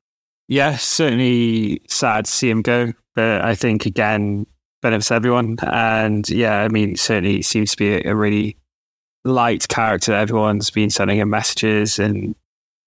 Yeah, 0.49 0.75
certainly 0.75 1.81
sad 1.87 2.25
to 2.25 2.31
see 2.31 2.49
him 2.49 2.61
go. 2.61 2.93
But 3.15 3.41
I 3.41 3.55
think, 3.55 3.85
again, 3.85 4.45
benefits 4.81 5.11
everyone. 5.11 5.57
And 5.63 6.27
yeah, 6.29 6.63
I 6.63 6.67
mean, 6.67 6.97
certainly 6.97 7.41
seems 7.41 7.71
to 7.71 7.77
be 7.77 7.93
a, 7.93 8.11
a 8.11 8.15
really 8.15 8.57
light 9.23 9.67
character. 9.67 10.13
Everyone's 10.13 10.69
been 10.69 10.89
sending 10.89 11.19
him 11.19 11.29
messages 11.29 11.97
and 11.97 12.35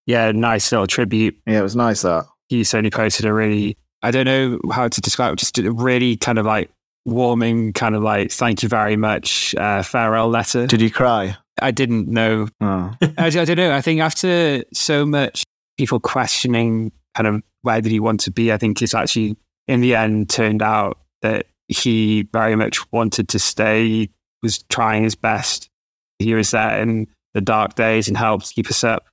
yeah, 0.07 0.33
nice 0.33 0.71
little 0.71 0.87
tribute. 0.87 1.37
Yeah, 1.47 1.61
it 1.61 1.63
was 1.63 1.77
nice 1.77 2.03
that. 2.03 2.27
He 2.49 2.65
certainly 2.65 2.91
posted 2.91 3.27
a 3.27 3.33
really, 3.33 3.77
I 4.03 4.11
don't 4.11 4.27
know 4.27 4.59
how 4.73 4.89
to 4.89 5.01
describe 5.01 5.33
it, 5.33 5.39
just 5.39 5.59
a 5.59 5.73
really 5.73 6.17
kind 6.17 6.39
of 6.39 6.47
like 6.47 6.71
warming, 7.05 7.73
kind 7.73 7.95
of 7.95 8.03
like, 8.03 8.31
thank 8.31 8.63
you 8.63 8.69
very 8.69 8.97
much, 8.97 9.55
uh, 9.57 9.83
farewell 9.83 10.29
letter. 10.29 10.67
Did 10.67 10.81
you 10.81 10.91
cry? 10.91 11.37
I 11.61 11.71
didn't 11.71 12.09
know. 12.09 12.49
Oh. 12.61 12.95
I, 13.03 13.27
I 13.27 13.31
don't 13.31 13.57
know. 13.57 13.75
I 13.75 13.81
think 13.81 14.01
after 14.01 14.65
so 14.73 15.05
much 15.05 15.45
people 15.79 16.01
questioning 16.01 16.93
kind 17.15 17.27
of 17.27 17.43
where 17.63 17.81
did 17.81 17.93
he 17.93 18.01
want 18.01 18.21
to 18.21 18.31
be, 18.31 18.53
I 18.53 18.57
think 18.57 18.81
it's 18.81 18.95
actually 18.95 19.37
in 19.69 19.81
the 19.81 19.95
end 19.95 20.31
turned 20.31 20.63
out 20.63 20.99
that 21.23 21.47
he 21.69 22.29
very 22.33 22.57
much 22.57 22.91
wanted 22.93 23.29
to 23.29 23.39
stay. 23.39 23.87
He 23.87 24.11
was 24.43 24.63
trying 24.65 25.03
his 25.03 25.15
best. 25.15 25.69
He 26.19 26.35
was 26.35 26.51
there 26.51 26.81
in 26.81 27.07
the 27.35 27.41
dark 27.41 27.75
days 27.75 28.09
and 28.09 28.17
helped 28.17 28.55
keep 28.55 28.69
us 28.69 28.85
up. 28.85 29.07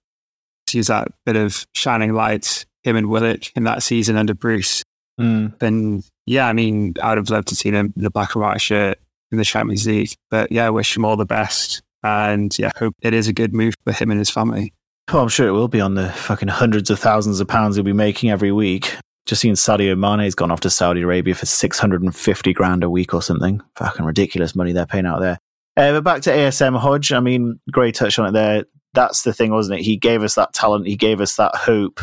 He 0.69 0.79
was 0.79 0.87
that 0.87 1.09
bit 1.25 1.35
of 1.35 1.65
shining 1.75 2.13
light, 2.13 2.65
him 2.83 2.95
and 2.95 3.09
Willock 3.09 3.55
in 3.55 3.63
that 3.65 3.83
season 3.83 4.17
under 4.17 4.33
Bruce. 4.33 4.83
Mm. 5.19 5.61
And 5.61 6.03
yeah, 6.27 6.47
I 6.47 6.53
mean, 6.53 6.93
I 7.01 7.09
would 7.09 7.17
have 7.17 7.29
loved 7.29 7.47
to 7.47 7.55
see 7.55 7.69
him 7.69 7.93
in 7.95 8.03
the 8.03 8.09
black 8.09 8.35
and 8.35 8.43
white 8.43 8.61
shirt 8.61 8.99
in 9.31 9.37
the 9.37 9.45
Champions 9.45 9.87
League. 9.87 10.11
But 10.29 10.51
yeah, 10.51 10.67
I 10.67 10.69
wish 10.69 10.95
him 10.95 11.05
all 11.05 11.15
the 11.15 11.25
best. 11.25 11.81
And 12.03 12.57
yeah, 12.59 12.71
hope 12.77 12.93
it 13.01 13.13
is 13.13 13.27
a 13.27 13.33
good 13.33 13.53
move 13.53 13.73
for 13.85 13.93
him 13.93 14.11
and 14.11 14.19
his 14.19 14.29
family. 14.29 14.73
Oh, 15.11 15.21
I'm 15.21 15.29
sure 15.29 15.47
it 15.47 15.53
will 15.53 15.69
be 15.69 15.81
on 15.81 15.95
the 15.95 16.09
fucking 16.09 16.49
hundreds 16.49 16.89
of 16.89 16.99
thousands 16.99 17.39
of 17.39 17.47
pounds 17.47 17.75
he'll 17.75 17.85
be 17.85 17.93
making 17.93 18.29
every 18.29 18.51
week. 18.51 18.95
Just 19.25 19.41
seen 19.41 19.55
Sadio 19.55 19.97
Mane's 19.97 20.35
gone 20.35 20.51
off 20.51 20.59
to 20.61 20.69
Saudi 20.69 21.01
Arabia 21.01 21.33
for 21.33 21.45
650 21.45 22.53
grand 22.53 22.83
a 22.83 22.89
week 22.89 23.13
or 23.13 23.21
something. 23.21 23.61
Fucking 23.75 24.05
ridiculous 24.05 24.55
money 24.55 24.73
they're 24.73 24.85
paying 24.85 25.05
out 25.05 25.19
there. 25.21 25.39
Uh, 25.77 25.93
but 25.93 26.03
back 26.03 26.21
to 26.23 26.31
ASM 26.31 26.77
Hodge. 26.77 27.13
I 27.13 27.19
mean, 27.19 27.59
Gray 27.71 27.91
touched 27.91 28.19
on 28.19 28.27
it 28.27 28.31
there. 28.31 28.65
That's 28.93 29.23
the 29.23 29.33
thing, 29.33 29.51
wasn't 29.51 29.79
it? 29.79 29.83
He 29.83 29.95
gave 29.95 30.23
us 30.23 30.35
that 30.35 30.53
talent. 30.53 30.87
He 30.87 30.95
gave 30.95 31.21
us 31.21 31.35
that 31.35 31.55
hope 31.55 32.01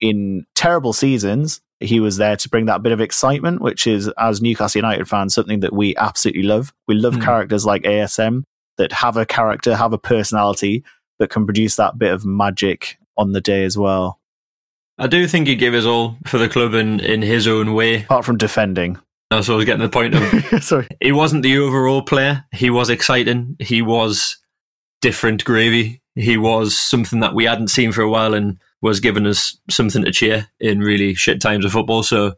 in 0.00 0.44
terrible 0.54 0.92
seasons. 0.92 1.60
He 1.84 2.00
was 2.00 2.16
there 2.16 2.36
to 2.36 2.48
bring 2.48 2.66
that 2.66 2.82
bit 2.82 2.92
of 2.92 3.00
excitement, 3.00 3.60
which 3.60 3.86
is, 3.86 4.08
as 4.18 4.40
Newcastle 4.42 4.78
United 4.80 5.08
fans, 5.08 5.34
something 5.34 5.60
that 5.60 5.72
we 5.72 5.96
absolutely 5.96 6.42
love. 6.42 6.72
We 6.88 6.94
love 6.94 7.14
Mm. 7.14 7.22
characters 7.24 7.64
like 7.64 7.84
ASM 7.84 8.44
that 8.78 8.92
have 8.92 9.16
a 9.16 9.24
character, 9.26 9.76
have 9.76 9.92
a 9.92 9.98
personality, 9.98 10.82
that 11.18 11.30
can 11.30 11.44
produce 11.46 11.76
that 11.76 11.96
bit 11.98 12.12
of 12.12 12.24
magic 12.26 12.98
on 13.16 13.32
the 13.32 13.40
day 13.40 13.64
as 13.64 13.78
well. 13.78 14.18
I 14.98 15.06
do 15.06 15.26
think 15.28 15.46
he 15.46 15.54
gave 15.56 15.72
his 15.72 15.86
all 15.86 16.16
for 16.26 16.38
the 16.38 16.48
club 16.48 16.74
in, 16.74 16.98
in 17.00 17.22
his 17.22 17.46
own 17.46 17.74
way. 17.74 18.02
Apart 18.02 18.24
from 18.24 18.36
defending. 18.36 18.98
That's 19.30 19.48
what 19.48 19.54
I 19.54 19.56
was 19.56 19.64
getting 19.64 19.82
the 19.82 19.88
point 19.88 20.14
of. 20.14 20.62
Sorry. 20.64 20.86
he 21.00 21.12
wasn't 21.12 21.42
the 21.42 21.58
overall 21.58 22.02
player. 22.02 22.44
He 22.52 22.70
was 22.70 22.90
exciting. 22.90 23.56
He 23.58 23.80
was 23.82 24.36
different 25.02 25.44
gravy. 25.44 26.00
He 26.14 26.36
was 26.36 26.78
something 26.78 27.20
that 27.20 27.34
we 27.34 27.44
hadn't 27.44 27.68
seen 27.68 27.90
for 27.92 28.02
a 28.02 28.08
while 28.10 28.34
and 28.34 28.58
was 28.84 29.00
giving 29.00 29.26
us 29.26 29.58
something 29.70 30.04
to 30.04 30.12
cheer 30.12 30.46
in 30.60 30.80
really 30.80 31.14
shit 31.14 31.40
times 31.40 31.64
of 31.64 31.72
football. 31.72 32.02
So 32.02 32.34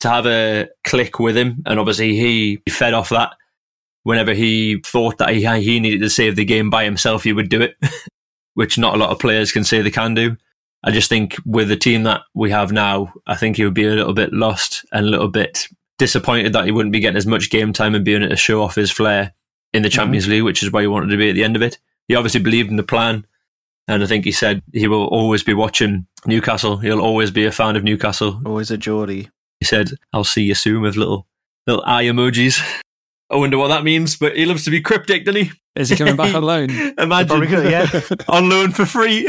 to 0.00 0.08
have 0.08 0.26
a 0.26 0.68
click 0.82 1.20
with 1.20 1.36
him, 1.36 1.62
and 1.66 1.78
obviously 1.78 2.16
he 2.16 2.60
fed 2.68 2.94
off 2.94 3.10
that. 3.10 3.34
Whenever 4.02 4.34
he 4.34 4.80
thought 4.84 5.18
that 5.18 5.30
he 5.30 5.46
he 5.62 5.78
needed 5.78 6.00
to 6.00 6.10
save 6.10 6.34
the 6.34 6.44
game 6.44 6.68
by 6.68 6.82
himself, 6.82 7.22
he 7.22 7.32
would 7.32 7.48
do 7.48 7.62
it, 7.62 7.76
which 8.54 8.76
not 8.76 8.94
a 8.94 8.98
lot 8.98 9.10
of 9.10 9.20
players 9.20 9.52
can 9.52 9.62
say 9.62 9.82
they 9.82 9.90
can 9.90 10.14
do. 10.14 10.36
I 10.82 10.90
just 10.90 11.08
think 11.08 11.36
with 11.46 11.68
the 11.68 11.76
team 11.76 12.02
that 12.02 12.22
we 12.34 12.50
have 12.50 12.72
now, 12.72 13.14
I 13.28 13.36
think 13.36 13.56
he 13.56 13.64
would 13.64 13.72
be 13.72 13.86
a 13.86 13.94
little 13.94 14.12
bit 14.12 14.32
lost 14.32 14.84
and 14.90 15.06
a 15.06 15.08
little 15.08 15.28
bit 15.28 15.68
disappointed 15.96 16.52
that 16.54 16.64
he 16.64 16.72
wouldn't 16.72 16.92
be 16.92 17.00
getting 17.00 17.16
as 17.16 17.24
much 17.26 17.50
game 17.50 17.72
time 17.72 17.94
and 17.94 18.04
being 18.04 18.22
able 18.22 18.30
to 18.30 18.36
show 18.36 18.62
off 18.62 18.74
his 18.74 18.90
flair 18.90 19.32
in 19.72 19.82
the 19.82 19.88
mm-hmm. 19.88 19.94
Champions 19.94 20.26
League, 20.26 20.42
which 20.42 20.64
is 20.64 20.72
why 20.72 20.80
he 20.80 20.88
wanted 20.88 21.06
to 21.06 21.16
be 21.16 21.30
at 21.30 21.34
the 21.34 21.44
end 21.44 21.54
of 21.54 21.62
it. 21.62 21.78
He 22.08 22.16
obviously 22.16 22.42
believed 22.42 22.68
in 22.68 22.76
the 22.76 22.82
plan. 22.82 23.24
And 23.86 24.02
I 24.02 24.06
think 24.06 24.24
he 24.24 24.32
said 24.32 24.62
he 24.72 24.88
will 24.88 25.06
always 25.06 25.42
be 25.42 25.54
watching 25.54 26.06
Newcastle. 26.26 26.78
He'll 26.78 27.00
always 27.00 27.30
be 27.30 27.44
a 27.44 27.52
fan 27.52 27.76
of 27.76 27.84
Newcastle. 27.84 28.40
Always 28.46 28.70
a 28.70 28.78
Geordie. 28.78 29.28
He 29.60 29.66
said, 29.66 29.90
I'll 30.12 30.24
see 30.24 30.42
you 30.42 30.54
soon 30.54 30.82
with 30.82 30.96
little 30.96 31.26
little 31.66 31.82
eye 31.86 32.04
emojis. 32.04 32.60
I 33.30 33.36
wonder 33.36 33.58
what 33.58 33.68
that 33.68 33.84
means, 33.84 34.16
but 34.16 34.36
he 34.36 34.44
loves 34.44 34.64
to 34.64 34.70
be 34.70 34.80
cryptic, 34.80 35.24
doesn't 35.24 35.44
he? 35.44 35.52
Is 35.74 35.88
he 35.88 35.96
coming 35.96 36.14
back 36.14 36.34
on 36.34 36.44
loan? 36.44 36.70
Imagine. 36.98 37.26
Probably 37.26 37.46
could, 37.48 37.70
yeah. 37.70 37.88
on 38.28 38.48
loan 38.48 38.70
for 38.70 38.86
free. 38.86 39.26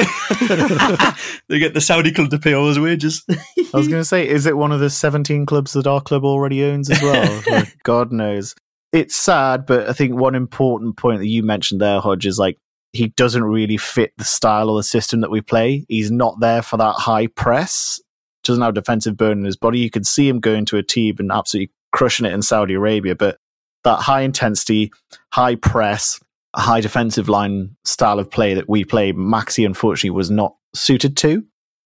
they 1.47 1.59
get 1.59 1.73
the 1.73 1.81
Saudi 1.81 2.11
club 2.11 2.29
to 2.29 2.37
pay 2.37 2.53
all 2.53 2.67
his 2.67 2.77
wages. 2.77 3.23
I 3.29 3.77
was 3.77 3.87
going 3.87 4.01
to 4.01 4.05
say, 4.05 4.27
is 4.27 4.45
it 4.45 4.57
one 4.57 4.71
of 4.71 4.79
the 4.79 4.89
17 4.89 5.45
clubs 5.45 5.73
that 5.73 5.87
our 5.87 6.01
club 6.01 6.23
already 6.23 6.63
owns 6.63 6.89
as 6.91 7.01
well? 7.01 7.63
God 7.83 8.11
knows. 8.11 8.53
It's 8.91 9.15
sad, 9.15 9.65
but 9.65 9.89
I 9.89 9.93
think 9.93 10.13
one 10.13 10.35
important 10.35 10.97
point 10.97 11.19
that 11.19 11.27
you 11.27 11.41
mentioned 11.41 11.81
there, 11.81 11.99
Hodge, 11.99 12.27
is 12.27 12.37
like 12.37 12.59
he 12.95 13.09
doesn't 13.09 13.43
really 13.43 13.77
fit 13.77 14.13
the 14.17 14.23
style 14.23 14.69
or 14.69 14.77
the 14.77 14.83
system 14.83 15.21
that 15.21 15.31
we 15.31 15.41
play. 15.41 15.85
He's 15.89 16.11
not 16.11 16.39
there 16.39 16.61
for 16.61 16.77
that 16.77 16.93
high 16.93 17.27
press. 17.27 17.99
Doesn't 18.43 18.63
have 18.63 18.73
defensive 18.73 19.17
burn 19.17 19.39
in 19.39 19.45
his 19.45 19.57
body. 19.57 19.79
You 19.79 19.89
can 19.89 20.03
see 20.03 20.29
him 20.29 20.39
going 20.39 20.65
to 20.65 20.77
a 20.77 20.83
team 20.83 21.15
and 21.19 21.31
absolutely 21.31 21.73
crushing 21.91 22.25
it 22.25 22.33
in 22.33 22.41
Saudi 22.41 22.73
Arabia, 22.73 23.15
but 23.15 23.37
that 23.83 23.97
high 23.97 24.21
intensity, 24.21 24.91
high 25.33 25.55
press, 25.55 26.19
high 26.55 26.81
defensive 26.81 27.27
line 27.27 27.75
style 27.83 28.19
of 28.19 28.29
play 28.29 28.53
that 28.53 28.69
we 28.69 28.85
play, 28.85 29.13
Maxi 29.13 29.65
unfortunately 29.65 30.11
was 30.11 30.31
not 30.31 30.55
suited 30.73 31.17
to. 31.17 31.43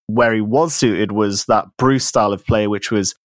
Where 0.07 0.34
he 0.34 0.41
was 0.41 0.76
suited 0.76 1.12
was 1.12 1.45
that 1.45 1.66
Bruce 1.78 2.05
style 2.05 2.34
of 2.34 2.45
play, 2.45 2.68
which 2.68 2.91
was 2.91 3.16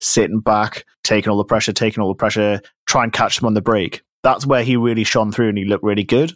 sitting 0.00 0.40
back, 0.40 0.84
taking 1.04 1.30
all 1.30 1.38
the 1.38 1.44
pressure, 1.44 1.72
taking 1.72 2.02
all 2.02 2.08
the 2.08 2.14
pressure, 2.14 2.60
try 2.86 3.04
and 3.04 3.12
catch 3.12 3.38
them 3.38 3.46
on 3.46 3.54
the 3.54 3.60
break. 3.60 4.02
That's 4.22 4.46
where 4.46 4.64
he 4.64 4.76
really 4.76 5.04
shone 5.04 5.32
through 5.32 5.50
and 5.50 5.58
he 5.58 5.64
looked 5.64 5.84
really 5.84 6.04
good. 6.04 6.34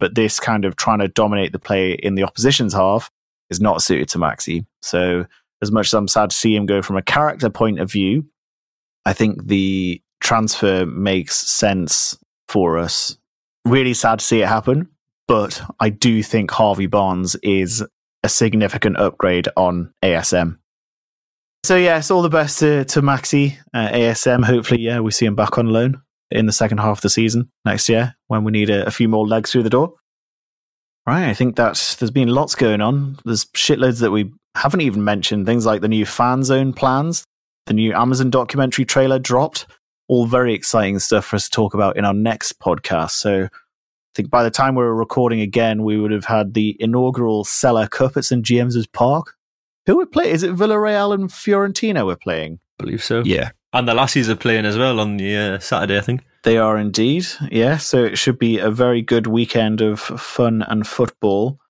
But 0.00 0.14
this 0.14 0.40
kind 0.40 0.64
of 0.64 0.76
trying 0.76 0.98
to 1.00 1.08
dominate 1.08 1.52
the 1.52 1.58
play 1.58 1.92
in 1.92 2.14
the 2.14 2.24
opposition's 2.24 2.72
half 2.72 3.10
is 3.50 3.60
not 3.60 3.82
suited 3.82 4.08
to 4.08 4.18
Maxi. 4.18 4.64
So, 4.82 5.26
as 5.62 5.70
much 5.70 5.88
as 5.88 5.94
I'm 5.94 6.08
sad 6.08 6.30
to 6.30 6.36
see 6.36 6.56
him 6.56 6.66
go 6.66 6.80
from 6.80 6.96
a 6.96 7.02
character 7.02 7.50
point 7.50 7.78
of 7.78 7.92
view, 7.92 8.24
I 9.04 9.12
think 9.12 9.46
the 9.46 10.02
transfer 10.20 10.86
makes 10.86 11.36
sense 11.36 12.18
for 12.48 12.78
us. 12.78 13.18
Really 13.66 13.94
sad 13.94 14.20
to 14.20 14.24
see 14.24 14.40
it 14.40 14.48
happen, 14.48 14.88
but 15.28 15.62
I 15.78 15.90
do 15.90 16.22
think 16.22 16.50
Harvey 16.50 16.86
Barnes 16.86 17.36
is 17.42 17.84
a 18.22 18.28
significant 18.28 18.96
upgrade 18.96 19.48
on 19.56 19.92
ASM. 20.02 20.58
So 21.64 21.76
yes, 21.76 22.10
all 22.10 22.22
the 22.22 22.30
best 22.30 22.60
to, 22.60 22.86
to 22.86 23.02
Maxi, 23.02 23.58
uh, 23.74 23.90
ASM. 23.90 24.44
Hopefully, 24.44 24.80
yeah, 24.80 25.00
we 25.00 25.10
see 25.10 25.26
him 25.26 25.34
back 25.34 25.58
on 25.58 25.66
loan 25.66 26.00
in 26.30 26.46
the 26.46 26.52
second 26.52 26.78
half 26.78 26.98
of 26.98 27.02
the 27.02 27.10
season 27.10 27.50
next 27.64 27.88
year 27.88 28.14
when 28.28 28.44
we 28.44 28.52
need 28.52 28.70
a, 28.70 28.86
a 28.86 28.90
few 28.90 29.08
more 29.08 29.26
legs 29.26 29.50
through 29.50 29.62
the 29.62 29.70
door. 29.70 29.94
Right, 31.06 31.28
I 31.28 31.34
think 31.34 31.56
that 31.56 31.96
there's 31.98 32.10
been 32.10 32.28
lots 32.28 32.54
going 32.54 32.80
on. 32.80 33.18
There's 33.24 33.46
shitloads 33.46 34.00
that 34.00 34.10
we 34.10 34.32
haven't 34.54 34.82
even 34.82 35.02
mentioned. 35.02 35.46
Things 35.46 35.66
like 35.66 35.80
the 35.80 35.88
new 35.88 36.04
fan 36.06 36.42
zone 36.42 36.72
plans, 36.72 37.24
the 37.66 37.74
new 37.74 37.92
Amazon 37.94 38.30
documentary 38.30 38.84
trailer 38.84 39.18
dropped. 39.18 39.66
All 40.08 40.26
very 40.26 40.54
exciting 40.54 40.98
stuff 40.98 41.24
for 41.24 41.36
us 41.36 41.44
to 41.44 41.50
talk 41.50 41.72
about 41.72 41.96
in 41.96 42.04
our 42.04 42.14
next 42.14 42.58
podcast. 42.58 43.12
So 43.12 43.44
I 43.44 43.48
think 44.14 44.28
by 44.28 44.42
the 44.42 44.50
time 44.50 44.74
we 44.74 44.82
were 44.82 44.94
recording 44.94 45.40
again, 45.40 45.84
we 45.84 45.96
would 45.96 46.10
have 46.10 46.24
had 46.24 46.54
the 46.54 46.76
inaugural 46.80 47.44
Sela 47.44 47.88
Cup 47.88 48.16
at 48.16 48.24
St 48.24 48.44
James's 48.44 48.86
Park. 48.88 49.34
Who 49.86 49.96
would 49.96 50.12
play? 50.12 50.30
Is 50.30 50.42
it 50.42 50.54
Villarreal 50.54 51.14
and 51.14 51.28
Fiorentina 51.28 52.04
we're 52.04 52.16
playing? 52.16 52.60
believe 52.80 53.04
so. 53.04 53.22
Yeah. 53.24 53.50
And 53.72 53.86
the 53.86 53.94
lassies 53.94 54.28
are 54.28 54.36
playing 54.36 54.66
as 54.66 54.76
well 54.76 54.98
on 54.98 55.16
the 55.16 55.36
uh, 55.36 55.58
Saturday, 55.60 55.98
I 55.98 56.00
think. 56.00 56.22
They 56.42 56.58
are 56.58 56.76
indeed. 56.78 57.26
Yeah, 57.50 57.76
so 57.76 58.02
it 58.02 58.16
should 58.16 58.38
be 58.38 58.58
a 58.58 58.70
very 58.70 59.02
good 59.02 59.26
weekend 59.26 59.80
of 59.80 60.00
fun 60.00 60.62
and 60.62 60.86
football. 60.86 61.60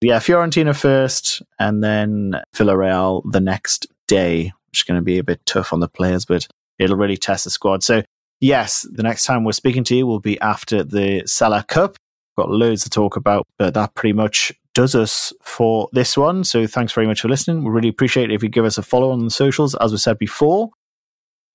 Yeah, 0.00 0.18
Fiorentina 0.18 0.74
first, 0.74 1.42
and 1.58 1.84
then 1.84 2.40
Villarreal 2.54 3.22
the 3.30 3.40
next 3.40 3.88
day, 4.08 4.52
which 4.68 4.80
is 4.80 4.82
going 4.84 4.98
to 4.98 5.04
be 5.04 5.18
a 5.18 5.24
bit 5.24 5.44
tough 5.44 5.72
on 5.72 5.80
the 5.80 5.88
players, 5.88 6.24
but 6.24 6.46
it'll 6.78 6.96
really 6.96 7.18
test 7.18 7.44
the 7.44 7.50
squad. 7.50 7.82
So, 7.82 8.02
yes, 8.40 8.86
the 8.90 9.02
next 9.02 9.24
time 9.24 9.44
we're 9.44 9.52
speaking 9.52 9.84
to 9.84 9.96
you 9.96 10.06
will 10.06 10.20
be 10.20 10.40
after 10.40 10.82
the 10.82 11.22
Sela 11.26 11.66
Cup. 11.66 11.96
Got 12.38 12.50
loads 12.50 12.84
to 12.84 12.90
talk 12.90 13.16
about, 13.16 13.46
but 13.58 13.74
that 13.74 13.94
pretty 13.94 14.14
much 14.14 14.52
does 14.72 14.94
us 14.94 15.34
for 15.42 15.88
this 15.92 16.16
one. 16.16 16.44
So, 16.44 16.66
thanks 16.66 16.94
very 16.94 17.06
much 17.06 17.20
for 17.20 17.28
listening. 17.28 17.64
We 17.64 17.70
really 17.70 17.88
appreciate 17.88 18.30
it 18.30 18.34
if 18.34 18.42
you 18.42 18.48
give 18.48 18.64
us 18.64 18.78
a 18.78 18.82
follow 18.82 19.10
on 19.10 19.24
the 19.24 19.30
socials, 19.30 19.74
as 19.74 19.92
we 19.92 19.98
said 19.98 20.16
before. 20.16 20.70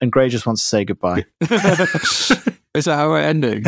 And 0.01 0.11
Gray 0.11 0.29
just 0.29 0.45
wants 0.45 0.61
to 0.61 0.67
say 0.67 0.85
goodbye. 0.85 1.25
Is 1.41 2.85
that 2.85 2.95
how 2.97 3.07
we're 3.09 3.21
ending? 3.21 3.63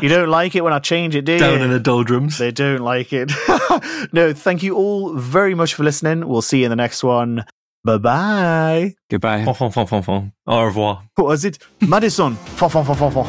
you 0.00 0.08
don't 0.08 0.28
like 0.28 0.54
it 0.54 0.62
when 0.62 0.72
I 0.72 0.78
change 0.78 1.16
it, 1.16 1.24
do 1.24 1.32
you? 1.32 1.38
Down 1.38 1.62
in 1.62 1.70
the 1.70 1.80
doldrums. 1.80 2.38
They 2.38 2.52
don't 2.52 2.80
like 2.80 3.12
it. 3.12 3.32
no, 4.12 4.32
thank 4.32 4.62
you 4.62 4.76
all 4.76 5.14
very 5.14 5.54
much 5.54 5.74
for 5.74 5.82
listening. 5.82 6.28
We'll 6.28 6.42
see 6.42 6.60
you 6.60 6.66
in 6.66 6.70
the 6.70 6.76
next 6.76 7.02
one. 7.02 7.44
Bye 7.84 7.98
bye. 7.98 8.94
Goodbye. 9.10 9.44
Fon, 9.44 9.54
fon, 9.54 9.72
fon, 9.72 9.86
fon, 9.88 10.02
fon. 10.02 10.32
Au 10.46 10.62
revoir. 10.64 11.02
What 11.16 11.26
was 11.26 11.44
it? 11.44 11.58
Maddison. 11.80 12.36
Fon, 12.56 12.70
fon, 12.70 12.84
fon, 12.84 12.94
fon, 12.96 13.10
fon. 13.10 13.26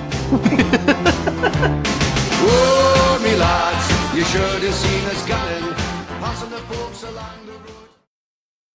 Oh, 2.46 3.20
me 3.24 3.36
lads, 3.36 4.16
you 4.16 4.24
should 4.26 4.62
have 4.62 4.76
seen 4.76 5.06
us 5.06 5.26
gunning, 5.28 5.43